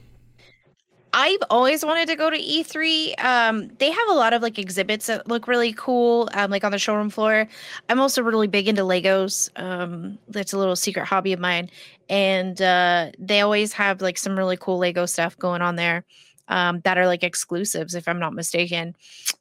I've 1.14 1.40
always 1.50 1.84
wanted 1.86 2.08
to 2.10 2.16
go 2.16 2.30
to 2.30 2.38
E3. 2.38 3.24
Um, 3.24 3.70
they 3.80 3.92
have 3.92 4.10
a 4.10 4.14
lot 4.14 4.34
of 4.34 4.42
like 4.42 4.60
exhibits 4.60 5.08
that 5.08 5.28
look 5.28 5.48
really 5.48 5.74
cool, 5.74 6.30
um, 6.34 6.52
like 6.52 6.64
on 6.64 6.72
the 6.72 6.80
showroom 6.80 7.10
floor. 7.10 7.48
I'm 7.90 8.00
also 8.00 8.22
really 8.22 8.48
big 8.48 8.68
into 8.68 8.84
Legos. 8.84 9.50
Um, 9.56 10.18
that's 10.28 10.54
a 10.54 10.58
little 10.58 10.76
secret 10.76 11.06
hobby 11.06 11.34
of 11.34 11.40
mine, 11.40 11.70
and 12.10 12.62
uh, 12.62 13.12
they 13.20 13.42
always 13.42 13.74
have 13.74 14.02
like 14.02 14.18
some 14.18 14.38
really 14.38 14.58
cool 14.58 14.78
Lego 14.78 15.06
stuff 15.06 15.38
going 15.38 15.62
on 15.62 15.76
there. 15.76 16.04
Um, 16.50 16.80
that 16.86 16.98
are 16.98 17.08
like 17.08 17.24
exclusives, 17.24 17.94
if 17.94 18.08
I'm 18.08 18.20
not 18.20 18.34
mistaken. 18.34 18.96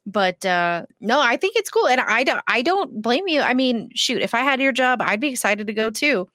But 0.05 0.45
uh, 0.45 0.85
no, 0.99 1.21
I 1.21 1.37
think 1.37 1.55
it's 1.55 1.69
cool, 1.69 1.87
and 1.87 2.01
I 2.01 2.23
don't. 2.25 2.41
I 2.47 2.61
don't 2.61 3.01
blame 3.01 3.27
you. 3.29 3.41
I 3.41 3.53
mean, 3.53 3.91
shoot, 3.95 4.21
if 4.21 4.33
I 4.33 4.39
had 4.39 4.59
your 4.59 4.73
job, 4.73 5.01
I'd 5.01 5.21
be 5.21 5.29
excited 5.29 5.67
to 5.67 5.73
go 5.73 5.89
too. 5.89 6.27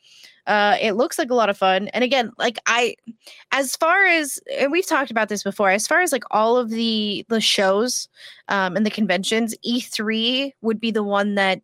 Uh, 0.47 0.77
it 0.81 0.93
looks 0.93 1.19
like 1.19 1.31
a 1.31 1.35
lot 1.35 1.49
of 1.51 1.57
fun. 1.57 1.89
And 1.89 2.03
again, 2.03 2.33
like 2.39 2.59
I, 2.67 2.97
as 3.53 3.77
far 3.77 4.05
as 4.07 4.41
and 4.59 4.73
we've 4.73 4.87
talked 4.87 5.11
about 5.11 5.29
this 5.29 5.43
before, 5.43 5.71
as 5.71 5.87
far 5.87 6.01
as 6.01 6.13
like 6.13 6.25
all 6.31 6.57
of 6.57 6.71
the 6.71 7.25
the 7.29 7.41
shows 7.41 8.09
um, 8.49 8.77
and 8.77 8.85
the 8.85 8.91
conventions, 8.91 9.55
E3 9.65 10.53
would 10.63 10.81
be 10.81 10.91
the 10.91 11.05
one 11.05 11.37
that 11.37 11.63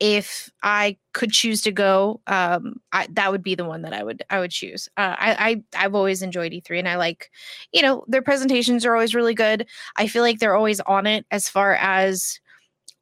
if 0.00 0.50
I 0.62 0.96
could 1.12 1.32
choose 1.32 1.60
to 1.62 1.72
go, 1.72 2.20
um, 2.28 2.76
I, 2.92 3.08
that 3.12 3.32
would 3.32 3.42
be 3.42 3.54
the 3.56 3.64
one 3.64 3.82
that 3.82 3.92
I 3.92 4.02
would 4.04 4.22
I 4.30 4.38
would 4.40 4.50
choose. 4.50 4.88
Uh, 4.96 5.16
I, 5.18 5.62
I 5.74 5.84
I've 5.84 5.94
always 5.94 6.22
enjoyed 6.22 6.52
E3, 6.52 6.78
and 6.78 6.88
I 6.88 6.96
like, 6.96 7.30
you 7.72 7.82
know, 7.82 8.04
their 8.08 8.22
presentations 8.22 8.84
are 8.86 8.94
always 8.94 9.14
really 9.14 9.34
good. 9.34 9.66
I 9.96 10.06
feel 10.06 10.22
like 10.22 10.38
they're 10.38 10.54
always 10.56 10.80
on 10.80 11.06
it 11.06 11.26
as 11.30 11.48
far 11.48 11.74
as 11.74 12.40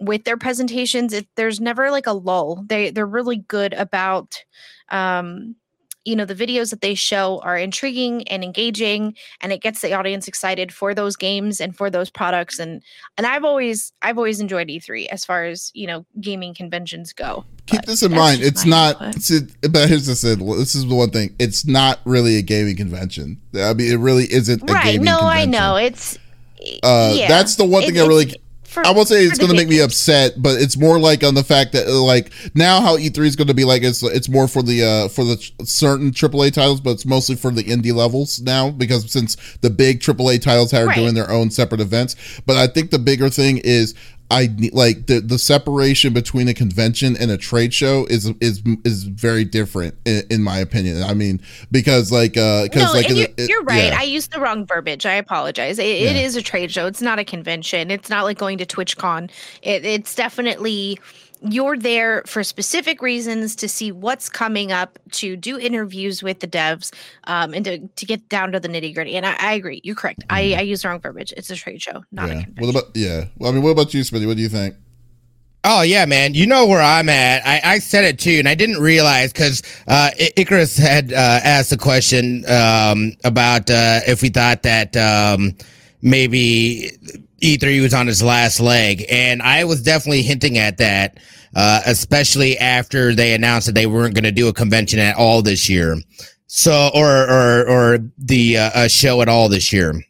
with 0.00 0.24
their 0.24 0.36
presentations. 0.38 1.12
It, 1.12 1.26
there's 1.36 1.60
never 1.60 1.90
like 1.90 2.06
a 2.06 2.12
lull. 2.12 2.64
They 2.66 2.90
they're 2.90 3.06
really 3.06 3.38
good 3.48 3.74
about 3.74 4.44
um, 4.90 5.56
you 6.06 6.14
know 6.14 6.24
the 6.24 6.34
videos 6.34 6.70
that 6.70 6.80
they 6.80 6.94
show 6.94 7.40
are 7.42 7.58
intriguing 7.58 8.26
and 8.28 8.42
engaging 8.42 9.14
and 9.40 9.52
it 9.52 9.60
gets 9.60 9.82
the 9.82 9.92
audience 9.92 10.28
excited 10.28 10.72
for 10.72 10.94
those 10.94 11.16
games 11.16 11.60
and 11.60 11.76
for 11.76 11.90
those 11.90 12.08
products 12.08 12.58
and 12.58 12.82
and 13.18 13.26
i've 13.26 13.44
always 13.44 13.92
i've 14.02 14.16
always 14.16 14.40
enjoyed 14.40 14.68
e3 14.68 15.06
as 15.08 15.24
far 15.24 15.44
as 15.44 15.70
you 15.74 15.86
know 15.86 16.06
gaming 16.20 16.54
conventions 16.54 17.12
go 17.12 17.44
keep 17.66 17.82
this 17.82 18.02
in 18.02 18.12
mind 18.12 18.40
it's 18.40 18.64
not 18.64 18.96
it's 19.00 19.30
a, 19.30 19.40
but 19.68 19.88
here's 19.88 20.06
this 20.06 20.22
this 20.22 20.74
is 20.74 20.86
the 20.86 20.94
one 20.94 21.10
thing 21.10 21.34
it's 21.38 21.66
not 21.66 21.98
really 22.04 22.36
a 22.36 22.42
gaming 22.42 22.76
convention 22.76 23.40
i 23.56 23.74
mean 23.74 23.92
it 23.92 23.98
really 23.98 24.32
isn't 24.32 24.62
right 24.70 25.00
no 25.00 25.18
convention. 25.18 25.26
i 25.26 25.44
know 25.44 25.76
it's 25.76 26.16
uh 26.84 27.12
yeah, 27.14 27.28
that's 27.28 27.56
the 27.56 27.64
one 27.64 27.82
thing 27.82 27.98
i 27.98 28.06
really 28.06 28.32
for, 28.76 28.86
I 28.86 28.90
won't 28.90 29.08
say 29.08 29.24
it's 29.24 29.38
going 29.38 29.50
to 29.50 29.56
make 29.56 29.68
me 29.68 29.80
upset, 29.80 30.40
but 30.42 30.60
it's 30.60 30.76
more 30.76 30.98
like 30.98 31.24
on 31.24 31.34
the 31.34 31.42
fact 31.42 31.72
that 31.72 31.88
like 31.88 32.30
now 32.54 32.80
how 32.80 32.96
E3 32.96 33.18
is 33.26 33.34
going 33.34 33.48
to 33.48 33.54
be 33.54 33.64
like 33.64 33.82
it's 33.82 34.02
it's 34.02 34.28
more 34.28 34.46
for 34.46 34.62
the 34.62 34.84
uh 34.84 35.08
for 35.08 35.24
the 35.24 35.36
certain 35.64 36.10
AAA 36.10 36.52
titles, 36.52 36.80
but 36.80 36.90
it's 36.90 37.06
mostly 37.06 37.36
for 37.36 37.50
the 37.50 37.64
indie 37.64 37.94
levels 37.94 38.40
now 38.42 38.70
because 38.70 39.10
since 39.10 39.36
the 39.62 39.70
big 39.70 40.00
AAA 40.00 40.42
titles 40.42 40.74
are 40.74 40.86
right. 40.86 40.94
doing 40.94 41.14
their 41.14 41.30
own 41.30 41.50
separate 41.50 41.80
events. 41.80 42.16
But 42.44 42.56
I 42.56 42.66
think 42.66 42.90
the 42.90 42.98
bigger 42.98 43.30
thing 43.30 43.58
is 43.64 43.94
I 44.30 44.48
like 44.72 45.06
the 45.06 45.20
the 45.20 45.38
separation 45.38 46.12
between 46.12 46.48
a 46.48 46.54
convention 46.54 47.16
and 47.16 47.30
a 47.30 47.36
trade 47.36 47.72
show 47.72 48.06
is 48.06 48.32
is 48.40 48.60
is 48.84 49.04
very 49.04 49.44
different 49.44 49.94
in, 50.04 50.24
in 50.30 50.42
my 50.42 50.58
opinion. 50.58 51.02
I 51.02 51.14
mean, 51.14 51.40
because 51.70 52.10
like 52.10 52.36
uh 52.36 52.64
because 52.64 52.92
no, 52.92 52.92
like 52.92 53.08
you're, 53.08 53.28
it, 53.36 53.48
you're 53.48 53.62
right. 53.62 53.92
Yeah. 53.92 53.98
I 54.00 54.02
used 54.02 54.32
the 54.32 54.40
wrong 54.40 54.66
verbiage. 54.66 55.06
I 55.06 55.14
apologize. 55.14 55.78
It, 55.78 55.84
yeah. 55.84 56.10
it 56.10 56.16
is 56.16 56.34
a 56.34 56.42
trade 56.42 56.72
show. 56.72 56.86
It's 56.86 57.02
not 57.02 57.20
a 57.20 57.24
convention. 57.24 57.90
It's 57.90 58.10
not 58.10 58.24
like 58.24 58.36
going 58.36 58.58
to 58.58 58.66
TwitchCon. 58.66 59.30
It, 59.62 59.84
it's 59.84 60.14
definitely 60.14 60.98
you're 61.42 61.76
there 61.76 62.22
for 62.26 62.42
specific 62.42 63.02
reasons 63.02 63.54
to 63.56 63.68
see 63.68 63.92
what's 63.92 64.28
coming 64.28 64.72
up, 64.72 64.98
to 65.12 65.36
do 65.36 65.58
interviews 65.58 66.22
with 66.22 66.40
the 66.40 66.48
devs, 66.48 66.92
um, 67.24 67.54
and 67.54 67.64
to, 67.64 67.78
to 67.78 68.06
get 68.06 68.28
down 68.28 68.52
to 68.52 68.60
the 68.60 68.68
nitty 68.68 68.94
gritty. 68.94 69.16
And 69.16 69.26
I, 69.26 69.36
I, 69.38 69.52
agree. 69.54 69.80
You're 69.84 69.96
correct. 69.96 70.24
I, 70.30 70.42
mm-hmm. 70.42 70.58
I 70.58 70.62
use 70.62 70.82
the 70.82 70.88
wrong 70.88 71.00
verbiage. 71.00 71.32
It's 71.36 71.50
a 71.50 71.56
trade 71.56 71.82
show, 71.82 72.04
not 72.12 72.28
yeah. 72.28 72.40
a 72.40 72.44
convention. 72.44 72.54
What 72.58 72.70
about, 72.70 72.96
yeah. 72.96 73.24
Well, 73.38 73.50
I 73.50 73.54
mean, 73.54 73.62
what 73.62 73.70
about 73.70 73.92
you, 73.94 74.02
Smitty? 74.02 74.26
What 74.26 74.36
do 74.36 74.42
you 74.42 74.48
think? 74.48 74.76
Oh 75.68 75.82
yeah, 75.82 76.04
man. 76.04 76.34
You 76.34 76.46
know 76.46 76.64
where 76.64 76.80
I'm 76.80 77.08
at. 77.08 77.44
I, 77.44 77.60
I 77.72 77.78
said 77.80 78.04
it 78.04 78.20
too, 78.20 78.38
and 78.38 78.48
I 78.48 78.54
didn't 78.54 78.80
realize 78.80 79.32
because 79.32 79.64
uh, 79.88 80.10
Icarus 80.36 80.76
had 80.76 81.12
uh, 81.12 81.40
asked 81.42 81.72
a 81.72 81.76
question 81.76 82.48
um, 82.48 83.16
about 83.24 83.68
uh, 83.68 83.98
if 84.06 84.22
we 84.22 84.28
thought 84.28 84.62
that 84.62 84.96
um, 84.96 85.56
maybe 86.02 86.90
E3 87.42 87.82
was 87.82 87.94
on 87.94 88.06
his 88.06 88.22
last 88.22 88.60
leg, 88.60 89.04
and 89.10 89.42
I 89.42 89.64
was 89.64 89.82
definitely 89.82 90.22
hinting 90.22 90.58
at 90.58 90.78
that, 90.78 91.18
uh, 91.54 91.80
especially 91.86 92.58
after 92.58 93.14
they 93.14 93.34
announced 93.34 93.66
that 93.66 93.74
they 93.74 93.86
weren't 93.86 94.14
going 94.14 94.24
to 94.24 94.32
do 94.32 94.48
a 94.48 94.52
convention 94.52 94.98
at 94.98 95.16
all 95.16 95.42
this 95.42 95.68
year, 95.68 95.96
so 96.46 96.90
or 96.94 97.30
or 97.30 97.68
or 97.68 97.98
the 98.18 98.58
uh, 98.58 98.88
show 98.88 99.20
at 99.22 99.28
all 99.28 99.48
this 99.48 99.72
year. 99.72 100.02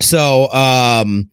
So 0.00 0.50
um, 0.52 1.30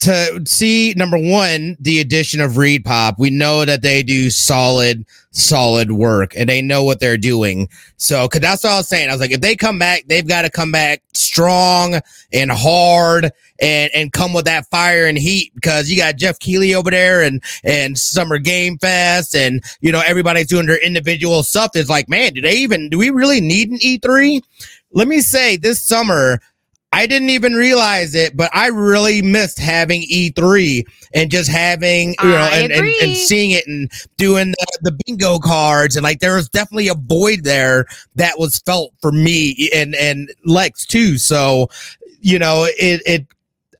to 0.00 0.42
see 0.46 0.94
number 0.96 1.18
one, 1.18 1.76
the 1.80 2.00
addition 2.00 2.40
of 2.40 2.52
ReedPop, 2.52 3.18
we 3.18 3.30
know 3.30 3.64
that 3.64 3.82
they 3.82 4.02
do 4.02 4.30
solid, 4.30 5.04
solid 5.30 5.92
work 5.92 6.32
and 6.36 6.48
they 6.48 6.62
know 6.62 6.82
what 6.82 7.00
they're 7.00 7.16
doing. 7.16 7.68
So, 7.96 8.28
cause 8.28 8.40
that's 8.40 8.64
what 8.64 8.72
I 8.72 8.76
was 8.78 8.88
saying. 8.88 9.08
I 9.08 9.12
was 9.12 9.20
like, 9.20 9.30
if 9.30 9.40
they 9.40 9.56
come 9.56 9.78
back, 9.78 10.04
they've 10.06 10.26
got 10.26 10.42
to 10.42 10.50
come 10.50 10.72
back 10.72 11.02
strong 11.12 12.00
and 12.32 12.50
hard 12.50 13.30
and, 13.60 13.90
and 13.94 14.12
come 14.12 14.32
with 14.32 14.44
that 14.46 14.66
fire 14.66 15.06
and 15.06 15.18
heat 15.18 15.54
because 15.54 15.90
you 15.90 15.96
got 15.96 16.16
Geoff 16.16 16.38
Keighley 16.38 16.74
over 16.74 16.90
there 16.90 17.22
and, 17.22 17.42
and 17.64 17.98
Summer 17.98 18.38
Game 18.38 18.78
Fest 18.78 19.34
and, 19.34 19.62
you 19.80 19.92
know, 19.92 20.02
everybody's 20.06 20.48
doing 20.48 20.66
their 20.66 20.82
individual 20.82 21.42
stuff. 21.42 21.70
It's 21.74 21.90
like, 21.90 22.08
man, 22.08 22.34
do 22.34 22.40
they 22.40 22.56
even, 22.56 22.88
do 22.88 22.98
we 22.98 23.10
really 23.10 23.40
need 23.40 23.70
an 23.70 23.78
E3? 23.78 24.42
Let 24.92 25.08
me 25.08 25.20
say 25.20 25.56
this 25.56 25.82
summer, 25.82 26.40
I 26.96 27.06
didn't 27.06 27.28
even 27.28 27.52
realize 27.52 28.14
it, 28.14 28.34
but 28.34 28.50
I 28.54 28.68
really 28.68 29.20
missed 29.20 29.58
having 29.58 30.00
E3 30.10 30.82
and 31.12 31.30
just 31.30 31.50
having, 31.50 32.14
you 32.22 32.30
know, 32.30 32.48
and, 32.50 32.72
and, 32.72 32.86
and, 32.86 33.14
seeing 33.14 33.50
it 33.50 33.66
and 33.66 33.92
doing 34.16 34.52
the, 34.52 34.78
the, 34.80 34.98
bingo 35.04 35.38
cards. 35.38 35.96
And 35.96 36.04
like, 36.04 36.20
there 36.20 36.36
was 36.36 36.48
definitely 36.48 36.88
a 36.88 36.94
void 36.94 37.44
there 37.44 37.84
that 38.14 38.38
was 38.38 38.60
felt 38.60 38.94
for 39.02 39.12
me 39.12 39.68
and, 39.74 39.94
and 39.94 40.30
Lex 40.46 40.86
too. 40.86 41.18
So, 41.18 41.68
you 42.22 42.38
know, 42.38 42.66
it, 42.66 43.02
it, 43.04 43.26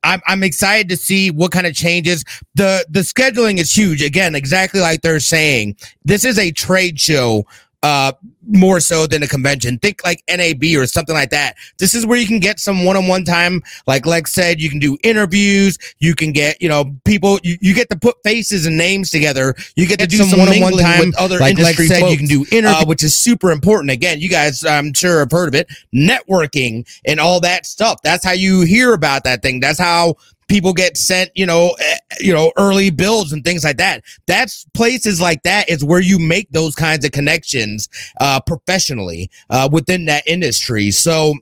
I'm, 0.03 0.21
I'm 0.27 0.43
excited 0.43 0.87
to 0.89 0.95
see 0.95 1.31
what 1.31 1.51
kind 1.51 1.65
of 1.65 1.73
changes. 1.73 2.23
The, 2.53 2.85
the 2.87 2.99
scheduling 2.99 3.57
is 3.57 3.75
huge. 3.75 4.03
Again, 4.03 4.35
exactly 4.35 4.79
like 4.79 5.01
they're 5.01 5.19
saying, 5.19 5.75
this 6.05 6.23
is 6.23 6.37
a 6.37 6.51
trade 6.51 6.99
show 6.99 7.47
uh, 7.83 8.11
more 8.47 8.79
so 8.79 9.05
than 9.05 9.23
a 9.23 9.27
convention. 9.27 9.77
Think 9.79 10.03
like 10.03 10.23
NAB 10.29 10.63
or 10.77 10.87
something 10.87 11.13
like 11.13 11.29
that. 11.29 11.55
This 11.77 11.93
is 11.93 12.05
where 12.05 12.17
you 12.17 12.25
can 12.25 12.39
get 12.39 12.59
some 12.59 12.85
one-on-one 12.85 13.23
time. 13.23 13.61
Like 13.85 14.05
Lex 14.05 14.33
said, 14.33 14.59
you 14.59 14.69
can 14.69 14.79
do 14.79 14.97
interviews. 15.03 15.77
You 15.99 16.15
can 16.15 16.31
get, 16.31 16.61
you 16.61 16.69
know, 16.69 16.95
people, 17.05 17.39
you, 17.43 17.57
you 17.61 17.73
get 17.73 17.89
to 17.89 17.97
put 17.97 18.15
faces 18.23 18.65
and 18.65 18.77
names 18.77 19.11
together. 19.11 19.53
You 19.75 19.85
get, 19.85 19.99
get 19.99 20.09
to 20.09 20.17
do 20.17 20.17
some, 20.17 20.29
some 20.29 20.39
one-on-one 20.39 20.77
time 20.77 21.07
with 21.07 21.17
other 21.17 21.39
like 21.39 21.57
Lex 21.57 21.87
said, 21.87 21.99
folks. 21.99 22.11
you 22.11 22.17
can 22.17 22.27
do 22.27 22.45
interviews, 22.51 22.83
uh, 22.83 22.85
which 22.85 23.03
is 23.03 23.15
super 23.15 23.51
important. 23.51 23.91
Again, 23.91 24.19
you 24.19 24.29
guys, 24.29 24.65
I'm 24.65 24.93
sure 24.93 25.19
have 25.19 25.31
heard 25.31 25.47
of 25.47 25.55
it. 25.55 25.67
Networking 25.93 26.87
and 27.05 27.19
all 27.19 27.39
that 27.41 27.65
stuff. 27.65 28.01
That's 28.01 28.25
how 28.25 28.33
you 28.33 28.61
hear 28.61 28.93
about 28.93 29.23
that 29.25 29.41
thing. 29.41 29.59
That's 29.59 29.79
how 29.79 30.15
people 30.47 30.73
get 30.73 30.97
sent, 30.97 31.31
you 31.35 31.45
know, 31.45 31.75
eh, 31.79 31.97
you 32.19 32.33
know, 32.33 32.51
early 32.57 32.89
builds 32.89 33.33
and 33.33 33.43
things 33.43 33.63
like 33.63 33.77
that. 33.77 34.03
That's 34.27 34.65
places 34.73 35.21
like 35.21 35.43
that 35.43 35.69
is 35.69 35.83
where 35.83 35.99
you 35.99 36.19
make 36.19 36.49
those 36.51 36.75
kinds 36.75 37.05
of 37.05 37.11
connections 37.11 37.89
uh, 38.19 38.39
professionally 38.41 39.29
uh, 39.49 39.69
within 39.71 40.05
that 40.05 40.27
industry. 40.27 40.91
So 40.91 41.33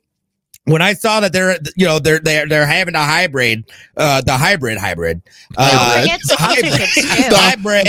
when 0.66 0.82
I 0.82 0.94
saw 0.94 1.20
that 1.20 1.32
they're 1.32 1.60
you 1.76 1.86
know 1.86 2.00
they're 2.00 2.18
they're 2.20 2.48
they're 2.48 2.66
having 2.66 2.96
a 2.96 3.04
hybrid, 3.04 3.66
uh, 3.96 4.22
the 4.22 4.34
hybrid 4.34 4.80
hybrid, 4.80 5.22
uh, 5.58 5.70
hybrid. 5.70 6.20
the 6.28 6.36
hybrid, 6.40 6.74
the 7.30 7.38
hybrid, 7.38 7.86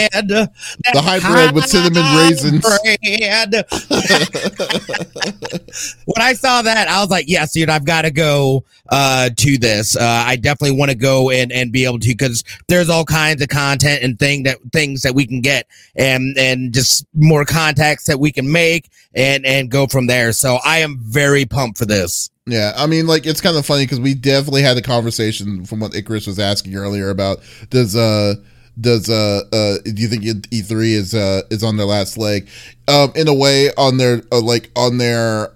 the 0.93 1.01
hybrid 1.01 1.55
with 1.55 1.65
cinnamon 1.67 2.05
raisins. 2.17 2.65
when 6.05 6.21
I 6.21 6.35
saw 6.35 6.61
that, 6.63 6.89
I 6.89 7.01
was 7.01 7.11
like, 7.11 7.25
yes, 7.29 7.53
dude, 7.53 7.71
I've 7.71 7.87
got 7.87 8.03
to 8.03 8.11
go 8.11 8.65
uh, 8.91 9.31
to 9.35 9.59
this. 9.59 9.97
Uh, 9.97 10.25
I 10.27 10.37
definitely 10.37 10.77
want 10.77 10.91
to 10.91 10.97
go 10.97 11.31
and 11.31 11.51
and 11.51 11.73
be 11.73 11.87
able 11.87 11.99
to 12.01 12.09
because 12.09 12.45
there's 12.69 12.91
all 12.91 13.07
kinds 13.07 13.41
of 13.41 13.49
content 13.49 14.03
and 14.03 14.19
thing 14.19 14.43
that 14.43 14.59
things 14.73 15.01
that 15.03 15.15
we 15.15 15.27
can 15.27 15.41
get 15.41 15.67
and 15.97 16.37
and 16.37 16.75
just 16.75 17.07
more 17.15 17.47
contacts 17.47 18.05
that 18.05 18.21
we 18.21 18.31
can 18.31 18.53
make 18.53 18.91
and 19.15 19.47
and 19.47 19.71
go 19.71 19.87
from 19.87 20.09
there. 20.09 20.33
So 20.33 20.59
I 20.63 20.79
am 20.79 20.99
very 21.01 21.47
pumped 21.47 21.79
for 21.79 21.87
this. 21.87 22.29
Yeah, 22.47 22.73
I 22.77 22.87
mean, 22.87 23.07
like 23.09 23.27
it's 23.27 23.41
kind 23.41 23.57
of 23.57 23.67
funny 23.67 23.85
because 23.85 23.99
we 23.99 24.15
definitely 24.15 24.63
had 24.63 24.77
the 24.77 24.83
conversation 24.83 25.65
from 25.65 25.81
what 25.81 25.95
Icarus 25.95 26.27
was 26.29 26.39
asking 26.39 26.77
earlier 26.77 27.11
about 27.11 27.41
does 27.71 27.97
uh 27.97 28.35
does 28.81 29.11
uh 29.11 29.43
uh 29.53 29.79
do 29.85 30.01
you 30.01 30.07
think 30.07 30.47
E 30.53 30.61
three 30.63 30.93
is 30.93 31.13
uh 31.13 31.43
is 31.51 31.65
on 31.65 31.77
their 31.77 31.87
last 31.87 32.17
leg? 32.17 32.49
Um, 32.87 33.13
in 33.17 33.27
a 33.27 33.35
way, 33.35 33.71
on 33.77 33.97
their 33.97 34.23
uh, 34.31 34.41
like 34.41 34.71
on 34.77 34.99
their 34.99 35.53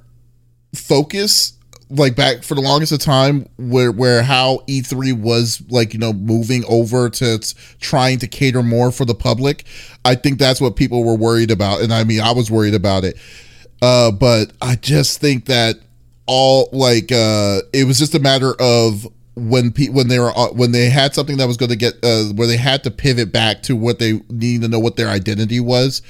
focus 0.75 1.55
like 1.91 2.17
back 2.17 2.45
for 2.45 2.55
the 2.55 2.61
longest 2.61 2.93
of 2.93 3.01
time 3.01 3.49
where 3.59 3.93
where 3.93 4.23
how 4.23 4.61
E3 4.69 5.13
was 5.13 5.63
like 5.71 5.93
you 5.93 5.99
know 5.99 6.13
moving 6.13 6.65
over 6.69 7.11
to 7.11 7.39
trying 7.81 8.19
to 8.21 8.29
cater 8.29 8.63
more 8.63 8.93
for 8.93 9.05
the 9.05 9.15
public 9.15 9.65
I 10.05 10.15
think 10.15 10.39
that's 10.39 10.61
what 10.61 10.77
people 10.77 11.05
were 11.05 11.17
worried 11.17 11.51
about 11.51 11.83
and 11.83 11.93
I 11.93 12.05
mean 12.05 12.21
I 12.21 12.33
was 12.33 12.51
worried 12.51 12.75
about 12.75 13.05
it 13.05 13.17
uh 13.83 14.13
but 14.13 14.53
I 14.63 14.77
just 14.77 15.21
think 15.21 15.47
that 15.47 15.79
all 16.33 16.69
like 16.71 17.11
uh 17.11 17.61
it 17.73 17.89
was 17.89 17.99
just 17.99 18.15
a 18.15 18.21
matter 18.21 18.55
of 18.61 19.05
when 19.35 19.73
pe- 19.73 19.89
when 19.89 20.07
they 20.07 20.21
were 20.21 20.31
uh, 20.37 20.53
when 20.53 20.71
they 20.71 20.89
had 20.89 21.13
something 21.13 21.39
that 21.39 21.49
was 21.49 21.57
going 21.57 21.71
to 21.71 21.77
get 21.77 21.95
uh, 22.05 22.27
where 22.35 22.47
they 22.47 22.57
had 22.57 22.85
to 22.85 22.91
pivot 22.91 23.33
back 23.33 23.63
to 23.63 23.75
what 23.75 23.99
they 23.99 24.21
need 24.29 24.63
to 24.63 24.69
know 24.69 24.79
what 24.79 24.95
their 24.95 25.09
identity 25.09 25.59
was 25.59 26.03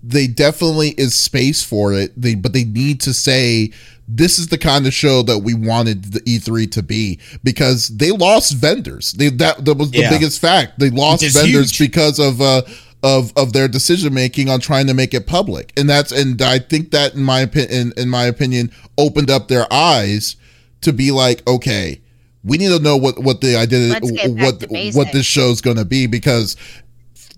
they 0.00 0.28
definitely 0.28 0.90
is 0.90 1.12
space 1.12 1.64
for 1.64 1.92
it 1.92 2.12
they 2.20 2.36
but 2.36 2.52
they 2.52 2.62
need 2.62 3.00
to 3.00 3.12
say 3.12 3.72
this 4.06 4.38
is 4.38 4.48
the 4.48 4.58
kind 4.58 4.86
of 4.86 4.92
show 4.92 5.22
that 5.22 5.38
we 5.38 5.54
wanted 5.54 6.04
the 6.12 6.20
E3 6.20 6.70
to 6.70 6.82
be 6.82 7.18
because 7.42 7.88
they 7.88 8.12
lost 8.12 8.52
vendors 8.52 9.10
they 9.12 9.28
that 9.28 9.64
that 9.64 9.74
was 9.74 9.90
the 9.90 10.00
yeah. 10.00 10.10
biggest 10.10 10.40
fact 10.40 10.78
they 10.78 10.90
lost 10.90 11.24
vendors 11.32 11.76
huge. 11.76 11.78
because 11.78 12.20
of 12.20 12.40
uh 12.40 12.62
of 13.04 13.32
of 13.36 13.52
their 13.52 13.68
decision 13.68 14.14
making 14.14 14.48
on 14.48 14.58
trying 14.58 14.86
to 14.86 14.94
make 14.94 15.12
it 15.12 15.26
public. 15.26 15.72
And 15.76 15.88
that's 15.88 16.10
and 16.10 16.40
i 16.42 16.58
think 16.58 16.90
that 16.90 17.14
in 17.14 17.22
my 17.22 17.40
opinion 17.40 17.92
in, 17.92 18.02
in 18.04 18.08
my 18.08 18.24
opinion 18.24 18.72
opened 18.98 19.30
up 19.30 19.48
their 19.48 19.70
eyes 19.72 20.36
to 20.80 20.92
be 20.92 21.10
like 21.12 21.46
okay 21.46 22.00
we 22.42 22.58
need 22.58 22.68
to 22.68 22.78
know 22.78 22.96
what 22.96 23.18
what 23.22 23.40
the 23.40 23.56
identity 23.56 24.32
what 24.32 24.64
what 24.94 25.12
this 25.12 25.26
show's 25.26 25.60
going 25.60 25.76
to 25.76 25.84
be 25.84 26.06
because 26.06 26.56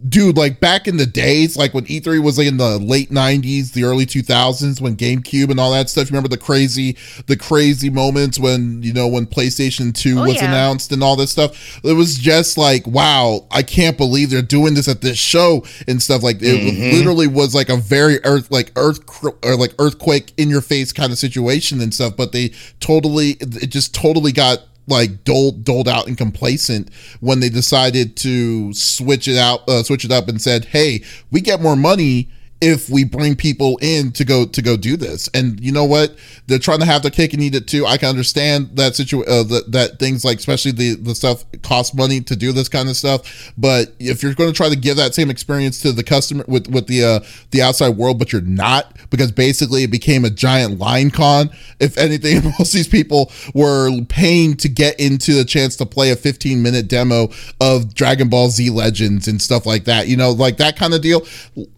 dude, 0.08 0.36
like 0.36 0.60
back 0.60 0.86
in 0.86 0.96
the 0.96 1.06
days, 1.06 1.56
like 1.56 1.72
when 1.74 1.84
E3 1.86 2.22
was 2.22 2.38
like 2.38 2.46
in 2.46 2.56
the 2.56 2.78
late 2.78 3.10
'90s, 3.10 3.72
the 3.72 3.84
early 3.84 4.06
2000s, 4.06 4.80
when 4.80 4.96
GameCube 4.96 5.50
and 5.50 5.58
all 5.58 5.72
that 5.72 5.88
stuff. 5.88 6.10
Remember 6.10 6.28
the 6.28 6.36
crazy, 6.36 6.96
the 7.26 7.36
crazy 7.36 7.90
moments 7.90 8.38
when 8.38 8.82
you 8.82 8.92
know 8.92 9.08
when 9.08 9.26
PlayStation 9.26 9.94
2 9.94 10.18
oh, 10.18 10.22
was 10.22 10.34
yeah. 10.34 10.46
announced 10.46 10.92
and 10.92 11.02
all 11.02 11.16
this 11.16 11.30
stuff. 11.30 11.82
It 11.84 11.94
was 11.94 12.16
just 12.16 12.58
like, 12.58 12.86
wow, 12.86 13.46
I 13.50 13.62
can't 13.62 13.96
believe 13.96 14.30
they're 14.30 14.42
doing 14.42 14.74
this 14.74 14.88
at 14.88 15.00
this 15.00 15.18
show 15.18 15.64
and 15.88 16.02
stuff. 16.02 16.22
Like 16.22 16.36
it 16.36 16.42
mm-hmm. 16.42 16.96
literally 16.96 17.26
was 17.26 17.54
like 17.54 17.68
a 17.68 17.76
very 17.76 18.22
earth, 18.24 18.50
like 18.50 18.72
earth 18.76 19.00
or 19.42 19.56
like 19.56 19.74
earthquake 19.78 20.32
in 20.36 20.50
your 20.50 20.60
face 20.60 20.92
kind 20.92 21.12
of 21.12 21.18
situation 21.18 21.80
and 21.80 21.92
stuff. 21.92 22.16
But 22.16 22.32
they 22.32 22.52
totally, 22.80 23.36
it 23.40 23.68
just 23.68 23.94
totally 23.94 24.32
got 24.32 24.60
like 24.86 25.24
doled 25.24 25.64
doled 25.64 25.88
out 25.88 26.06
and 26.06 26.16
complacent 26.16 26.92
when 27.20 27.40
they 27.40 27.48
decided 27.48 28.16
to 28.16 28.72
switch 28.72 29.28
it 29.28 29.36
out 29.36 29.68
uh, 29.68 29.82
switch 29.82 30.04
it 30.04 30.12
up 30.12 30.28
and 30.28 30.40
said 30.40 30.66
hey 30.66 31.02
we 31.30 31.40
get 31.40 31.60
more 31.60 31.76
money 31.76 32.28
if 32.60 32.88
we 32.88 33.04
bring 33.04 33.36
people 33.36 33.78
in 33.82 34.12
to 34.12 34.24
go 34.24 34.46
to 34.46 34.62
go 34.62 34.76
do 34.76 34.96
this. 34.96 35.28
And 35.34 35.60
you 35.60 35.72
know 35.72 35.84
what? 35.84 36.16
They're 36.46 36.58
trying 36.58 36.78
to 36.78 36.86
have 36.86 37.02
their 37.02 37.10
cake 37.10 37.34
and 37.34 37.42
eat 37.42 37.54
it 37.54 37.68
too. 37.68 37.84
I 37.84 37.98
can 37.98 38.08
understand 38.08 38.76
that 38.76 38.96
situation 38.96 39.30
uh, 39.30 39.42
that, 39.68 39.96
things 39.98 40.24
like 40.24 40.38
especially 40.38 40.72
the 40.72 40.94
the 40.94 41.14
stuff 41.14 41.44
cost 41.62 41.94
money 41.94 42.20
to 42.22 42.36
do 42.36 42.52
this 42.52 42.68
kind 42.68 42.88
of 42.88 42.96
stuff. 42.96 43.52
But 43.58 43.94
if 43.98 44.22
you're 44.22 44.34
going 44.34 44.50
to 44.50 44.56
try 44.56 44.68
to 44.68 44.76
give 44.76 44.96
that 44.96 45.14
same 45.14 45.30
experience 45.30 45.82
to 45.82 45.92
the 45.92 46.02
customer 46.02 46.44
with 46.48 46.68
with 46.68 46.86
the 46.86 47.04
uh 47.04 47.20
the 47.50 47.62
outside 47.62 47.90
world 47.90 48.18
but 48.18 48.32
you're 48.32 48.42
not 48.42 48.96
because 49.10 49.32
basically 49.32 49.82
it 49.82 49.90
became 49.90 50.24
a 50.24 50.30
giant 50.30 50.78
line 50.78 51.10
con. 51.10 51.50
If 51.78 51.98
anything 51.98 52.42
most 52.58 52.72
these 52.72 52.88
people 52.88 53.30
were 53.54 53.90
paying 54.08 54.56
to 54.58 54.68
get 54.68 54.98
into 54.98 55.34
the 55.34 55.44
chance 55.44 55.76
to 55.76 55.86
play 55.86 56.10
a 56.10 56.16
15 56.16 56.62
minute 56.62 56.88
demo 56.88 57.28
of 57.60 57.94
dragon 57.94 58.28
ball 58.28 58.48
z 58.48 58.70
legends 58.70 59.28
and 59.28 59.40
stuff 59.42 59.66
like 59.66 59.84
that 59.84 60.08
you 60.08 60.16
know 60.16 60.30
like 60.30 60.56
that 60.56 60.76
kind 60.76 60.94
of 60.94 61.02
deal. 61.02 61.26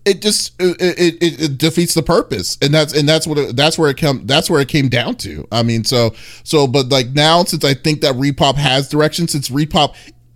It 0.04 0.22
just 0.22 0.52
it, 0.60 0.67
it, 0.80 1.40
it, 1.40 1.58
defeats 1.58 1.94
the 1.94 2.02
purpose 2.02 2.58
and 2.62 2.72
that's 2.72 2.94
and 2.94 3.08
that's 3.08 3.26
what 3.26 3.38
it, 3.38 3.56
that's 3.56 3.78
where 3.78 3.90
it 3.90 3.96
come 3.96 4.26
that's 4.26 4.48
where 4.48 4.60
it 4.60 4.68
came 4.68 4.88
down 4.88 5.14
to 5.14 5.46
i 5.50 5.62
mean 5.62 5.84
so 5.84 6.14
so 6.44 6.66
but 6.66 6.88
like 6.88 7.08
now 7.08 7.42
since 7.44 7.64
i 7.64 7.74
think 7.74 8.00
that 8.00 8.14
ReedPop 8.14 8.54
has 8.54 8.88
direction 8.88 9.28
since 9.28 9.48
ReedPop 9.48 9.94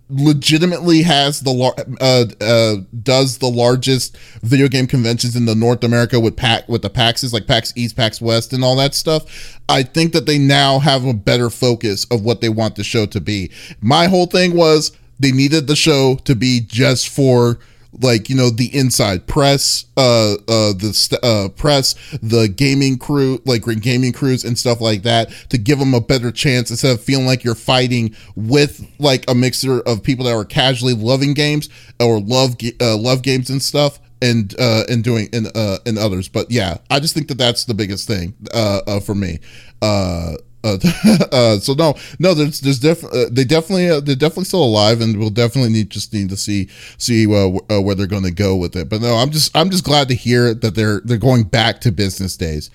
legitimately 0.09 1.01
has 1.01 1.41
the 1.41 1.51
uh, 1.99 2.25
uh, 2.43 2.75
does 3.01 3.39
the 3.39 3.49
largest 3.49 4.17
video 4.41 4.67
game 4.67 4.85
conventions 4.85 5.35
in 5.35 5.45
the 5.45 5.55
North 5.55 5.83
America 5.83 6.19
with 6.19 6.35
PAX 6.35 6.67
with 6.67 6.81
the 6.81 6.89
PAXs 6.89 7.33
like 7.33 7.47
PAX 7.47 7.73
East, 7.75 7.95
PAX 7.95 8.21
West, 8.21 8.53
and 8.53 8.63
all 8.63 8.75
that 8.75 8.93
stuff. 8.93 9.59
I 9.69 9.83
think 9.83 10.13
that 10.13 10.25
they 10.25 10.37
now 10.37 10.79
have 10.79 11.05
a 11.05 11.13
better 11.13 11.49
focus 11.49 12.05
of 12.11 12.23
what 12.23 12.41
they 12.41 12.49
want 12.49 12.75
the 12.75 12.83
show 12.83 13.05
to 13.07 13.21
be. 13.21 13.51
My 13.81 14.07
whole 14.07 14.27
thing 14.27 14.55
was 14.55 14.91
they 15.19 15.31
needed 15.31 15.67
the 15.67 15.75
show 15.75 16.15
to 16.25 16.35
be 16.35 16.59
just 16.59 17.09
for 17.09 17.59
like 18.01 18.29
you 18.29 18.35
know 18.35 18.49
the 18.49 18.75
inside 18.75 19.27
press 19.27 19.85
uh 19.97 20.33
uh 20.47 20.73
the 20.73 20.91
st- 20.93 21.23
uh 21.23 21.49
press 21.49 21.93
the 22.21 22.47
gaming 22.47 22.97
crew 22.97 23.41
like 23.45 23.63
gaming 23.81 24.11
crews 24.11 24.43
and 24.43 24.57
stuff 24.57 24.81
like 24.81 25.03
that 25.03 25.29
to 25.49 25.57
give 25.57 25.79
them 25.79 25.93
a 25.93 26.01
better 26.01 26.31
chance 26.31 26.69
instead 26.69 26.91
of 26.91 27.01
feeling 27.01 27.25
like 27.25 27.43
you're 27.43 27.55
fighting 27.55 28.15
with 28.35 28.85
like 28.99 29.29
a 29.29 29.35
mixture 29.35 29.81
of 29.81 30.01
people 30.03 30.25
that 30.25 30.33
are 30.33 30.45
casually 30.45 30.93
loving 30.93 31.33
games 31.33 31.69
or 31.99 32.19
love 32.19 32.55
uh, 32.81 32.97
love 32.97 33.21
games 33.21 33.49
and 33.49 33.61
stuff 33.61 33.99
and 34.21 34.55
uh 34.59 34.83
and 34.89 35.03
doing 35.03 35.27
and 35.33 35.47
uh 35.55 35.77
and 35.85 35.97
others. 35.97 36.27
But 36.29 36.49
yeah 36.49 36.77
i 36.89 36.99
just 36.99 37.13
think 37.13 37.27
that 37.27 37.37
that's 37.37 37.65
the 37.65 37.73
biggest 37.73 38.07
thing 38.07 38.33
uh, 38.53 38.81
uh 38.87 38.99
for 38.99 39.15
me. 39.15 39.39
Uh 39.81 40.35
uh, 40.63 40.77
uh, 41.31 41.57
so 41.57 41.73
no, 41.73 41.95
no, 42.19 42.33
there's 42.33 42.61
there's 42.61 42.79
def- 42.79 43.03
uh, 43.03 43.25
they 43.29 43.43
definitely 43.43 43.89
uh, 43.89 43.99
they're 43.99 44.15
definitely 44.15 44.45
still 44.45 44.63
alive, 44.63 45.01
and 45.01 45.17
we'll 45.17 45.29
definitely 45.29 45.71
need 45.71 45.89
just 45.89 46.13
need 46.13 46.29
to 46.29 46.37
see 46.37 46.69
see 46.97 47.27
uh, 47.27 47.57
uh, 47.69 47.81
where 47.81 47.95
they're 47.95 48.07
going 48.07 48.23
to 48.23 48.31
go 48.31 48.55
with 48.55 48.75
it. 48.75 48.89
But 48.89 49.01
no, 49.01 49.15
I'm 49.15 49.31
just 49.31 49.55
I'm 49.55 49.69
just 49.69 49.83
glad 49.83 50.07
to 50.09 50.15
hear 50.15 50.53
that 50.53 50.75
they're 50.75 51.01
they're 51.03 51.17
going 51.17 51.43
back 51.43 51.81
to 51.81 51.91
business 51.91 52.37
days. 52.37 52.69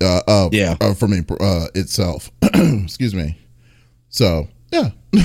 Uh, 0.00 0.48
yeah, 0.50 0.74
for 0.94 1.06
me 1.06 1.22
itself. 1.74 2.30
Excuse 2.42 3.14
me. 3.14 3.38
So 4.08 4.48
yeah, 4.72 4.90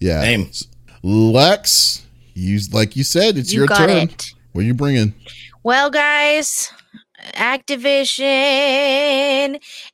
yeah. 0.00 0.22
Same. 0.22 0.50
Lex, 1.02 2.06
you 2.32 2.58
like 2.72 2.96
you 2.96 3.04
said, 3.04 3.36
it's 3.36 3.52
you 3.52 3.60
your 3.60 3.68
turn. 3.68 3.90
It. 3.90 4.32
What 4.52 4.62
are 4.62 4.64
you 4.64 4.74
bringing? 4.74 5.14
Well, 5.62 5.90
guys, 5.90 6.72
Activision 7.34 8.34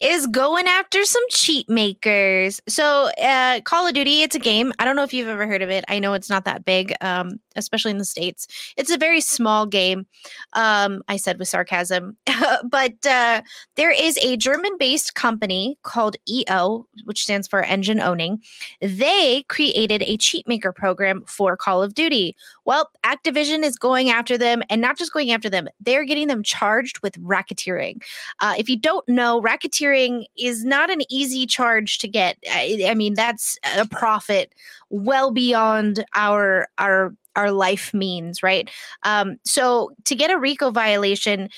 is 0.01 0.27
going 0.27 0.67
after 0.67 1.05
some 1.05 1.23
cheat 1.31 1.69
makers. 1.69 2.61
So, 2.69 3.11
uh, 3.23 3.61
Call 3.63 3.87
of 3.87 3.95
Duty, 3.95 4.23
it's 4.23 4.35
a 4.35 4.41
game. 4.41 4.73
I 4.79 4.85
don't 4.85 4.97
know 4.97 5.05
if 5.05 5.13
you've 5.13 5.29
ever 5.29 5.47
heard 5.47 5.63
of 5.63 5.71
it. 5.71 5.85
I 5.89 5.99
know 5.99 6.13
it's 6.15 6.31
not 6.31 6.45
that 6.45 6.65
big, 6.65 6.93
um, 7.01 7.39
especially 7.57 7.91
in 7.93 7.99
the 7.99 8.05
States. 8.05 8.47
It's 8.77 8.91
a 8.91 8.99
very 8.99 9.21
small 9.21 9.67
game. 9.67 10.07
Um, 10.55 11.03
I 11.09 11.17
said 11.17 11.39
with 11.39 11.49
sarcasm. 11.49 12.17
but 12.65 13.07
uh, 13.07 13.43
there 13.77 13.91
is 13.91 14.19
a 14.19 14.37
German 14.37 14.77
based 14.79 15.15
company 15.15 15.79
called 15.83 16.17
EO, 16.29 16.87
which 17.05 17.23
stands 17.23 17.47
for 17.47 17.63
Engine 17.63 18.01
Owning. 18.01 18.43
They 18.81 19.45
created 19.49 20.03
a 20.03 20.17
cheat 20.17 20.49
maker 20.49 20.73
program 20.73 21.23
for 21.27 21.57
Call 21.57 21.83
of 21.83 21.95
Duty. 21.95 22.37
Well, 22.65 22.91
Activision 23.05 23.63
is 23.63 23.77
going 23.77 24.11
after 24.11 24.37
them 24.37 24.63
and 24.69 24.81
not 24.81 24.99
just 24.99 25.13
going 25.13 25.31
after 25.31 25.51
them, 25.51 25.69
they're 25.81 26.05
getting 26.05 26.29
them 26.29 26.43
charged 26.43 27.01
with 27.03 27.19
racketeering. 27.23 28.03
Uh, 28.41 28.55
if 28.59 28.69
you 28.69 28.77
don't 28.79 29.09
know, 29.09 29.41
racketeering 29.41 30.25
is 30.37 30.65
not 30.65 30.91
an 30.91 31.03
easy 31.11 31.47
charge 31.47 31.99
to 31.99 32.09
get. 32.09 32.39
I, 32.51 32.85
I 32.89 32.95
mean, 32.95 33.15
that's 33.15 33.59
a 33.77 33.87
profit 33.87 34.55
well 34.91 35.31
beyond 35.31 36.05
our 36.15 36.69
our 36.79 37.15
our 37.37 37.53
life 37.53 37.95
means, 37.95 38.43
right? 38.43 38.69
Um, 39.05 39.39
so 39.45 39.93
to 40.05 40.15
get 40.15 40.31
a 40.31 40.39
RICO 40.39 40.71
violation, 40.71 41.49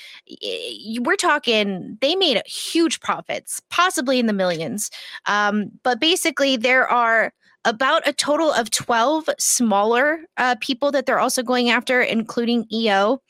we're 0.99 1.15
talking 1.15 1.97
they 2.01 2.15
made 2.15 2.41
huge 2.45 2.99
profits, 2.99 3.61
possibly 3.69 4.19
in 4.19 4.27
the 4.27 4.33
millions. 4.33 4.91
Um, 5.25 5.71
but 5.83 5.99
basically, 5.99 6.57
there 6.57 6.87
are 6.87 7.33
about 7.65 8.07
a 8.07 8.13
total 8.13 8.51
of 8.51 8.69
12 8.71 9.29
smaller 9.39 10.19
uh, 10.37 10.55
people 10.59 10.91
that 10.91 11.05
they're 11.05 11.19
also 11.19 11.41
going 11.41 11.69
after, 11.69 12.01
including 12.01 12.65
EO. 12.71 13.21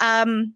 Um, 0.00 0.54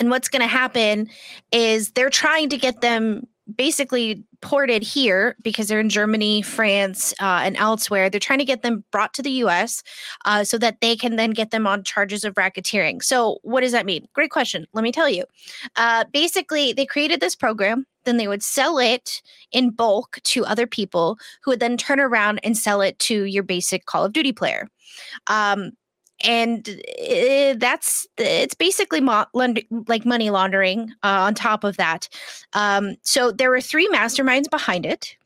and 0.00 0.10
what's 0.10 0.28
going 0.28 0.42
to 0.42 0.48
happen 0.48 1.08
is 1.52 1.90
they're 1.92 2.10
trying 2.10 2.48
to 2.50 2.56
get 2.56 2.80
them 2.80 3.26
basically 3.56 4.24
ported 4.40 4.82
here 4.82 5.34
because 5.42 5.68
they're 5.68 5.80
in 5.80 5.88
Germany, 5.88 6.42
France, 6.42 7.14
uh, 7.20 7.40
and 7.42 7.56
elsewhere. 7.56 8.10
They're 8.10 8.20
trying 8.20 8.38
to 8.40 8.44
get 8.44 8.62
them 8.62 8.84
brought 8.90 9.14
to 9.14 9.22
the 9.22 9.30
US 9.30 9.82
uh, 10.24 10.44
so 10.44 10.58
that 10.58 10.80
they 10.80 10.96
can 10.96 11.16
then 11.16 11.30
get 11.30 11.50
them 11.50 11.66
on 11.66 11.82
charges 11.82 12.24
of 12.24 12.34
racketeering. 12.34 13.02
So, 13.02 13.38
what 13.42 13.62
does 13.62 13.72
that 13.72 13.86
mean? 13.86 14.06
Great 14.12 14.30
question. 14.30 14.66
Let 14.74 14.82
me 14.82 14.92
tell 14.92 15.08
you. 15.08 15.24
Uh, 15.76 16.04
basically, 16.12 16.72
they 16.72 16.86
created 16.86 17.20
this 17.20 17.34
program, 17.34 17.86
then 18.04 18.18
they 18.18 18.28
would 18.28 18.42
sell 18.42 18.78
it 18.78 19.22
in 19.50 19.70
bulk 19.70 20.18
to 20.24 20.44
other 20.44 20.66
people 20.66 21.18
who 21.42 21.52
would 21.52 21.60
then 21.60 21.76
turn 21.76 22.00
around 22.00 22.40
and 22.44 22.56
sell 22.56 22.80
it 22.80 22.98
to 23.00 23.24
your 23.24 23.42
basic 23.42 23.86
Call 23.86 24.04
of 24.04 24.12
Duty 24.12 24.32
player. 24.32 24.68
Um, 25.26 25.72
and 26.24 26.68
eh, 26.98 27.54
that's 27.58 28.06
it's 28.16 28.54
basically 28.54 29.00
mo- 29.00 29.26
like 29.86 30.04
money 30.04 30.30
laundering 30.30 30.92
uh, 31.02 31.20
on 31.20 31.34
top 31.34 31.64
of 31.64 31.76
that. 31.76 32.08
Um, 32.52 32.96
so 33.02 33.30
there 33.30 33.50
were 33.50 33.60
three 33.60 33.88
masterminds 33.88 34.50
behind 34.50 34.86
it 34.86 35.16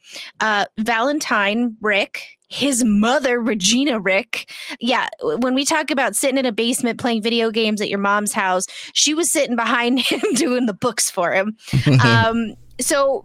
uh, 0.41 0.67
valentine 0.79 1.77
rick 1.81 2.23
his 2.49 2.85
mother 2.85 3.41
regina 3.41 3.99
rick. 3.99 4.51
Yeah 4.79 5.09
when 5.23 5.55
we 5.55 5.65
talk 5.65 5.91
about 5.91 6.15
sitting 6.15 6.39
in 6.39 6.47
a 6.47 6.53
basement 6.53 7.01
playing 7.01 7.23
video 7.23 7.51
games 7.51 7.81
at 7.81 7.89
your 7.89 7.99
mom's 7.99 8.33
house 8.33 8.67
she 8.93 9.15
was 9.15 9.33
sitting 9.33 9.57
behind 9.57 10.01
him 10.11 10.21
doing 10.35 10.67
the 10.67 10.75
books 10.75 11.11
for 11.11 11.33
him. 11.33 11.57
Um, 12.03 12.55
so 12.81 13.25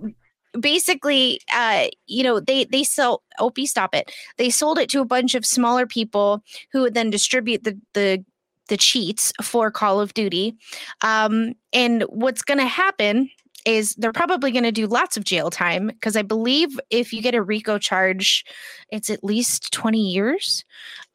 basically, 0.57 1.39
uh, 1.53 1.87
you 2.05 2.23
know, 2.23 2.39
they 2.39 2.65
they 2.65 2.83
sell 2.83 3.23
Opie, 3.39 3.65
stop 3.65 3.95
it. 3.95 4.11
They 4.37 4.49
sold 4.49 4.79
it 4.79 4.89
to 4.89 5.01
a 5.01 5.05
bunch 5.05 5.35
of 5.35 5.45
smaller 5.45 5.85
people 5.85 6.43
who 6.71 6.81
would 6.81 6.93
then 6.93 7.09
distribute 7.09 7.63
the 7.63 7.79
the 7.93 8.23
the 8.67 8.77
cheats 8.77 9.31
for 9.41 9.71
Call 9.71 9.99
of 9.99 10.13
Duty. 10.13 10.55
Um, 11.01 11.53
and 11.73 12.03
what's 12.09 12.41
going 12.41 12.57
to 12.59 12.65
happen 12.65 13.29
is 13.65 13.95
they're 13.95 14.13
probably 14.13 14.51
going 14.51 14.63
to 14.63 14.71
do 14.71 14.87
lots 14.87 15.17
of 15.17 15.23
jail 15.23 15.49
time 15.49 15.87
because 15.87 16.15
I 16.15 16.21
believe 16.21 16.79
if 16.89 17.11
you 17.11 17.21
get 17.21 17.35
a 17.35 17.41
RICO 17.41 17.77
charge, 17.77 18.45
it's 18.91 19.09
at 19.09 19.23
least 19.23 19.73
20 19.73 19.99
years. 19.99 20.63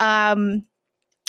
Um, 0.01 0.64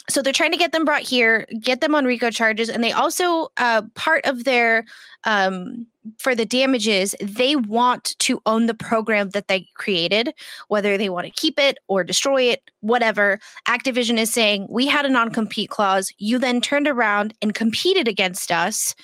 so 0.10 0.22
they're 0.22 0.34
trying 0.34 0.52
to 0.52 0.58
get 0.58 0.74
them 0.74 0.84
brought 0.84 1.02
here, 1.02 1.46
get 1.62 1.80
them 1.80 1.96
on 1.96 2.04
RICO 2.04 2.30
charges, 2.30 2.68
and 2.68 2.84
they 2.84 2.92
also 2.92 3.50
uh, 3.56 3.84
part 3.96 4.26
of 4.26 4.44
their 4.44 4.84
um, 5.24 5.88
for 6.20 6.36
the 6.36 6.46
damages 6.46 7.16
they 7.22 7.56
want 7.56 8.16
to 8.20 8.42
own 8.46 8.66
the 8.66 8.74
program 8.74 9.30
that 9.30 9.48
they 9.48 9.68
created, 9.76 10.34
whether 10.68 10.98
they 10.98 11.10
want 11.10 11.26
to 11.26 11.32
keep 11.32 11.60
it 11.60 11.78
or 11.88 12.04
destroy 12.04 12.44
it, 12.44 12.62
whatever. 12.82 13.40
Activision 13.68 14.18
is 14.18 14.32
saying 14.32 14.68
we 14.70 14.88
had 14.88 15.06
a 15.06 15.10
non-compete 15.10 15.70
clause. 15.70 16.12
You 16.18 16.38
then 16.38 16.62
turned 16.62 16.88
around 16.88 17.34
and 17.42 17.54
competed 17.54 18.08
against 18.08 18.52
us, 18.52 18.96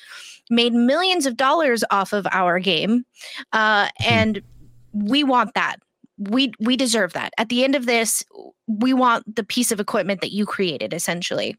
made 0.50 0.74
millions 0.74 1.26
of 1.26 1.38
dollars 1.38 1.84
off 1.92 2.14
of 2.14 2.28
our 2.32 2.60
game, 2.60 3.06
uh, 3.54 3.90
and 4.06 4.42
we 4.94 5.24
want 5.24 5.54
that 5.54 5.78
we 6.20 6.52
we 6.60 6.76
deserve 6.76 7.14
that 7.14 7.32
at 7.38 7.50
the 7.50 7.64
end 7.64 7.76
of 7.76 7.86
this 7.86 8.24
we 8.68 8.94
want 8.94 9.36
the 9.36 9.44
piece 9.44 9.72
of 9.72 9.80
equipment 9.80 10.20
that 10.20 10.34
you 10.34 10.46
created 10.46 10.94
essentially 10.94 11.56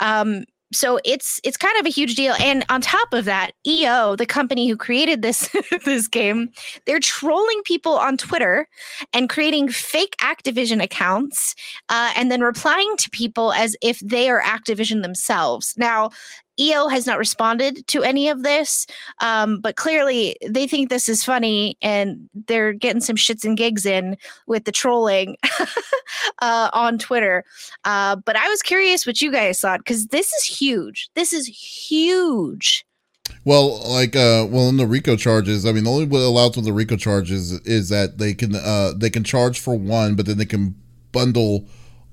um 0.00 0.44
so 0.72 0.98
it's 1.04 1.40
it's 1.44 1.56
kind 1.56 1.78
of 1.78 1.86
a 1.86 1.90
huge 1.90 2.14
deal. 2.14 2.34
And 2.40 2.64
on 2.68 2.80
top 2.80 3.12
of 3.12 3.24
that 3.24 3.52
eo 3.66 4.16
the 4.16 4.26
company 4.26 4.68
who 4.68 4.76
created 4.76 5.22
this 5.22 5.48
this 5.84 6.08
game 6.08 6.50
they're 6.86 7.00
trolling 7.00 7.62
people 7.64 7.92
on 7.92 8.16
twitter 8.16 8.68
and 9.12 9.28
creating 9.28 9.68
fake 9.68 10.14
activision 10.20 10.82
accounts 10.82 11.54
uh, 11.88 12.12
and 12.16 12.30
then 12.30 12.40
replying 12.40 12.96
to 12.98 13.10
people 13.10 13.52
as 13.52 13.76
if 13.82 13.98
they 14.00 14.28
are 14.28 14.42
activision 14.42 15.02
themselves. 15.02 15.74
Now 15.76 16.10
EO 16.58 16.88
has 16.88 17.06
not 17.06 17.18
responded 17.18 17.86
to 17.88 18.02
any 18.02 18.28
of 18.28 18.42
this, 18.42 18.86
um, 19.20 19.60
but 19.60 19.76
clearly 19.76 20.36
they 20.46 20.66
think 20.66 20.88
this 20.88 21.08
is 21.08 21.24
funny 21.24 21.76
and 21.82 22.28
they're 22.46 22.72
getting 22.72 23.00
some 23.00 23.16
shits 23.16 23.44
and 23.44 23.56
gigs 23.56 23.86
in 23.86 24.16
with 24.46 24.64
the 24.64 24.72
trolling 24.72 25.36
uh, 26.40 26.70
on 26.72 26.98
Twitter. 26.98 27.44
Uh, 27.84 28.16
but 28.16 28.36
I 28.36 28.48
was 28.48 28.62
curious 28.62 29.06
what 29.06 29.20
you 29.20 29.30
guys 29.30 29.60
thought 29.60 29.80
because 29.80 30.08
this 30.08 30.32
is 30.32 30.44
huge. 30.44 31.08
This 31.14 31.32
is 31.32 31.46
huge. 31.46 32.84
Well, 33.44 33.80
like, 33.88 34.16
uh, 34.16 34.46
well, 34.48 34.68
in 34.68 34.78
the 34.78 34.86
RICO 34.86 35.16
charges, 35.16 35.66
I 35.66 35.72
mean, 35.72 35.84
the 35.84 35.90
only 35.90 36.06
what 36.06 36.20
allows 36.20 36.56
with 36.56 36.64
the 36.64 36.72
RICO 36.72 36.96
charges 36.96 37.52
is 37.60 37.88
that 37.90 38.18
they 38.18 38.34
can, 38.34 38.54
uh, 38.54 38.92
they 38.96 39.10
can 39.10 39.24
charge 39.24 39.60
for 39.60 39.78
one, 39.78 40.14
but 40.14 40.26
then 40.26 40.38
they 40.38 40.46
can 40.46 40.74
bundle 41.12 41.66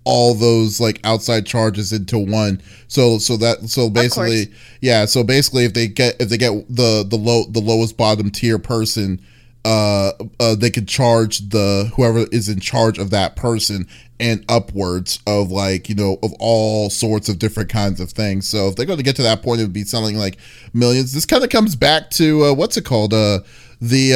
all 0.05 0.33
those 0.33 0.79
like 0.79 0.99
outside 1.03 1.45
charges 1.45 1.91
into 1.91 2.17
one. 2.17 2.61
So 2.87 3.17
so 3.17 3.37
that 3.37 3.69
so 3.69 3.89
basically 3.89 4.53
yeah, 4.81 5.05
so 5.05 5.23
basically 5.23 5.65
if 5.65 5.73
they 5.73 5.87
get 5.87 6.15
if 6.21 6.29
they 6.29 6.37
get 6.37 6.51
the 6.69 7.05
the 7.07 7.17
low 7.17 7.43
the 7.45 7.59
lowest 7.59 7.97
bottom 7.97 8.31
tier 8.31 8.59
person 8.59 9.19
uh, 9.65 10.11
uh 10.39 10.55
they 10.55 10.69
could 10.69 10.87
charge 10.87 11.49
the 11.49 11.91
whoever 11.95 12.25
is 12.31 12.47
in 12.47 12.59
charge 12.59 12.99
of 12.99 13.09
that 13.09 13.35
person 13.35 13.87
and 14.19 14.45
upwards 14.47 15.19
of 15.27 15.51
like 15.51 15.89
you 15.89 15.95
know 15.95 16.17
of 16.21 16.31
all 16.39 16.89
sorts 16.89 17.27
of 17.27 17.39
different 17.39 17.69
kinds 17.69 17.99
of 17.99 18.11
things. 18.11 18.47
So 18.47 18.67
if 18.69 18.75
they're 18.75 18.85
going 18.85 18.99
to 18.99 19.03
get 19.03 19.15
to 19.17 19.23
that 19.23 19.41
point 19.41 19.59
it 19.59 19.63
would 19.63 19.73
be 19.73 19.83
selling 19.83 20.17
like 20.17 20.37
millions. 20.73 21.13
This 21.13 21.25
kind 21.25 21.43
of 21.43 21.49
comes 21.49 21.75
back 21.75 22.11
to 22.11 22.45
uh, 22.45 22.53
what's 22.53 22.77
it 22.77 22.85
called? 22.85 23.13
Uh 23.13 23.39
the 23.81 24.13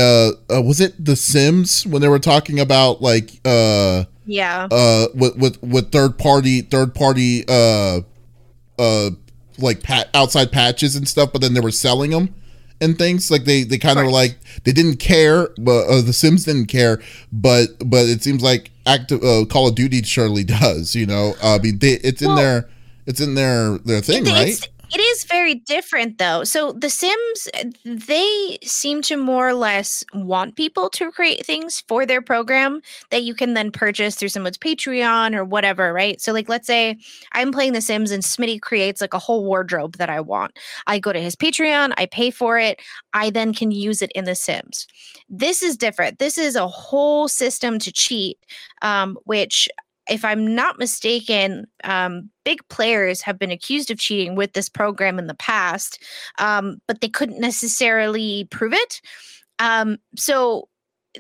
uh, 0.50 0.56
uh 0.56 0.62
was 0.62 0.80
it 0.80 1.04
the 1.04 1.16
sims 1.16 1.86
when 1.86 2.02
they 2.02 2.08
were 2.08 2.20
talking 2.20 2.60
about 2.60 3.02
like 3.02 3.32
uh 3.44 4.06
yeah. 4.30 4.68
Uh, 4.72 5.08
with 5.14 5.36
with 5.38 5.62
with 5.64 5.92
third 5.92 6.18
party 6.18 6.62
third 6.62 6.94
party 6.94 7.44
uh 7.48 8.02
uh 8.78 9.10
like 9.58 9.82
pat 9.84 10.10
outside 10.14 10.52
patches 10.52 10.96
and 10.96 11.08
stuff, 11.08 11.32
but 11.34 11.42
then 11.42 11.54
they 11.54 11.60
were 11.60 11.72
selling 11.72 12.12
them 12.12 12.34
and 12.82 12.98
things 12.98 13.30
like 13.30 13.46
they 13.46 13.64
they 13.64 13.78
kind 13.78 14.00
of 14.00 14.06
were 14.06 14.12
like 14.12 14.38
they 14.64 14.72
didn't 14.72 14.98
care, 14.98 15.50
but 15.58 15.88
uh, 15.88 16.02
the 16.02 16.14
Sims 16.14 16.46
didn't 16.46 16.68
care, 16.68 17.02
but 17.32 17.70
but 17.86 18.08
it 18.08 18.24
seems 18.24 18.42
like 18.42 18.72
active 18.86 19.24
uh, 19.24 19.46
Call 19.46 19.68
of 19.68 19.76
Duty 19.76 20.02
surely 20.04 20.44
does. 20.60 20.96
You 20.96 21.06
know, 21.06 21.34
uh, 21.44 21.56
I 21.56 21.60
mean, 21.60 21.80
they, 21.80 21.94
it's 21.94 22.22
in 22.22 22.30
well, 22.30 22.38
their 22.38 22.70
it's 23.06 23.20
in 23.20 23.36
their 23.36 23.78
their 23.80 24.02
thing, 24.02 24.28
it, 24.28 24.32
right? 24.32 24.70
It 24.92 25.00
is 25.00 25.24
very 25.26 25.54
different 25.54 26.18
though. 26.18 26.44
So 26.44 26.72
the 26.72 26.90
Sims 26.90 27.48
they 27.86 28.58
seem 28.64 29.04
to 29.04 29.18
more 29.18 29.48
or 29.48 29.54
less 29.54 30.04
want 30.16 30.56
people 30.56 30.90
to 30.92 31.12
create 31.12 31.46
things 31.46 31.84
for 31.88 32.08
their 32.08 32.24
program 32.24 32.82
that 33.12 33.22
you 33.22 33.36
can 33.36 33.54
then 33.54 33.72
purchase 33.72 34.16
through 34.16 34.30
someone's 34.30 34.58
Patreon 34.58 35.36
or 35.36 35.46
whatever, 35.46 35.94
right? 35.94 36.20
So 36.20 36.34
like 36.34 36.50
let's 36.50 36.66
say 36.66 36.98
I'm 37.34 37.52
playing 37.52 37.74
the 37.74 37.82
Sims 37.82 38.10
and 38.10 38.24
Smitty 38.24 38.62
creates 38.62 39.00
like 39.00 39.14
a 39.14 39.20
whole 39.20 39.46
wardrobe 39.46 39.98
that 39.98 40.10
I 40.10 40.22
want. 40.22 40.58
I 40.88 40.98
go 40.98 41.14
to 41.14 41.22
his 41.22 41.36
Patreon, 41.36 41.94
I 41.98 42.08
pay 42.08 42.32
for 42.32 42.58
it, 42.58 42.80
I 43.14 43.30
then 43.30 43.54
can 43.54 43.70
use 43.70 44.02
it 44.02 44.12
in 44.16 44.26
the 44.26 44.36
Sims. 44.36 44.88
This 45.30 45.62
is 45.62 45.78
different. 45.78 46.18
This 46.18 46.40
is 46.40 46.56
a 46.56 46.68
whole 46.68 47.28
system 47.28 47.78
to 47.78 47.92
cheat 47.92 48.40
um, 48.82 49.18
which 49.26 49.68
if 50.10 50.24
I'm 50.26 50.56
not 50.56 50.80
mistaken, 50.80 51.68
um, 51.84 52.30
big 52.44 52.60
players 52.70 53.22
have 53.22 53.38
been 53.38 53.52
accused 53.52 53.92
of 53.92 54.00
cheating 54.00 54.36
with 54.36 54.54
this 54.54 54.70
program 54.70 55.20
in 55.20 55.28
the 55.28 55.36
past, 55.36 56.02
um, 56.40 56.82
but 56.88 57.02
they 57.02 57.10
couldn't 57.10 57.40
necessarily 57.40 58.48
prove 58.52 58.74
it. 58.74 59.02
Um, 59.60 59.98
so 60.16 60.69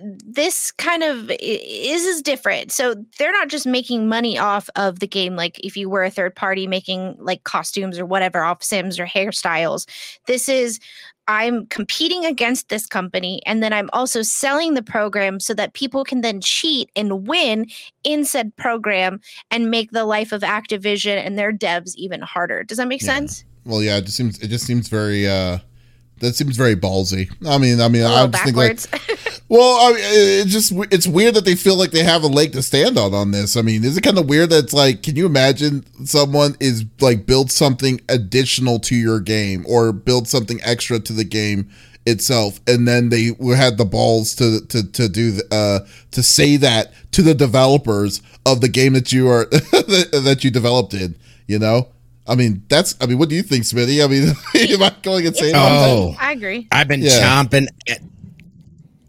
this 0.02 0.72
kind 0.72 1.04
of 1.04 1.32
is 1.40 2.06
is 2.06 2.22
different. 2.22 2.72
So 2.72 2.96
they're 3.18 3.32
not 3.32 3.50
just 3.50 3.66
making 3.66 4.08
money 4.08 4.38
off 4.38 4.70
of 4.76 5.00
the 5.00 5.08
game 5.08 5.36
like 5.36 5.60
if 5.60 5.76
you 5.78 5.90
were 5.90 6.04
a 6.04 6.12
third 6.12 6.36
party 6.36 6.68
making 6.68 7.16
like 7.20 7.44
costumes 7.44 8.00
or 8.00 8.06
whatever 8.06 8.44
off 8.44 8.64
Sims 8.64 9.00
or 9.00 9.06
hairstyles. 9.06 9.88
This 10.28 10.50
is 10.50 10.80
I'm 11.28 11.68
competing 11.68 12.26
against 12.26 12.70
this 12.70 12.88
company 12.88 13.42
and 13.46 13.62
then 13.62 13.72
I'm 13.72 13.90
also 13.94 14.24
selling 14.24 14.74
the 14.74 14.82
program 14.82 15.40
so 15.40 15.54
that 15.54 15.74
people 15.74 16.04
can 16.04 16.22
then 16.22 16.42
cheat 16.42 16.90
and 16.96 17.28
win 17.28 17.68
in 18.04 18.26
said 18.26 18.56
program 18.56 19.20
and 19.52 19.70
make 19.70 19.92
the 19.92 20.06
life 20.06 20.32
of 20.32 20.42
Activision 20.42 21.24
and 21.24 21.38
their 21.38 21.54
devs 21.54 21.94
even 21.96 22.22
harder. 22.22 22.64
Does 22.64 22.80
that 22.80 22.88
make 22.88 23.02
yeah. 23.02 23.14
sense? 23.14 23.46
Well, 23.64 23.84
yeah, 23.84 23.98
it 23.98 24.06
just 24.06 24.18
seems 24.18 24.40
it 24.40 24.48
just 24.48 24.66
seems 24.66 24.88
very 24.88 25.28
uh 25.28 25.60
that 26.20 26.36
seems 26.36 26.58
very 26.58 26.76
ballsy. 26.76 27.30
I 27.48 27.58
mean, 27.58 27.82
I 27.82 27.88
mean, 27.88 28.04
I 28.04 28.28
just 28.28 28.46
backwards. 28.46 28.86
think 28.86 29.10
like, 29.10 29.42
well, 29.50 29.88
I 29.88 29.94
mean, 29.94 30.02
it's 30.02 30.52
just 30.52 30.72
it's 30.92 31.08
weird 31.08 31.36
that 31.36 31.46
they 31.46 31.56
feel 31.56 31.76
like 31.76 31.92
they 31.92 32.04
have 32.04 32.24
a 32.24 32.28
leg 32.28 32.52
to 32.54 32.62
stand 32.62 32.98
on 32.98 33.14
on 33.14 33.32
this. 33.32 33.56
I 33.58 33.62
mean, 33.62 33.84
is 33.84 33.98
it 33.98 34.02
kind 34.02 34.18
of 34.18 34.28
weird 34.28 34.50
that 34.52 34.66
it's 34.66 34.74
like, 34.74 35.04
can 35.04 35.16
you 35.16 35.26
imagine 35.26 35.86
someone 36.06 36.56
is 36.60 36.86
like 37.00 37.26
build 37.26 37.52
something 37.52 38.02
additional 38.10 38.80
to 38.80 38.96
your 38.96 39.20
game 39.20 39.66
or 39.68 39.92
build 39.92 40.28
something 40.28 40.60
extra 40.64 41.00
to 41.00 41.14
the 41.14 41.24
game 41.24 41.70
itself, 42.06 42.60
and 42.68 42.88
then 42.88 43.10
they 43.10 43.36
had 43.56 43.78
the 43.78 43.86
balls 43.86 44.36
to 44.36 44.66
to 44.68 44.92
to 44.92 45.10
do 45.10 45.40
uh 45.52 45.80
to 46.12 46.24
say 46.24 46.58
that 46.58 46.94
to 47.12 47.22
the 47.22 47.34
developers 47.34 48.22
of 48.46 48.62
the 48.62 48.70
game 48.70 48.94
that 48.94 49.12
you 49.12 49.30
are 49.30 49.46
that 49.52 50.40
you 50.42 50.52
developed 50.52 50.94
in, 50.94 51.16
you 51.48 51.60
know. 51.60 51.90
I 52.28 52.36
mean, 52.36 52.64
that's. 52.70 52.96
I 53.02 53.06
mean, 53.06 53.18
what 53.18 53.30
do 53.30 53.36
you 53.36 53.44
think, 53.44 53.64
Smitty? 53.64 54.04
I 54.04 54.08
mean, 54.08 54.30
am 54.74 54.84
I 54.84 54.96
going 55.02 55.26
insane? 55.26 55.54
Oh, 55.56 56.16
I 56.20 56.34
agree. 56.34 56.68
I've 56.72 56.88
been 56.88 57.02
yeah. 57.02 57.44
chomping. 57.44 57.68
At, 57.88 58.02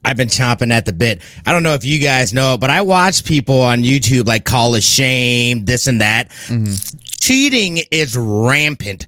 I've 0.05 0.17
been 0.17 0.29
chomping 0.29 0.73
at 0.73 0.87
the 0.87 0.93
bit. 0.93 1.21
I 1.45 1.53
don't 1.53 1.63
know 1.63 1.75
if 1.75 1.85
you 1.85 1.99
guys 1.99 2.33
know, 2.33 2.57
but 2.59 2.71
I 2.71 2.81
watch 2.81 3.25
people 3.25 3.61
on 3.61 3.83
YouTube 3.83 4.27
like 4.27 4.45
call 4.45 4.75
a 4.75 4.81
shame, 4.81 5.67
this 5.67 5.87
and 5.87 6.01
that. 6.01 6.31
Mm-hmm. 6.47 6.99
Cheating 7.21 7.81
is 7.91 8.17
rampant. 8.17 9.07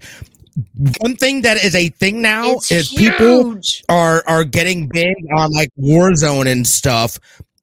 One 1.00 1.16
thing 1.16 1.42
that 1.42 1.64
is 1.64 1.74
a 1.74 1.88
thing 1.88 2.20
now 2.20 2.52
it's 2.52 2.70
is 2.70 2.90
huge. 2.90 3.12
people 3.12 3.60
are 3.88 4.22
are 4.26 4.44
getting 4.44 4.86
big 4.86 5.16
on 5.34 5.50
like 5.50 5.70
Warzone 5.80 6.46
and 6.46 6.66
stuff 6.66 7.18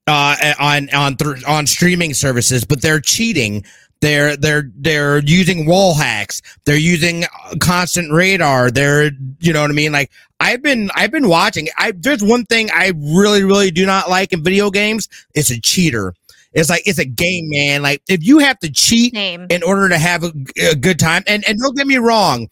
uh, 0.08 0.54
on 0.58 0.92
on 0.92 1.16
th- 1.16 1.44
on 1.44 1.66
streaming 1.66 2.14
services, 2.14 2.64
but 2.64 2.82
they're 2.82 3.00
cheating 3.00 3.64
they're 4.00 4.36
they're 4.36 4.70
they're 4.76 5.18
using 5.20 5.66
wall 5.66 5.94
hacks. 5.94 6.40
They're 6.64 6.76
using 6.76 7.24
constant 7.60 8.12
radar. 8.12 8.70
They're 8.70 9.10
you 9.40 9.52
know 9.52 9.62
what 9.62 9.70
I 9.70 9.74
mean. 9.74 9.92
Like 9.92 10.10
I've 10.40 10.62
been 10.62 10.90
I've 10.94 11.10
been 11.10 11.28
watching. 11.28 11.68
I 11.76 11.92
there's 11.92 12.22
one 12.22 12.44
thing 12.46 12.70
I 12.74 12.92
really 12.96 13.44
really 13.44 13.70
do 13.70 13.84
not 13.84 14.08
like 14.08 14.32
in 14.32 14.42
video 14.42 14.70
games. 14.70 15.08
It's 15.34 15.50
a 15.50 15.60
cheater. 15.60 16.14
It's 16.52 16.68
like 16.68 16.82
it's 16.86 16.98
a 16.98 17.04
game, 17.04 17.48
man. 17.48 17.82
Like 17.82 18.02
if 18.08 18.24
you 18.24 18.38
have 18.38 18.58
to 18.60 18.70
cheat 18.70 19.12
Name. 19.12 19.46
in 19.50 19.62
order 19.62 19.88
to 19.88 19.98
have 19.98 20.24
a, 20.24 20.32
a 20.70 20.74
good 20.74 20.98
time, 20.98 21.22
and 21.26 21.44
and 21.46 21.58
don't 21.58 21.76
get 21.76 21.86
me 21.86 21.98
wrong, 21.98 22.48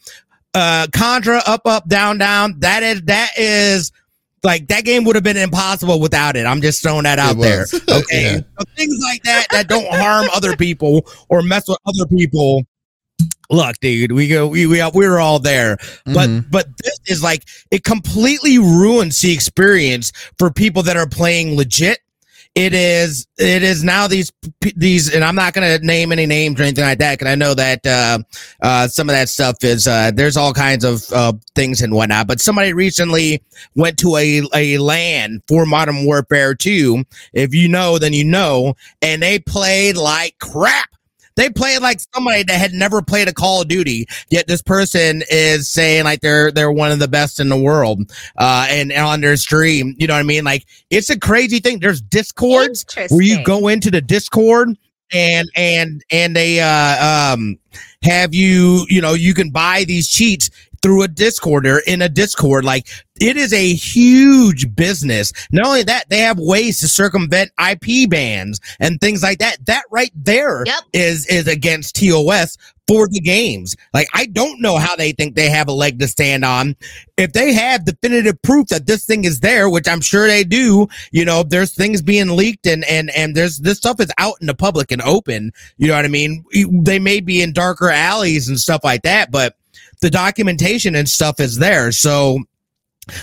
uh, 0.55 0.86
Contra 0.92 1.42
up 1.46 1.62
up 1.66 1.88
down 1.88 2.18
down. 2.18 2.61
That 2.61 2.82
is 2.82 3.03
that 3.03 3.30
is 3.36 3.90
like 4.43 4.68
that 4.68 4.84
game 4.84 5.05
would 5.05 5.16
have 5.16 5.24
been 5.24 5.36
impossible 5.36 6.01
without 6.01 6.36
it. 6.36 6.47
I'm 6.47 6.61
just 6.61 6.82
throwing 6.82 7.05
that 7.05 7.18
out 7.18 7.39
there. 7.39 7.66
Okay. 7.89 8.34
yeah. 8.34 8.36
so 8.36 8.64
things 8.76 8.97
like 9.03 9.22
that 9.22 9.47
that 9.51 9.68
don't 9.68 9.86
harm 9.89 10.28
other 10.34 10.57
people 10.57 11.07
or 11.28 11.43
mess 11.43 11.66
with 11.68 11.78
other 11.86 12.07
people. 12.07 12.64
Look, 13.51 13.76
dude, 13.80 14.12
we 14.12 14.28
go, 14.28 14.47
we 14.47 14.66
we 14.66 14.82
we're 14.95 15.18
all 15.18 15.39
there, 15.39 15.78
but 16.05 16.28
mm-hmm. 16.28 16.51
but 16.51 16.66
this 16.78 16.99
is 17.07 17.22
like 17.22 17.45
it 17.70 17.82
completely 17.82 18.59
ruins 18.59 19.20
the 19.20 19.32
experience 19.32 20.12
for 20.39 20.51
people 20.51 20.82
that 20.84 20.97
are 20.97 21.09
playing 21.09 21.57
legit 21.57 21.99
it 22.59 22.74
is 22.74 23.28
it 23.38 23.62
is 23.62 23.84
now 23.84 24.09
these 24.09 24.32
these 24.74 25.14
and 25.14 25.22
i'm 25.22 25.36
not 25.36 25.52
going 25.52 25.78
to 25.78 25.86
name 25.86 26.11
any 26.11 26.26
names 26.26 26.59
or 26.59 26.64
anything 26.64 26.82
like 26.82 26.98
that 26.98 27.16
because 27.16 27.30
i 27.30 27.36
know 27.36 27.54
that 27.54 27.86
uh, 27.86 28.18
uh, 28.62 28.88
some 28.88 29.09
of 29.09 29.14
that 29.14 29.28
stuff 29.28 29.62
is 29.62 29.86
uh, 29.86 30.11
there's 30.12 30.36
all 30.36 30.52
kinds 30.52 30.84
of 30.84 31.04
things 31.54 31.80
and 31.80 31.94
whatnot 31.94 32.26
but 32.26 32.40
somebody 32.40 32.72
recently 32.72 33.40
went 33.76 33.96
to 33.96 34.16
a, 34.16 34.42
a 34.54 34.76
LAN 34.78 35.40
for 35.46 35.64
modern 35.66 36.04
warfare 36.04 36.52
2 36.52 37.04
if 37.32 37.54
you 37.54 37.68
know 37.68 37.96
then 37.96 38.12
you 38.12 38.24
know 38.24 38.74
and 39.02 39.22
they 39.22 39.38
played 39.38 39.96
like 39.96 40.36
crap 40.40 40.90
they 41.39 41.49
play 41.49 41.74
it 41.74 41.82
like 41.82 42.01
somebody 42.12 42.43
that 42.43 42.59
had 42.59 42.72
never 42.72 43.01
played 43.01 43.28
a 43.28 43.32
Call 43.32 43.62
of 43.62 43.68
Duty, 43.68 44.07
yet 44.28 44.49
this 44.49 44.61
person 44.61 45.22
is 45.30 45.70
saying 45.70 46.05
like 46.05 46.20
they're 46.20 46.51
they're 46.51 46.72
one 46.72 46.91
of 46.91 46.99
the 46.99 47.09
best 47.09 47.39
in 47.39 47.49
the 47.49 47.57
world, 47.57 48.11
uh, 48.36 48.66
and, 48.68 48.91
and 48.91 49.07
on 49.07 49.20
their 49.20 49.36
stream, 49.36 49.95
you 49.99 50.07
know 50.07 50.14
what 50.14 50.20
I 50.20 50.24
mean? 50.24 50.45
Like 50.45 50.66
it's 50.91 51.11
a 51.11 51.18
crazy 51.18 51.61
thing. 51.61 51.78
There's 51.78 52.01
discords 52.01 52.84
where 53.09 53.22
you 53.22 53.43
go 53.45 53.68
into 53.68 53.91
the 53.91 54.01
Discord 54.01 54.76
and 55.12 55.49
and 55.57 56.05
and 56.11 56.36
they 56.36 56.61
uh 56.61 57.32
um 57.32 57.59
have 58.03 58.34
you 58.34 58.84
you 58.89 59.01
know 59.01 59.14
you 59.14 59.32
can 59.32 59.51
buy 59.51 59.84
these 59.84 60.09
cheats 60.09 60.51
through 60.83 61.03
a 61.03 61.09
Discord 61.09 61.66
or 61.66 61.79
in 61.81 62.03
a 62.03 62.09
Discord. 62.09 62.64
Like 62.64 62.87
it 63.20 63.37
is 63.37 63.53
a 63.53 63.74
huge 63.74 64.74
business. 64.76 65.33
Not 65.51 65.66
only 65.66 65.83
that, 65.85 66.09
they 66.09 66.18
have 66.20 66.39
ways 66.39 66.81
to 66.81 66.89
circumvent 66.89 67.51
IP 67.59 68.09
bans 68.09 68.61
and 68.81 69.01
things 69.01 69.22
like 69.22 69.39
that. 69.39 69.59
That 69.66 69.85
right 69.91 70.12
there 70.14 70.64
Yep. 70.66 70.83
is 70.93 71.26
is 71.26 71.47
against 71.49 71.97
TOS 71.97 72.57
for 72.87 73.07
the 73.09 73.20
games. 73.20 73.76
Like 73.93 74.09
I 74.14 74.26
don't 74.26 74.61
know 74.61 74.79
how 74.79 74.97
they 74.97 75.12
think 75.12 75.35
they 75.35 75.51
have 75.51 75.68
a 75.68 75.72
leg 75.72 75.99
to 75.99 76.09
stand 76.09 76.45
on. 76.45 76.74
If 77.16 77.33
they 77.33 77.53
have 77.53 77.85
definitive 77.85 78.41
proof 78.43 78.68
that 78.68 78.87
this 78.87 79.05
thing 79.05 79.24
is 79.24 79.41
there, 79.41 79.68
which 79.68 79.89
I'm 79.89 80.01
sure 80.01 80.26
they 80.26 80.45
do, 80.45 80.89
you 81.11 81.24
know, 81.24 81.43
there's 81.43 81.74
things 81.74 82.01
being 82.03 82.37
leaked 82.37 82.66
and 82.66 82.85
and 82.85 83.11
and 83.11 83.35
there's 83.35 83.59
this 83.59 83.79
stuff 83.79 84.01
is 84.01 84.12
out 84.18 84.35
in 84.41 84.47
the 84.47 84.55
public 84.55 84.91
and 84.93 85.03
open. 85.03 85.53
You 85.76 85.89
know 85.89 85.97
what 85.97 86.05
I 86.05 86.09
mean? 86.09 86.45
They 86.85 86.99
may 86.99 87.20
be 87.20 87.43
in 87.43 87.53
darker 87.53 87.91
alleys 87.91 88.49
and 88.49 88.59
stuff 88.59 88.83
like 88.85 89.03
that, 89.03 89.31
but 89.31 89.57
the 90.01 90.11
documentation 90.11 90.94
and 90.94 91.09
stuff 91.09 91.40
is 91.40 91.59
there. 91.59 91.92
So 91.92 92.40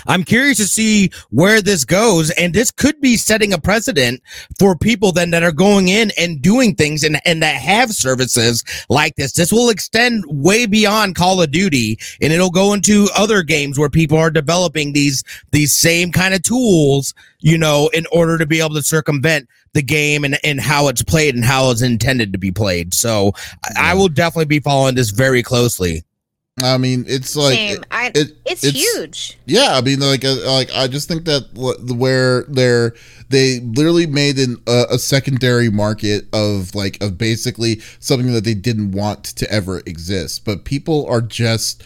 I'm 0.06 0.24
curious 0.24 0.58
to 0.58 0.66
see 0.66 1.10
where 1.30 1.60
this 1.60 1.84
goes. 1.84 2.30
And 2.30 2.52
this 2.52 2.70
could 2.70 3.00
be 3.00 3.16
setting 3.16 3.52
a 3.52 3.58
precedent 3.58 4.22
for 4.58 4.76
people 4.76 5.12
then 5.12 5.30
that 5.30 5.42
are 5.42 5.52
going 5.52 5.88
in 5.88 6.12
and 6.18 6.42
doing 6.42 6.74
things 6.74 7.02
and, 7.02 7.20
and 7.24 7.42
that 7.42 7.56
have 7.56 7.92
services 7.92 8.64
like 8.88 9.14
this. 9.16 9.32
This 9.32 9.52
will 9.52 9.70
extend 9.70 10.24
way 10.26 10.66
beyond 10.66 11.14
Call 11.14 11.42
of 11.42 11.50
Duty 11.50 11.98
and 12.20 12.32
it'll 12.32 12.50
go 12.50 12.72
into 12.72 13.08
other 13.16 13.42
games 13.42 13.78
where 13.78 13.90
people 13.90 14.18
are 14.18 14.30
developing 14.30 14.92
these, 14.92 15.22
these 15.52 15.74
same 15.74 16.12
kind 16.12 16.34
of 16.34 16.42
tools, 16.42 17.14
you 17.40 17.58
know, 17.58 17.90
in 17.92 18.06
order 18.12 18.38
to 18.38 18.46
be 18.46 18.60
able 18.60 18.74
to 18.74 18.82
circumvent 18.82 19.48
the 19.72 19.82
game 19.82 20.24
and, 20.24 20.38
and 20.42 20.60
how 20.60 20.88
it's 20.88 21.02
played 21.02 21.34
and 21.34 21.44
how 21.44 21.70
it's 21.70 21.82
intended 21.82 22.32
to 22.32 22.38
be 22.38 22.50
played. 22.50 22.94
So 22.94 23.32
I, 23.76 23.92
I 23.92 23.94
will 23.94 24.08
definitely 24.08 24.46
be 24.46 24.60
following 24.60 24.94
this 24.94 25.10
very 25.10 25.42
closely. 25.42 26.02
I 26.62 26.78
mean, 26.78 27.04
it's 27.06 27.36
like 27.36 27.54
Same. 27.54 27.84
I, 27.90 28.06
it- 28.14 28.32
it's, 28.46 28.64
it's- 28.64 28.74
huge. 28.74 29.36
Yeah, 29.44 29.76
I 29.76 29.82
mean, 29.82 30.00
like, 30.00 30.24
uh, 30.24 30.36
like 30.50 30.70
I 30.74 30.86
just 30.88 31.06
think 31.06 31.26
that 31.26 31.42
where 31.54 32.44
they're 32.44 32.94
they 33.28 33.60
literally 33.60 34.06
made 34.06 34.38
an, 34.38 34.56
uh, 34.66 34.86
a 34.90 34.98
secondary 34.98 35.68
market 35.70 36.24
of 36.32 36.74
like 36.74 37.02
of 37.02 37.18
basically 37.18 37.80
something 38.00 38.32
that 38.32 38.44
they 38.44 38.54
didn't 38.54 38.92
want 38.92 39.24
to 39.24 39.50
ever 39.52 39.80
exist, 39.80 40.44
but 40.44 40.64
people 40.64 41.06
are 41.08 41.20
just. 41.20 41.82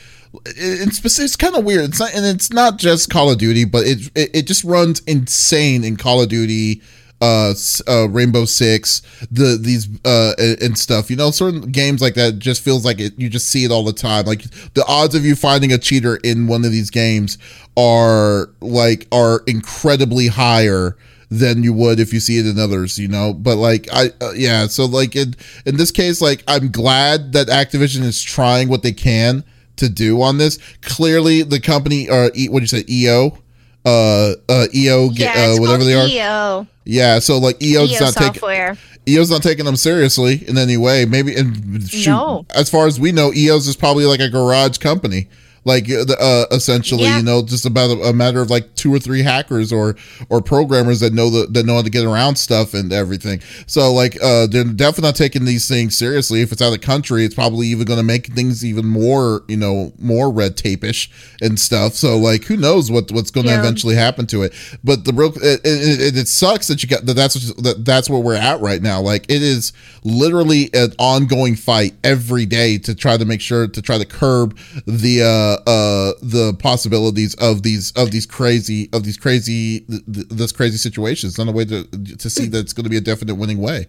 It's 0.47 1.18
it's 1.18 1.35
kind 1.35 1.57
of 1.57 1.64
weird. 1.64 1.87
It's 1.87 1.99
not, 1.99 2.14
and 2.14 2.25
it's 2.25 2.53
not 2.53 2.79
just 2.79 3.11
Call 3.11 3.33
of 3.33 3.39
Duty, 3.39 3.64
but 3.64 3.85
it 3.85 4.09
it, 4.14 4.31
it 4.33 4.47
just 4.47 4.62
runs 4.62 5.01
insane 5.01 5.83
in 5.83 5.97
Call 5.97 6.23
of 6.23 6.29
Duty, 6.29 6.81
uh, 7.21 7.55
uh, 7.87 8.09
Rainbow 8.09 8.45
Six, 8.45 9.03
the 9.31 9.59
these 9.61 9.89
uh 10.05 10.33
and 10.39 10.77
stuff. 10.79 11.11
You 11.11 11.16
know, 11.16 11.31
certain 11.31 11.71
games 11.71 12.01
like 12.01 12.14
that 12.14 12.39
just 12.39 12.62
feels 12.62 12.85
like 12.85 13.01
it. 13.01 13.18
You 13.18 13.29
just 13.29 13.49
see 13.49 13.64
it 13.64 13.71
all 13.71 13.85
the 13.85 13.93
time. 13.93 14.25
Like 14.25 14.43
the 14.75 14.85
odds 14.87 15.14
of 15.14 15.25
you 15.25 15.37
finding 15.37 15.73
a 15.73 15.79
cheater 15.79 16.16
in 16.16 16.47
one 16.47 16.64
of 16.64 16.73
these 16.73 16.91
games 16.91 17.39
are 17.77 18.51
like 18.61 19.07
are 19.12 19.43
incredibly 19.47 20.29
higher 20.29 20.97
than 21.31 21.62
you 21.62 21.73
would 21.73 22.01
if 22.01 22.12
you 22.12 22.21
see 22.21 22.39
it 22.39 22.47
in 22.47 22.59
others. 22.59 22.99
You 22.99 23.09
know, 23.09 23.35
but 23.35 23.57
like 23.57 23.87
I 23.93 24.12
uh, 24.21 24.33
yeah. 24.35 24.66
So 24.66 24.87
like 24.87 25.14
in 25.14 25.35
in 25.66 25.77
this 25.77 25.91
case, 25.91 26.21
like 26.21 26.43
I'm 26.49 26.71
glad 26.71 27.33
that 27.33 27.49
Activision 27.49 28.03
is 28.03 28.23
trying 28.23 28.68
what 28.68 28.83
they 28.83 28.93
can 28.93 29.45
to 29.77 29.89
do 29.89 30.23
on 30.23 30.39
this. 30.39 30.59
Clearly, 30.83 31.43
the 31.43 31.61
company 31.61 32.09
or 32.09 32.31
e, 32.35 32.49
what 32.49 32.61
do 32.61 32.62
you 32.62 32.66
say 32.66 32.85
EO. 32.89 33.37
Uh, 33.85 34.35
uh, 34.49 34.66
EO, 34.74 35.11
Yeah, 35.11 35.55
uh, 35.57 35.61
whatever 35.61 35.85
they 35.85 35.95
are. 35.95 36.07
EO. 36.07 36.66
Yeah, 36.85 37.18
so 37.18 37.39
like 37.39 37.62
EO's 37.62 37.93
EO 37.93 38.01
not 38.01 38.14
taking. 38.14 38.76
EO's 39.09 39.31
not 39.31 39.43
taking 39.43 39.64
them 39.64 39.76
seriously 39.76 40.47
in 40.47 40.59
any 40.59 40.76
way. 40.76 41.05
Maybe 41.07 41.35
and 41.35 41.89
shoot, 41.89 42.11
No. 42.11 42.45
as 42.51 42.68
far 42.68 42.87
as 42.87 43.01
we 43.01 43.12
know, 43.12 43.33
EO's 43.33 43.66
is 43.66 43.76
probably 43.76 44.05
like 44.05 44.20
a 44.20 44.28
garage 44.28 44.78
company. 44.78 45.28
Like 45.65 45.85
uh, 45.91 46.05
the- 46.05 46.17
uh, 46.19 46.55
essentially, 46.55 47.03
Yeah. 47.05 47.19
you 47.19 47.23
know, 47.23 47.43
just 47.43 47.67
about 47.67 47.91
a, 47.91 48.01
a 48.09 48.13
matter 48.13 48.41
of 48.41 48.49
like 48.51 48.75
two 48.77 48.93
or 48.95 48.99
three 48.99 49.23
hackers 49.23 49.73
or 49.73 49.95
or 50.31 50.41
programmers 50.41 51.01
that 51.01 51.13
know 51.13 51.29
the, 51.29 51.47
that 51.49 51.67
know 51.67 51.75
how 51.77 51.83
to 51.83 51.91
get 51.91 52.05
around 52.05 52.37
stuff 52.37 52.73
and 52.73 52.93
everything. 52.93 53.41
So 53.67 53.93
like, 53.93 54.17
uh, 54.23 54.47
they're 54.47 54.65
definitely 54.65 55.09
not 55.09 55.17
taking 55.17 55.45
these 55.45 55.69
things 55.69 55.97
seriously. 55.97 56.41
If 56.41 56.51
it's 56.53 56.63
out 56.63 56.67
of 56.69 56.73
the 56.73 56.79
country, 56.79 57.25
it's 57.25 57.35
probably 57.35 57.67
even 57.69 57.85
going 57.85 57.99
to 57.99 58.03
make 58.05 58.29
things 58.29 58.65
even 58.65 58.87
more, 58.87 59.43
you 59.49 59.57
know, 59.59 59.93
more 59.99 60.31
red 60.31 60.57
tape-ish 60.57 61.11
and 61.43 61.61
stuff. 61.61 61.93
So 61.95 62.17
like, 62.17 62.45
who 62.45 62.57
knows 62.57 62.91
what 62.91 63.11
what's 63.13 63.31
going 63.31 63.45
to 63.47 63.53
Yeah. 63.53 63.61
eventually 63.61 63.97
happen 63.97 64.27
to 64.29 64.43
it? 64.45 64.55
But 64.83 65.05
the 65.05 65.13
real 65.13 65.33
it, 65.37 65.61
it, 65.65 66.01
it, 66.01 66.17
it 66.17 66.29
sucks 66.29 66.69
that 66.69 66.83
you 66.83 66.89
got 66.89 67.05
that. 67.07 67.15
That's 67.15 67.35
what, 67.55 67.63
that, 67.65 67.85
that's 67.85 68.09
where 68.09 68.21
we're 68.21 68.35
at 68.35 68.61
right 68.61 68.81
now. 68.81 69.01
Like 69.03 69.27
it 69.29 69.43
is 69.43 69.73
literally 70.05 70.71
an 70.73 70.93
ongoing 70.99 71.55
fight 71.57 71.95
every 72.03 72.47
day 72.47 72.79
to 72.79 72.95
try 72.95 73.17
to 73.19 73.25
make 73.27 73.41
sure 73.43 73.69
to 73.69 73.83
try 73.83 73.99
to 73.99 74.05
curb 74.07 74.57
the 74.87 75.23
uh 75.23 75.49
uh 75.66 76.12
the 76.22 76.55
possibilities 76.59 77.34
of 77.36 77.62
these 77.62 77.92
of 77.92 78.11
these 78.11 78.26
crazy 78.26 78.88
of 78.92 79.05
these 79.05 79.16
crazy 79.16 79.80
th- 79.80 80.03
th- 80.12 80.26
this 80.28 80.53
crazy 80.53 80.76
situations. 80.76 81.38
Not 81.38 81.48
a 81.48 81.53
way 81.53 81.64
to 81.66 81.84
to 81.84 82.30
see 82.30 82.46
that 82.46 82.59
it's 82.59 82.72
going 82.72 82.84
to 82.84 82.90
be 82.90 82.96
a 82.96 83.01
definite 83.01 83.34
winning 83.36 83.59
way. 83.59 83.86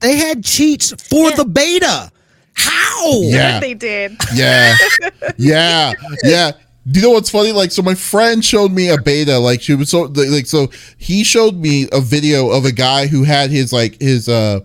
They 0.00 0.16
had 0.16 0.44
cheats 0.44 0.92
for 1.08 1.30
Yeah. 1.30 1.36
the 1.36 1.44
beta. 1.44 2.10
How? 2.54 3.20
Yeah. 3.22 3.60
They 3.60 3.74
did. 3.74 4.16
Yeah. 4.34 4.74
yeah. 5.36 5.92
Yeah. 6.22 6.52
Do 6.90 7.00
you 7.00 7.06
know 7.06 7.12
what's 7.12 7.30
funny? 7.30 7.50
Like, 7.52 7.70
so 7.72 7.80
my 7.82 7.94
friend 7.94 8.44
showed 8.44 8.70
me 8.70 8.90
a 8.90 9.00
beta. 9.00 9.38
Like, 9.38 9.62
she 9.62 9.74
was 9.74 9.88
so 9.88 10.02
like, 10.02 10.46
so 10.46 10.68
he 10.98 11.24
showed 11.24 11.56
me 11.56 11.88
a 11.92 12.00
video 12.00 12.50
of 12.50 12.64
a 12.66 12.72
guy 12.72 13.06
who 13.06 13.24
had 13.24 13.50
his 13.50 13.72
like 13.72 13.98
his 14.00 14.28
uh 14.28 14.60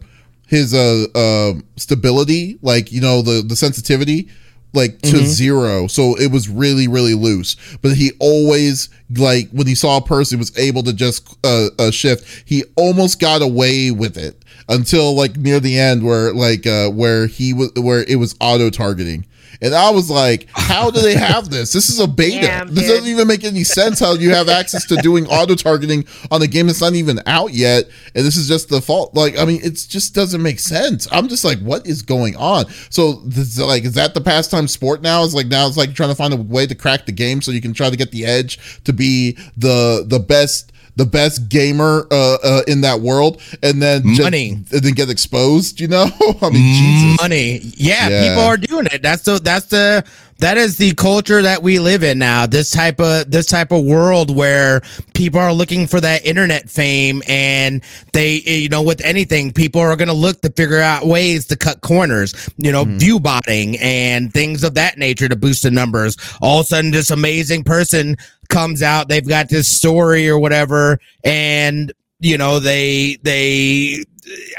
his 0.48 0.74
uh 0.74 1.06
uh 1.16 1.54
stability, 1.78 2.60
like 2.62 2.92
you 2.92 3.00
know 3.00 3.22
the 3.22 3.42
the 3.42 3.56
sensitivity, 3.56 4.28
like 4.74 5.02
to 5.02 5.26
zero. 5.26 5.88
So 5.88 6.16
it 6.16 6.32
was 6.32 6.50
really 6.50 6.88
really 6.88 7.14
loose. 7.14 7.56
But 7.82 7.94
he 7.94 8.12
always 8.20 8.90
like 9.18 9.50
when 9.52 9.68
he 9.68 9.76
saw 9.76 9.98
a 9.98 10.02
person 10.02 10.38
he 10.38 10.40
was 10.40 10.58
able 10.58 10.84
to 10.84 10.94
just 10.94 11.38
uh, 11.44 11.70
uh 11.78 11.92
shift. 11.92 12.44
He 12.46 12.64
almost 12.76 13.20
got 13.20 13.42
away 13.42 13.92
with 13.92 14.18
it 14.18 14.44
until 14.68 15.16
like 15.16 15.38
near 15.38 15.60
the 15.60 15.78
end 15.78 16.04
where 16.04 16.34
like 16.34 16.68
uh 16.68 16.90
where 16.90 17.28
he 17.28 17.54
was 17.54 17.72
where 17.76 18.04
it 18.08 18.18
was 18.18 18.36
auto 18.40 18.70
targeting. 18.70 19.26
And 19.62 19.74
I 19.74 19.90
was 19.90 20.10
like, 20.10 20.48
how 20.54 20.90
do 20.90 21.02
they 21.02 21.16
have 21.16 21.50
this? 21.52 21.74
This 21.74 21.90
is 21.90 22.00
a 22.00 22.08
beta. 22.08 22.66
This 22.70 22.88
doesn't 22.88 23.08
even 23.08 23.28
make 23.28 23.44
any 23.44 23.64
sense 23.64 24.00
how 24.00 24.14
you 24.14 24.32
have 24.32 24.50
access 24.50 24.86
to 24.88 24.96
doing 24.98 25.28
auto 25.28 25.56
targeting 25.56 26.06
on 26.32 26.42
a 26.42 26.48
game 26.48 26.68
that's 26.68 26.82
not 26.82 26.94
even 26.94 27.20
out 27.26 27.54
yet. 27.54 27.86
And 28.16 28.26
this 28.26 28.38
is 28.38 28.48
just 28.48 28.70
the 28.70 28.82
fault. 28.82 29.14
Like, 29.14 29.38
I 29.38 29.46
mean, 29.46 29.62
it 29.64 29.86
just 29.90 30.14
doesn't 30.16 30.42
make 30.42 30.60
sense. 30.60 31.08
I'm 31.12 31.28
just 31.28 31.44
like, 31.44 31.60
what 31.60 31.86
is 31.86 32.02
going 32.02 32.36
on? 32.38 32.66
So, 32.90 33.14
this, 33.26 33.60
like, 33.60 33.84
is 33.84 33.94
that 33.94 34.14
the 34.14 34.22
pastime 34.22 34.68
sport 34.68 35.02
now? 35.02 35.24
Is 35.24 35.36
like 35.36 35.48
now 35.48 35.68
it's 35.68 35.78
like 35.78 35.94
trying 35.94 36.10
to 36.10 36.16
find 36.16 36.34
a 36.34 36.38
way 36.38 36.66
to 36.66 36.76
crack 36.76 37.06
the 37.06 37.12
game 37.12 37.42
so 37.42 37.52
you 37.52 37.62
can 37.62 37.74
try 37.74 37.90
to 37.90 37.98
get 37.98 38.12
the 38.12 38.26
edge 38.26 38.84
to 38.84 38.94
be 38.94 39.38
the 39.58 40.04
the 40.08 40.20
best 40.20 40.72
the 41.00 41.06
best 41.06 41.48
gamer 41.50 42.06
uh, 42.12 42.38
uh, 42.44 42.62
in 42.68 42.82
that 42.82 43.00
world, 43.02 43.42
and 43.64 43.82
then 43.82 44.04
just- 44.10 44.22
Money. 44.22 44.52
and 44.52 44.84
then 44.84 44.94
get 44.94 45.10
exposed. 45.10 45.80
You 45.80 45.88
know, 45.88 46.04
I 46.42 46.50
mean, 46.50 46.76
Jesus. 46.76 47.22
money. 47.22 47.60
Yeah, 47.76 48.10
Yeah. 48.10 48.30
people 48.30 48.44
are 48.44 48.58
doing 48.58 48.88
it. 48.92 49.02
That's 49.02 49.24
the 49.24 49.40
that's 49.40 49.68
the 49.68 50.04
that 50.40 50.58
is 50.58 50.78
the 50.78 50.94
culture 50.94 51.42
that 51.42 51.62
we 51.62 51.80
live 51.80 52.04
in 52.04 52.18
now. 52.18 52.46
This 52.46 52.72
type 52.72 53.00
of 53.00 53.30
this 53.30 53.46
type 53.46 53.72
of 53.72 53.84
world 53.84 54.36
where 54.36 54.82
people 55.14 55.40
are 55.40 55.54
looking 55.54 55.86
for 55.86 56.00
that 56.00 56.26
internet 56.26 56.70
fame 56.70 57.22
and 57.28 57.84
they 58.14 58.42
eh, 58.46 58.56
you 58.56 58.70
know 58.70 58.82
with 58.82 59.02
anything 59.04 59.52
people 59.52 59.82
are 59.82 59.96
going 59.96 60.08
to 60.08 60.14
look 60.14 60.42
to 60.42 60.52
figure 60.52 60.80
out 60.80 61.06
ways 61.06 61.46
to 61.48 61.58
cut 61.58 61.82
corners, 61.82 62.50
you 62.58 62.72
know, 62.72 62.86
mm-hmm. 62.86 62.98
view 62.98 63.20
botting 63.20 63.78
and 63.80 64.34
things 64.34 64.64
of 64.64 64.74
that 64.76 64.98
nature 64.98 65.28
to 65.28 65.36
boost 65.36 65.64
the 65.64 65.72
numbers. 65.72 66.18
All 66.42 66.62
of 66.62 66.66
a 66.66 66.68
sudden 66.68 66.92
this 66.92 67.12
amazing 67.12 67.64
person 67.64 68.16
comes 68.48 68.82
out, 68.82 69.10
they've 69.10 69.28
got 69.28 69.50
this 69.50 69.70
story 69.70 70.30
or 70.30 70.40
whatever 70.40 71.00
and 71.24 71.94
you 72.20 72.38
know 72.38 72.60
they 72.60 73.18
they 73.24 74.04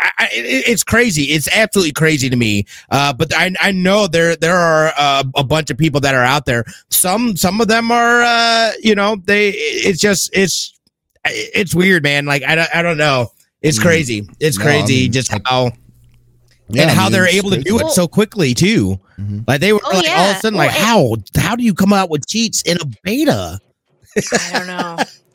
I, 0.01 0.11
I, 0.19 0.25
it- 0.33 0.69
it's 0.69 0.83
crazy. 0.85 1.25
It's 1.25 1.49
absolutely 1.55 1.93
crazy 1.93 2.29
to 2.31 2.37
me. 2.37 2.67
Uh, 2.91 3.13
but 3.13 3.35
I, 3.35 3.53
I 3.61 3.73
know 3.73 4.07
there 4.07 4.37
there 4.37 4.57
are 4.57 4.93
uh, 4.97 5.25
a 5.35 5.45
bunch 5.45 5.71
of 5.71 5.79
people 5.79 6.01
that 6.01 6.15
are 6.15 6.25
out 6.25 6.47
there. 6.47 6.65
Some 6.91 7.37
some 7.37 7.61
of 7.61 7.69
them 7.69 7.91
are 7.91 8.23
uh, 8.23 8.73
you 8.83 8.95
know 8.95 9.17
they 9.25 9.51
it's 9.51 10.01
just 10.01 10.31
it's 10.33 10.73
it's 11.25 11.75
weird, 11.75 12.03
man. 12.03 12.27
Like 12.27 12.43
I 12.45 12.55
don't 12.55 12.75
I 12.75 12.83
don't 12.83 12.99
know. 12.99 13.33
It's 13.63 13.79
Mm. 13.79 13.83
crazy. 13.83 14.29
It's 14.41 14.59
No, 14.59 14.65
I 14.65 14.69
crazy 14.69 15.03
mean, 15.03 15.13
just 15.13 15.31
how 15.47 15.71
Yeah, 16.69 16.83
and 16.83 16.91
I 16.91 16.95
how 16.95 17.03
mean, 17.05 17.13
they're 17.13 17.27
able 17.29 17.51
to 17.51 17.59
do 17.63 17.77
crazy. 17.79 17.85
it 17.87 17.91
so 17.93 18.09
quickly 18.09 18.55
too. 18.55 18.99
Mhm. 19.19 19.45
Like 19.47 19.61
they 19.61 19.73
were 19.75 19.81
Oh, 19.85 19.91
like 19.97 20.09
all 20.09 20.31
of 20.31 20.37
a 20.37 20.41
sudden 20.41 20.59
Well, 20.59 20.67
like 20.69 20.77
and- 20.77 20.85
how 20.85 21.17
how 21.43 21.57
do 21.57 21.63
you 21.65 21.75
come 21.75 21.93
out 21.93 22.09
with 22.09 22.27
cheats 22.27 22.63
in 22.63 22.79
a 22.81 22.87
beta? 23.05 23.59
I 24.17 24.51
don't 24.53 24.67
know. 24.67 24.97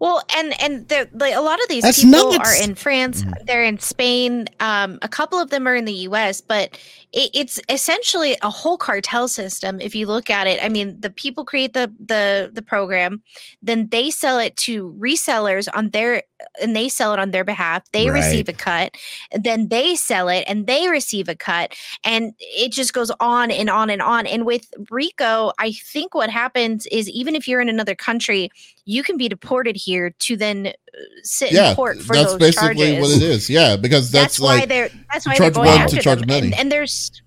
Well, 0.00 0.22
and 0.36 0.60
and 0.60 0.88
they're- 0.88 1.08
like 1.12 1.34
a 1.36 1.40
lot 1.40 1.60
of 1.62 1.68
these 1.68 1.82
That's 1.84 2.02
people 2.02 2.32
nuts. 2.32 2.38
are 2.50 2.62
in 2.64 2.74
France. 2.74 3.22
They're 3.44 3.62
in 3.64 3.78
Spain. 3.78 4.48
Um, 4.58 4.98
a 5.02 5.08
couple 5.08 5.38
of 5.38 5.50
them 5.50 5.68
are 5.68 5.76
in 5.76 5.84
the 5.84 5.92
U.S. 6.08 6.40
But 6.40 6.76
it, 7.12 7.30
it's 7.34 7.60
essentially 7.68 8.36
a 8.42 8.50
whole 8.50 8.76
cartel 8.76 9.28
system. 9.28 9.80
If 9.80 9.94
you 9.94 10.06
look 10.06 10.30
at 10.30 10.46
it, 10.46 10.62
I 10.62 10.68
mean, 10.68 11.00
the 11.00 11.10
people 11.10 11.44
create 11.44 11.72
the 11.72 11.92
the 11.98 12.50
the 12.52 12.62
program, 12.62 13.22
then 13.62 13.88
they 13.88 14.10
sell 14.10 14.38
it 14.38 14.56
to 14.58 14.92
resellers 14.98 15.68
on 15.74 15.90
their, 15.90 16.22
and 16.62 16.74
they 16.76 16.88
sell 16.88 17.12
it 17.12 17.18
on 17.18 17.30
their 17.32 17.44
behalf. 17.44 17.84
They 17.92 18.08
Right. 18.08 18.14
receive 18.14 18.48
a 18.48 18.52
cut, 18.52 18.94
then 19.32 19.68
they 19.68 19.94
sell 19.96 20.28
it, 20.28 20.44
and 20.46 20.66
they 20.66 20.88
receive 20.88 21.28
a 21.28 21.34
cut, 21.34 21.74
and 22.04 22.32
it 22.38 22.72
just 22.72 22.92
goes 22.92 23.10
on 23.20 23.50
and 23.50 23.68
on 23.70 23.90
and 23.90 24.02
on. 24.02 24.26
And 24.26 24.46
with 24.46 24.72
Rico, 24.90 25.52
I 25.58 25.72
think 25.72 26.14
what 26.14 26.30
happens 26.30 26.86
is 26.86 27.08
even 27.10 27.34
if 27.34 27.48
you're 27.48 27.60
in 27.60 27.68
another 27.68 27.94
country, 27.94 28.50
you 28.84 29.02
can 29.02 29.16
be 29.16 29.28
deported 29.28 29.76
here 29.76 30.10
to 30.20 30.36
then 30.36 30.72
sit 31.22 31.52
Yeah, 31.52 31.70
in 31.70 31.76
court 31.76 31.98
for 31.98 32.14
that's 32.14 32.32
those 32.32 32.38
basically 32.38 32.92
charges. 32.92 33.00
what 33.00 33.10
it 33.16 33.22
is. 33.22 33.50
Yeah, 33.50 33.76
because 33.76 34.10
that's, 34.10 34.38
That's, 34.38 34.40
why 34.40 34.66
they're 34.66 34.90
that's 35.12 35.26
why 35.26 35.34
charge 35.36 35.54
they're 35.54 35.62
going 35.64 35.68
one 35.70 35.80
after 35.80 35.96
to 35.96 36.02
charge 36.02 36.18
them. 36.20 36.28
many. 36.28 36.46
And, 36.48 36.58
and 36.58 36.72
there's 36.72 37.22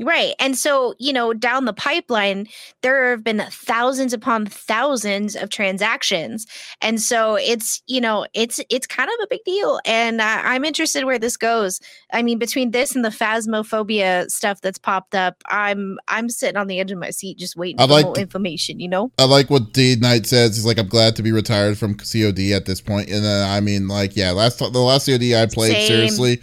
right, 0.00 0.34
and 0.38 0.56
so 0.56 0.94
you 0.98 1.12
know 1.12 1.32
down 1.32 1.64
the 1.64 1.72
pipeline 1.72 2.46
there 2.82 3.10
have 3.10 3.24
been 3.24 3.42
thousands 3.50 4.12
upon 4.12 4.46
thousands 4.46 5.36
of 5.36 5.50
transactions, 5.50 6.46
and 6.80 7.00
so 7.00 7.36
it's 7.36 7.82
you 7.86 8.00
know 8.00 8.26
it's 8.34 8.60
it's 8.70 8.86
kind 8.86 9.08
of 9.08 9.24
a 9.24 9.26
big 9.28 9.44
deal, 9.44 9.80
and 9.84 10.20
uh, 10.20 10.42
I'm 10.42 10.64
interested 10.64 11.04
where 11.04 11.18
this 11.18 11.36
goes. 11.36 11.80
I 12.12 12.22
mean, 12.22 12.38
between 12.38 12.70
this 12.70 12.94
and 12.94 13.04
the 13.04 13.10
phasmophobia 13.10 14.30
stuff 14.30 14.60
that's 14.60 14.78
popped 14.78 15.14
up, 15.14 15.36
I'm 15.46 15.98
I'm 16.08 16.28
sitting 16.28 16.56
on 16.56 16.66
the 16.66 16.80
edge 16.80 16.90
of 16.90 16.98
my 16.98 17.10
seat 17.10 17.38
just 17.38 17.56
waiting 17.56 17.80
I 17.80 17.86
for 17.86 17.92
like 17.92 18.04
more 18.06 18.18
information. 18.18 18.80
You 18.80 18.88
know. 18.88 19.12
I 19.18 19.24
like 19.24 19.50
what 19.50 19.72
D 19.72 19.96
Knight 19.96 20.26
says. 20.26 20.56
He's 20.56 20.66
like, 20.66 20.78
I'm 20.78 20.88
glad 20.88 21.16
to 21.16 21.22
be 21.22 21.32
retired 21.32 21.78
from 21.78 21.94
COD 21.94 22.52
at 22.52 22.66
this 22.66 22.80
point. 22.80 23.10
And 23.10 23.24
then 23.24 23.48
I 23.48 23.60
mean, 23.60 23.88
like, 23.88 24.16
yeah, 24.16 24.30
last 24.32 24.58
the 24.58 24.78
last 24.78 25.06
COD 25.06 25.34
I 25.34 25.46
played 25.46 25.72
Same. 25.72 25.86
seriously 25.86 26.40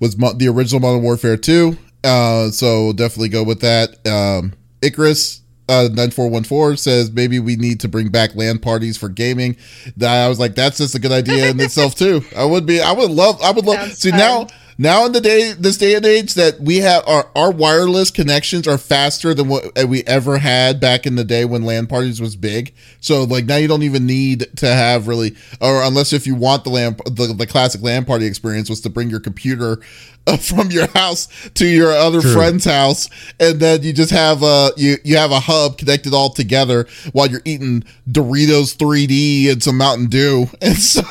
was 0.00 0.16
mo- 0.16 0.32
the 0.32 0.48
original 0.48 0.80
Modern 0.80 1.02
Warfare 1.02 1.36
2. 1.36 1.76
Uh, 2.06 2.50
so 2.50 2.92
definitely 2.92 3.28
go 3.28 3.42
with 3.42 3.60
that. 3.60 4.06
Um, 4.06 4.52
Icarus 4.80 5.42
uh, 5.68 5.88
9414 5.92 6.76
says 6.76 7.10
maybe 7.10 7.38
we 7.40 7.56
need 7.56 7.80
to 7.80 7.88
bring 7.88 8.08
back 8.08 8.34
LAN 8.36 8.58
parties 8.58 8.96
for 8.96 9.08
gaming. 9.08 9.56
I 10.00 10.28
was 10.28 10.38
like, 10.38 10.54
that's 10.54 10.78
just 10.78 10.94
a 10.94 11.00
good 11.00 11.12
idea 11.12 11.50
in 11.50 11.60
itself 11.60 11.94
too. 11.96 12.22
I 12.36 12.44
would 12.44 12.66
be, 12.66 12.80
I 12.80 12.92
would 12.92 13.10
love, 13.10 13.42
I 13.42 13.50
would 13.50 13.64
love. 13.64 13.78
Sounds 13.78 13.98
See 13.98 14.10
fun. 14.10 14.18
now, 14.18 14.46
now 14.78 15.06
in 15.06 15.12
the 15.12 15.20
day, 15.20 15.52
this 15.52 15.78
day 15.78 15.94
and 15.94 16.04
age, 16.04 16.34
that 16.34 16.60
we 16.60 16.76
have 16.78 17.02
our 17.08 17.30
our 17.34 17.50
wireless 17.50 18.10
connections 18.10 18.68
are 18.68 18.76
faster 18.76 19.32
than 19.32 19.48
what 19.48 19.64
we 19.88 20.04
ever 20.04 20.36
had 20.36 20.80
back 20.80 21.06
in 21.06 21.14
the 21.16 21.24
day 21.24 21.46
when 21.46 21.62
LAN 21.62 21.86
parties 21.86 22.20
was 22.20 22.36
big. 22.36 22.74
So 23.00 23.24
like 23.24 23.46
now 23.46 23.56
you 23.56 23.68
don't 23.68 23.84
even 23.84 24.06
need 24.06 24.46
to 24.56 24.66
have 24.66 25.08
really, 25.08 25.34
or 25.62 25.82
unless 25.82 26.12
if 26.12 26.26
you 26.26 26.34
want 26.34 26.64
the 26.64 26.70
LAN, 26.70 26.96
the, 27.06 27.34
the 27.36 27.46
classic 27.46 27.80
LAN 27.80 28.04
party 28.04 28.26
experience 28.26 28.68
was 28.68 28.82
to 28.82 28.90
bring 28.90 29.08
your 29.08 29.20
computer 29.20 29.80
from 30.40 30.70
your 30.70 30.88
house 30.88 31.28
to 31.54 31.66
your 31.66 31.92
other 31.92 32.20
True. 32.20 32.32
friend's 32.32 32.64
house, 32.64 33.08
and 33.38 33.60
then 33.60 33.82
you 33.82 33.92
just 33.92 34.10
have 34.10 34.42
a 34.42 34.70
you 34.76 34.96
you 35.04 35.16
have 35.16 35.30
a 35.30 35.38
hub 35.40 35.78
connected 35.78 36.12
all 36.12 36.30
together 36.30 36.86
while 37.12 37.28
you're 37.28 37.42
eating 37.44 37.84
Doritos 38.10 38.76
3D 38.76 39.50
and 39.52 39.62
some 39.62 39.76
Mountain 39.78 40.06
Dew 40.06 40.46
and 40.60 40.76
stuff. 40.76 41.06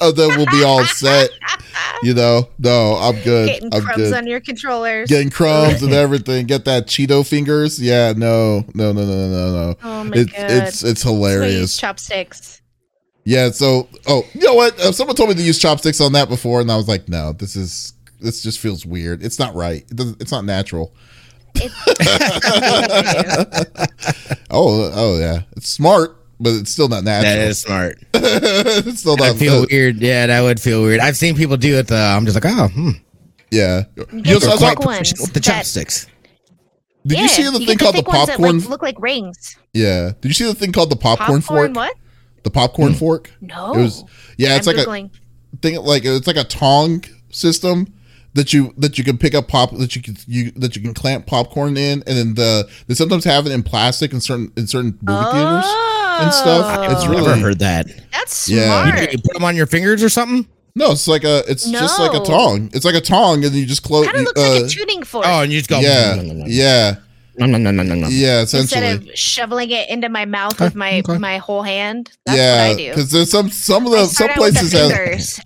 and 0.00 0.16
then 0.16 0.28
we'll 0.36 0.46
be 0.46 0.62
all 0.62 0.84
set. 0.84 1.30
You 2.02 2.14
know, 2.14 2.48
no, 2.58 2.94
I'm 2.96 3.20
good. 3.22 3.48
Getting 3.48 3.74
I'm 3.74 3.82
crumbs 3.82 3.96
good. 4.10 4.14
on 4.14 4.26
your 4.26 4.40
controllers. 4.40 5.08
Getting 5.08 5.30
crumbs 5.30 5.82
and 5.82 5.92
everything. 5.94 6.46
Get 6.46 6.64
that 6.66 6.86
Cheeto 6.86 7.26
fingers. 7.26 7.80
Yeah, 7.82 8.12
no, 8.16 8.64
no, 8.74 8.92
no, 8.92 9.04
no, 9.04 9.28
no, 9.28 9.52
no. 9.72 9.76
oh 9.82 10.04
my 10.04 10.16
It's 10.16 10.32
god. 10.32 10.50
it's 10.50 10.68
it's 10.68 10.82
That's 10.82 11.04
why 11.04 11.10
hilarious. 11.12 11.76
chopsticks. 11.76 12.60
Yeah. 13.24 13.50
So, 13.50 13.88
oh, 14.06 14.24
you 14.34 14.42
know 14.42 14.54
what? 14.54 14.78
Uh, 14.78 14.92
someone 14.92 15.16
told 15.16 15.30
me 15.30 15.34
to 15.34 15.42
use 15.42 15.58
chopsticks 15.58 16.00
on 16.00 16.12
that 16.12 16.28
before, 16.28 16.60
and 16.60 16.70
I 16.70 16.76
was 16.76 16.86
like, 16.86 17.08
no, 17.08 17.32
this 17.32 17.56
is 17.56 17.92
this 18.20 18.42
just 18.42 18.58
feels 18.60 18.84
weird. 18.86 19.22
It's 19.22 19.38
not 19.38 19.54
right. 19.54 19.82
It 19.90 19.96
doesn't, 19.96 20.20
it's 20.20 20.32
not 20.32 20.44
natural. 20.44 20.94
Oh, 24.50 24.90
oh 24.94 25.18
yeah, 25.18 25.42
it's 25.56 25.68
smart, 25.68 26.16
but 26.38 26.50
it's 26.54 26.70
still 26.70 26.88
not 26.88 27.04
natural. 27.04 27.32
That 27.34 27.48
is 27.48 27.60
smart. 27.60 27.98
it's 28.14 29.00
still 29.00 29.20
I 29.22 29.28
not. 29.28 29.36
feel 29.36 29.66
weird. 29.70 29.96
Yeah, 29.96 30.26
that 30.26 30.40
would 30.40 30.60
feel 30.60 30.82
weird. 30.82 31.00
I've 31.00 31.16
seen 31.16 31.34
people 31.36 31.56
do 31.56 31.76
it. 31.78 31.90
Uh, 31.90 31.96
I'm 32.16 32.24
just 32.26 32.36
like, 32.42 32.44
oh, 32.56 32.68
hmm. 32.68 32.90
yeah. 33.50 33.84
You 33.96 34.04
Get 34.04 34.24
know, 34.34 34.38
the 34.38 34.40
so 34.40 34.50
I 34.52 34.56
saw- 34.56 34.68
thick 34.70 34.80
ones 34.80 35.14
with 35.20 35.32
the 35.32 35.40
chopsticks. 35.40 36.06
did 37.06 37.18
you 37.18 37.28
see 37.28 37.42
the 37.50 37.58
you 37.58 37.66
thing 37.66 37.78
called 37.78 37.94
the 37.94 37.98
thick 37.98 38.08
ones 38.08 38.26
that, 38.28 38.36
popcorn? 38.38 38.58
like, 38.60 38.68
look 38.68 38.82
like 38.82 38.96
rings. 39.00 39.56
yeah. 39.74 40.12
Did 40.20 40.28
you 40.28 40.34
see 40.34 40.44
the 40.44 40.54
thing 40.54 40.72
called 40.72 40.90
the 40.90 40.96
popcorn, 40.96 41.40
Popcorn, 41.42 41.74
fork? 41.74 41.76
what? 41.76 41.96
The 42.44 42.50
popcorn 42.50 42.94
fork. 42.94 43.32
No. 43.40 43.74
It 43.74 43.78
was. 43.78 44.04
Yeah, 44.38 44.56
it's 44.56 44.68
I'm 44.68 44.76
like 44.76 44.86
Googling. 44.86 45.10
a 45.52 45.56
thing. 45.56 45.76
Like 45.82 46.04
it's 46.04 46.26
like 46.28 46.36
a 46.36 46.44
tong 46.44 47.02
system 47.30 47.92
that 48.36 48.52
you 48.52 48.72
that 48.78 48.96
you 48.98 49.02
can 49.04 49.18
pick 49.18 49.34
up 49.34 49.48
pop 49.48 49.72
that 49.76 49.96
you 49.96 50.02
can 50.02 50.16
you 50.28 50.52
that 50.52 50.76
you 50.76 50.82
can 50.82 50.94
clamp 50.94 51.26
popcorn 51.26 51.76
in, 51.76 52.04
and 52.06 52.16
then 52.16 52.34
the 52.34 52.68
they 52.86 52.94
sometimes 52.94 53.24
have 53.24 53.46
it 53.46 53.52
in 53.52 53.62
plastic 53.64 54.12
in 54.12 54.20
certain 54.20 54.52
in 54.56 54.66
certain 54.68 54.96
movie 55.02 55.30
theaters 55.32 55.64
and 56.20 56.32
stuff. 56.32 56.90
It's 56.92 57.04
Oh, 57.04 57.10
really 57.10 57.26
Never 57.26 57.40
heard 57.40 57.58
that. 57.58 57.86
That's 58.12 58.36
smart. 58.36 58.60
Yeah. 58.60 58.96
smart. 58.96 59.12
You 59.12 59.18
put 59.18 59.34
them 59.34 59.44
on 59.44 59.56
your 59.56 59.66
fingers 59.66 60.02
or 60.02 60.08
something? 60.08 60.46
no, 60.74 60.92
it's 60.92 61.08
like 61.08 61.24
a 61.24 61.42
it's 61.50 61.68
just 61.70 61.98
like 61.98 62.12
a 62.12 62.18
No. 62.18 62.24
tong. 62.24 62.70
It's 62.74 62.84
like 62.84 62.94
a 62.94 63.00
tong, 63.00 63.44
and 63.44 63.54
you 63.54 63.66
just 63.66 63.82
close. 63.82 64.06
Kind 64.06 64.18
of 64.18 64.24
looks 64.24 64.40
like 64.40 64.62
a 64.62 64.64
uh, 64.64 64.68
tuning 64.68 65.02
fork. 65.02 65.26
Oh, 65.26 65.40
and 65.42 65.50
you 65.52 65.58
just 65.58 65.70
go. 65.70 65.80
yeah, 65.80 66.14
yeah, 66.46 66.94
No, 67.38 67.46
no, 67.46 67.58
no, 67.58 67.70
no, 67.70 67.82
no, 67.82 67.94
no. 67.94 68.08
yeah. 68.08 68.40
Instead 68.40 68.96
of 68.96 69.08
shoveling 69.14 69.70
it 69.70 69.88
into 69.90 70.08
my 70.10 70.24
mouth 70.26 70.54
Okay, 70.54 70.64
with 70.64 70.74
my 70.74 70.98
okay. 70.98 71.18
my 71.18 71.38
whole 71.38 71.62
hand. 71.62 72.10
That's 72.26 72.38
yeah. 72.38 72.68
what 72.68 72.74
I 72.74 72.76
do. 72.82 72.88
Because 72.90 73.10
there's 73.10 73.30
some 73.30 73.48
some 73.50 73.86
of 73.86 73.92
the 73.92 74.04
some 74.06 74.28
out 74.28 74.34
the 74.34 74.40
places 74.40 74.72
have. 74.72 74.90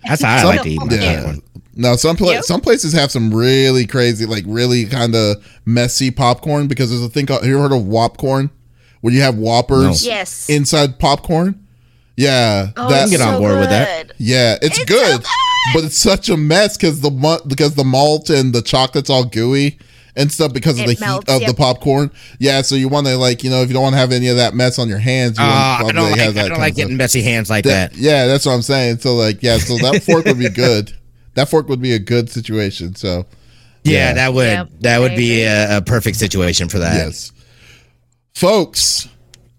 That's 0.05 0.21
how 0.21 0.35
I 0.35 0.39
Some- 0.41 0.47
like 0.49 0.61
to 0.63 0.69
eat 0.69 0.81
my 0.85 0.95
yeah. 0.95 1.15
popcorn. 1.15 1.41
No, 1.75 1.95
some 1.95 2.15
pla- 2.17 2.31
Yep. 2.33 2.43
some 2.43 2.61
places 2.61 2.91
have 2.93 3.11
some 3.11 3.33
really 3.33 3.85
crazy, 3.87 4.25
like 4.25 4.43
really 4.47 4.85
kind 4.85 5.15
of 5.15 5.37
messy 5.65 6.11
popcorn 6.11 6.67
because 6.67 6.89
there's 6.89 7.01
a 7.03 7.09
thing 7.09 7.25
called. 7.25 7.41
Have 7.41 7.49
you 7.49 7.57
ever 7.57 7.69
heard 7.69 7.77
of 7.77 7.85
Whopcorn? 7.87 8.49
Where 9.01 9.13
you 9.13 9.21
have 9.21 9.35
Whoppers 9.35 10.05
Yes. 10.05 10.49
inside 10.49 10.99
popcorn. 10.99 11.55
Yeah, 12.17 12.67
oh, 12.77 12.89
that 12.89 13.03
it's 13.03 13.11
get 13.11 13.21
on 13.21 13.35
so 13.35 13.39
board 13.39 13.57
with 13.59 13.69
that. 13.69 14.11
yeah, 14.17 14.57
it's, 14.61 14.77
It's 14.77 14.85
good, 14.85 15.11
so 15.11 15.17
good! 15.19 15.25
but 15.73 15.83
it's 15.85 15.97
such 15.97 16.29
a 16.29 16.37
mess 16.37 16.77
because 16.77 16.99
the 16.99 17.09
mu- 17.09 17.39
because 17.47 17.73
the 17.75 17.85
malt 17.85 18.29
and 18.29 18.53
the 18.53 18.61
chocolate's 18.61 19.09
all 19.09 19.23
gooey 19.23 19.79
and 20.15 20.29
stuff 20.31 20.51
because 20.53 20.73
of 20.77 20.81
It 20.81 20.87
the 20.87 20.91
heat 20.93 20.99
melts, 20.99 21.33
of 21.33 21.41
the 21.47 21.53
popcorn. 21.53 22.11
Yeah, 22.37 22.61
so 22.63 22.75
you 22.75 22.89
want 22.89 23.07
to 23.07 23.17
like 23.17 23.43
you 23.43 23.49
know 23.49 23.61
if 23.63 23.69
you 23.69 23.73
don't 23.73 23.81
want 23.83 23.93
to 23.93 23.97
have 23.97 24.11
any 24.11 24.27
of 24.27 24.35
that 24.35 24.53
mess 24.53 24.77
on 24.77 24.87
your 24.89 24.99
hands, 24.99 25.39
you 25.39 25.43
Uh, 25.45 25.47
want 25.47 25.55
I 25.55 25.77
probably 25.77 25.93
don't 25.93 26.11
like, 26.11 26.19
have 26.19 26.37
I 26.37 26.47
don't 26.49 26.59
like 26.59 26.75
getting 26.75 26.97
messy 26.97 27.23
hands 27.23 27.49
like 27.49 27.63
That- 27.63 27.93
that. 27.93 27.99
yeah, 27.99 28.27
that's 28.27 28.45
what 28.45 28.51
I'm 28.51 28.61
saying. 28.61 28.99
So 28.99 29.15
like, 29.15 29.41
yeah, 29.41 29.57
so 29.57 29.77
that 29.77 30.03
fork 30.03 30.25
would 30.25 30.37
be 30.37 30.49
good. 30.49 30.91
That 31.35 31.49
fork 31.49 31.67
would 31.69 31.81
be 31.81 31.93
a 31.93 31.99
good 31.99 32.29
situation. 32.29 32.95
So 32.95 33.25
Yeah, 33.83 33.93
Yeah. 34.09 34.13
that 34.13 34.33
would 34.33 34.47
Yep, 34.47 34.69
that 34.81 34.99
would 34.99 35.15
be 35.15 35.41
a, 35.43 35.77
a 35.77 35.81
perfect 35.81 36.17
situation 36.17 36.69
for 36.69 36.79
that. 36.79 36.95
yes, 36.95 37.31
folks. 38.33 39.07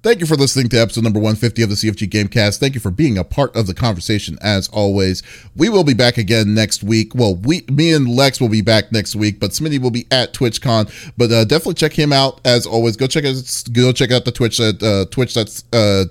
Thank 0.03 0.19
you 0.19 0.27
for 0.27 0.35
listening 0.35 0.69
to 0.71 0.79
episode 0.81 1.05
number 1.05 1.21
150 1.21 1.63
of 1.63 1.69
the 1.69 1.77
CFG 1.77 2.09
Gamecast. 2.09 2.59
Thank 2.59 2.75
you 2.75 2.81
for 2.81 2.91
being 2.91 3.17
a 3.17 3.23
part 3.23 3.55
of 3.55 3.69
the 3.69 3.75
conversation 3.75 4.37
as 4.43 4.67
always. 4.71 5.23
We 5.55 5.69
will 5.69 5.85
be 5.85 5.95
back 5.95 6.19
again 6.19 6.55
next 6.55 6.83
week. 6.83 7.15
Well, 7.15 7.37
we, 7.37 7.63
me 7.71 7.93
and 7.93 8.09
Lex 8.09 8.41
will 8.41 8.49
be 8.49 8.63
back 8.63 8.91
next 8.91 9.15
week, 9.15 9.39
but 9.39 9.53
Smitty 9.53 9.81
will 9.81 9.93
be 9.93 10.09
at 10.11 10.35
TwitchCon. 10.35 11.13
But 11.17 11.31
uh, 11.31 11.45
definitely 11.45 11.75
check 11.75 11.93
him 11.93 12.13
out 12.13 12.41
as 12.45 12.67
always. 12.67 12.97
Go 12.97 13.07
check 13.07 13.25
out 13.25 13.37
go 13.73 13.93
check 13.93 14.11
out 14.11 14.25
the 14.25 14.33
Twitch 14.33 14.59
at 14.59 14.83
uh, 14.83 15.05
Twitch 15.13 15.35
that's 15.35 15.63
uh, 15.73 16.07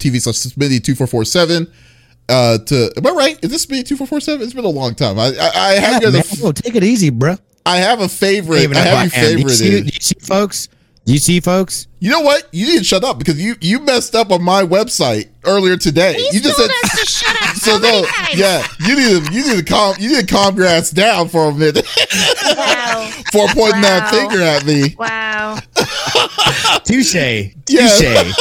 TV 0.00 0.20
slash 0.20 0.34
Smitty 0.38 0.82
two 0.82 0.96
four 0.96 1.06
four 1.06 1.24
seven. 1.24 1.72
Uh, 2.28 2.58
to 2.58 2.90
am 2.96 3.06
I 3.06 3.10
right? 3.10 3.38
Is 3.44 3.50
this 3.50 3.66
Smitty 3.66 3.86
two 3.86 3.96
four 3.96 4.06
four 4.06 4.20
seven? 4.20 4.42
It's 4.44 4.52
been 4.54 4.64
a 4.64 4.68
long 4.68 4.94
time. 4.94 5.18
I 5.18 5.26
I, 5.28 5.50
I 5.54 5.72
have 5.74 6.02
Yeah, 6.02 6.08
as 6.08 6.42
a 6.42 6.46
oh, 6.46 6.52
take 6.52 6.74
it 6.74 6.82
easy, 6.84 7.10
bro. 7.10 7.36
I 7.64 7.76
have 7.78 8.00
a 8.00 8.08
favorite. 8.08 8.62
Even 8.62 8.76
I 8.76 8.80
have 8.80 9.06
a 9.06 9.10
favorite. 9.10 9.40
am. 9.42 9.48
You 9.48 9.48
see, 9.50 9.70
favorited. 9.82 9.94
you 9.94 10.00
see, 10.00 10.16
folks. 10.20 10.68
You 11.04 11.18
see, 11.18 11.38
folks. 11.38 11.86
You 12.00 12.10
know 12.10 12.20
what? 12.20 12.48
You 12.52 12.66
need 12.66 12.78
to 12.78 12.84
shut 12.84 13.04
up 13.04 13.18
because 13.18 13.40
you 13.40 13.54
you 13.60 13.78
messed 13.78 14.16
up 14.16 14.32
on 14.32 14.42
my 14.42 14.64
website 14.64 15.28
earlier 15.44 15.76
today. 15.76 16.14
He's 16.14 16.34
you 16.34 16.40
just 16.40 16.56
told 16.58 16.68
said 16.68 16.76
us 16.84 17.00
to 17.00 17.06
shut 17.06 17.42
up 17.48 17.54
so, 17.56 17.70
so. 17.76 17.78
No, 17.78 18.04
times. 18.06 18.34
yeah, 18.38 18.66
you 18.80 18.96
need 18.96 19.26
to 19.26 19.32
you 19.32 19.46
need 19.56 19.64
to 19.64 19.72
calm 19.72 19.94
you 20.00 20.08
need 20.16 20.26
to 20.28 20.34
calm 20.34 20.56
your 20.56 20.66
ass 20.66 20.90
down 20.90 21.28
for 21.28 21.48
a 21.48 21.54
minute 21.54 21.86
Wow. 22.56 23.08
for 23.32 23.46
pointing 23.54 23.82
that 23.82 24.10
finger 24.10 24.42
at 24.42 24.64
me. 24.66 24.96
Wow. 24.98 25.58
Touche. 26.84 27.14
Yeah. 27.68 27.88
Touche. 27.88 28.34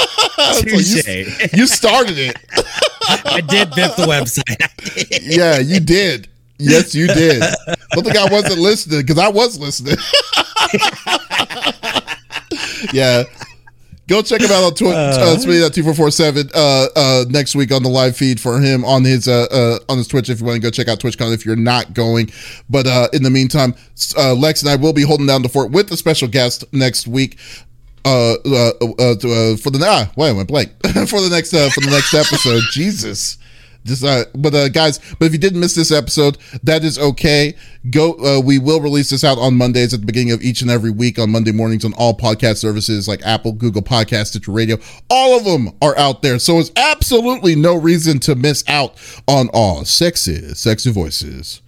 So 0.54 0.62
Touche. 0.62 1.08
you, 1.08 1.26
you 1.54 1.68
started 1.68 2.16
it. 2.20 2.38
I 3.08 3.42
did 3.42 3.70
bip 3.76 3.96
the 3.96 4.06
website. 4.08 4.72
Yeah, 5.22 5.60
you 5.60 5.80
did. 5.80 6.30
Yes, 6.58 6.96
you 6.96 7.08
did. 7.08 7.42
Don't 7.92 8.04
think 8.04 8.16
I 8.16 8.32
wasn't 8.32 8.60
listening 8.60 9.02
because 9.02 9.18
I 9.18 9.28
was 9.28 9.60
listening. 9.60 9.98
yeah. 12.94 13.24
Go 14.08 14.22
check 14.22 14.40
him 14.40 14.52
out 14.52 14.64
on 14.64 14.76
Twitter, 14.76 14.96
uh, 14.96 15.36
Smitty 15.36 15.74
two 15.74 15.82
four 15.84 15.96
four 15.96 16.12
seven 16.12 16.48
uh, 16.54 16.88
uh, 16.96 17.26
next 17.30 17.56
week 17.56 17.72
on 17.72 17.82
the 17.82 17.90
live 17.90 18.16
feed 18.16 18.40
for 18.40 18.60
him 18.62 18.86
on 18.86 19.04
his 19.04 19.28
uh, 19.28 19.48
uh, 19.50 19.80
on 19.90 19.98
his 19.98 20.08
Twitch. 20.08 20.30
If 20.30 20.40
you 20.40 20.46
want 20.46 20.58
to 20.58 20.62
go 20.62 20.70
check 20.70 20.88
out 20.88 21.00
TwitchCon, 21.00 21.34
if 21.34 21.44
you're 21.44 21.56
not 21.56 21.96
going, 21.96 22.30
but 22.70 22.86
uh, 22.86 23.08
in 23.14 23.24
the 23.24 23.32
meantime, 23.32 23.74
uh, 24.16 24.36
Lex 24.36 24.62
and 24.62 24.70
I 24.70 24.76
will 24.76 24.94
be 24.94 25.02
holding 25.02 25.26
down 25.26 25.42
the 25.42 25.50
fort 25.50 25.72
with 25.72 25.92
a 25.92 25.98
special 25.98 26.28
guest 26.28 26.64
next 26.72 27.08
week. 27.08 27.40
Uh, 28.06 28.36
uh, 28.46 28.72
uh, 28.82 29.12
uh 29.12 29.58
for 29.58 29.72
the 29.72 29.84
ah, 29.84 30.12
wait, 30.16 30.30
I 30.30 30.32
went 30.34 30.48
blank 30.48 30.72
for 30.84 31.22
the 31.22 31.30
next 31.30 31.54
uh, 31.54 31.70
for 31.74 31.82
the 31.82 31.92
next 31.92 32.14
episode. 32.14 32.62
Jesus. 32.72 33.38
Just, 33.86 34.04
uh, 34.04 34.26
but 34.34 34.56
uh, 34.56 34.68
guys, 34.70 35.00
but 35.20 35.26
if 35.26 35.32
you 35.32 35.38
didn't 35.38 35.60
miss 35.60 35.76
this 35.76 35.92
episode, 35.92 36.40
that 36.64 36.84
is 36.84 36.98
okay. 36.98 37.54
Go. 37.92 38.14
Uh, 38.14 38.42
we 38.42 38.58
will 38.58 38.82
release 38.82 39.12
this 39.12 39.24
out 39.24 39.38
on 39.38 39.56
Mondays 39.56 39.94
at 39.94 40.00
the 40.00 40.08
beginning 40.08 40.32
of 40.32 40.42
each 40.42 40.64
and 40.64 40.72
every 40.72 40.90
week 40.90 41.20
on 41.20 41.30
Monday 41.30 41.52
mornings 41.52 41.86
on 41.86 41.94
all 41.94 42.18
podcast 42.18 42.58
services 42.58 43.08
like 43.08 43.24
Apple, 43.24 43.52
Google 43.52 43.84
Podcast, 43.84 44.28
Stitcher 44.28 44.52
Radio. 44.52 44.78
All 45.08 45.38
of 45.38 45.46
them 45.46 45.70
are 45.84 45.96
out 46.00 46.24
there, 46.24 46.40
so 46.40 46.58
it's 46.58 46.72
absolutely 46.76 47.56
no 47.56 47.76
reason 47.76 48.18
to 48.22 48.34
miss 48.34 48.64
out 48.68 48.96
on 49.28 49.50
all 49.54 49.86
sexy, 49.86 50.56
sexy 50.56 50.92
voices. 50.92 51.62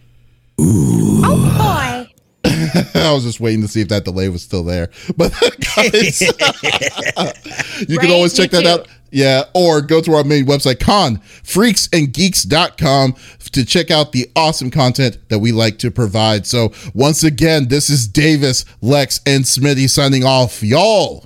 Ooh. 0.60 1.22
Oh 1.24 1.58
boy. 1.58 2.07
I 2.96 3.12
was 3.14 3.24
just 3.24 3.40
waiting 3.40 3.62
to 3.62 3.68
see 3.68 3.82
if 3.82 3.90
that 3.90 4.06
delay 4.06 4.30
was 4.30 4.42
still 4.44 4.64
there. 4.64 4.90
But 5.16 5.32
guys, 5.76 6.22
you 7.88 8.00
can 8.00 8.10
always 8.12 8.34
check 8.34 8.50
that 8.52 8.64
too. 8.64 8.70
out. 8.70 8.88
Yeah, 9.10 9.44
or 9.54 9.82
go 9.82 10.02
to 10.02 10.16
our 10.16 10.26
main 10.26 10.46
website, 10.46 10.76
confreaksandgeeks.com 10.76 13.16
to 13.54 13.66
check 13.66 13.90
out 13.90 14.12
the 14.12 14.30
awesome 14.36 14.70
content 14.70 15.18
that 15.30 15.40
we 15.40 15.54
like 15.54 15.78
to 15.80 15.90
provide. 15.92 16.46
So 16.46 16.74
once 16.94 17.24
again, 17.24 17.70
this 17.70 17.90
is 17.90 18.06
Davies, 18.08 18.66
Lex, 18.82 19.22
and 19.26 19.46
Smitty 19.46 19.90
signing 19.90 20.26
off. 20.26 20.62
Y'all, 20.62 21.26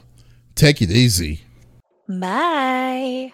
take 0.56 0.82
it 0.82 0.92
easy. 0.92 1.42
Bye. 2.08 3.34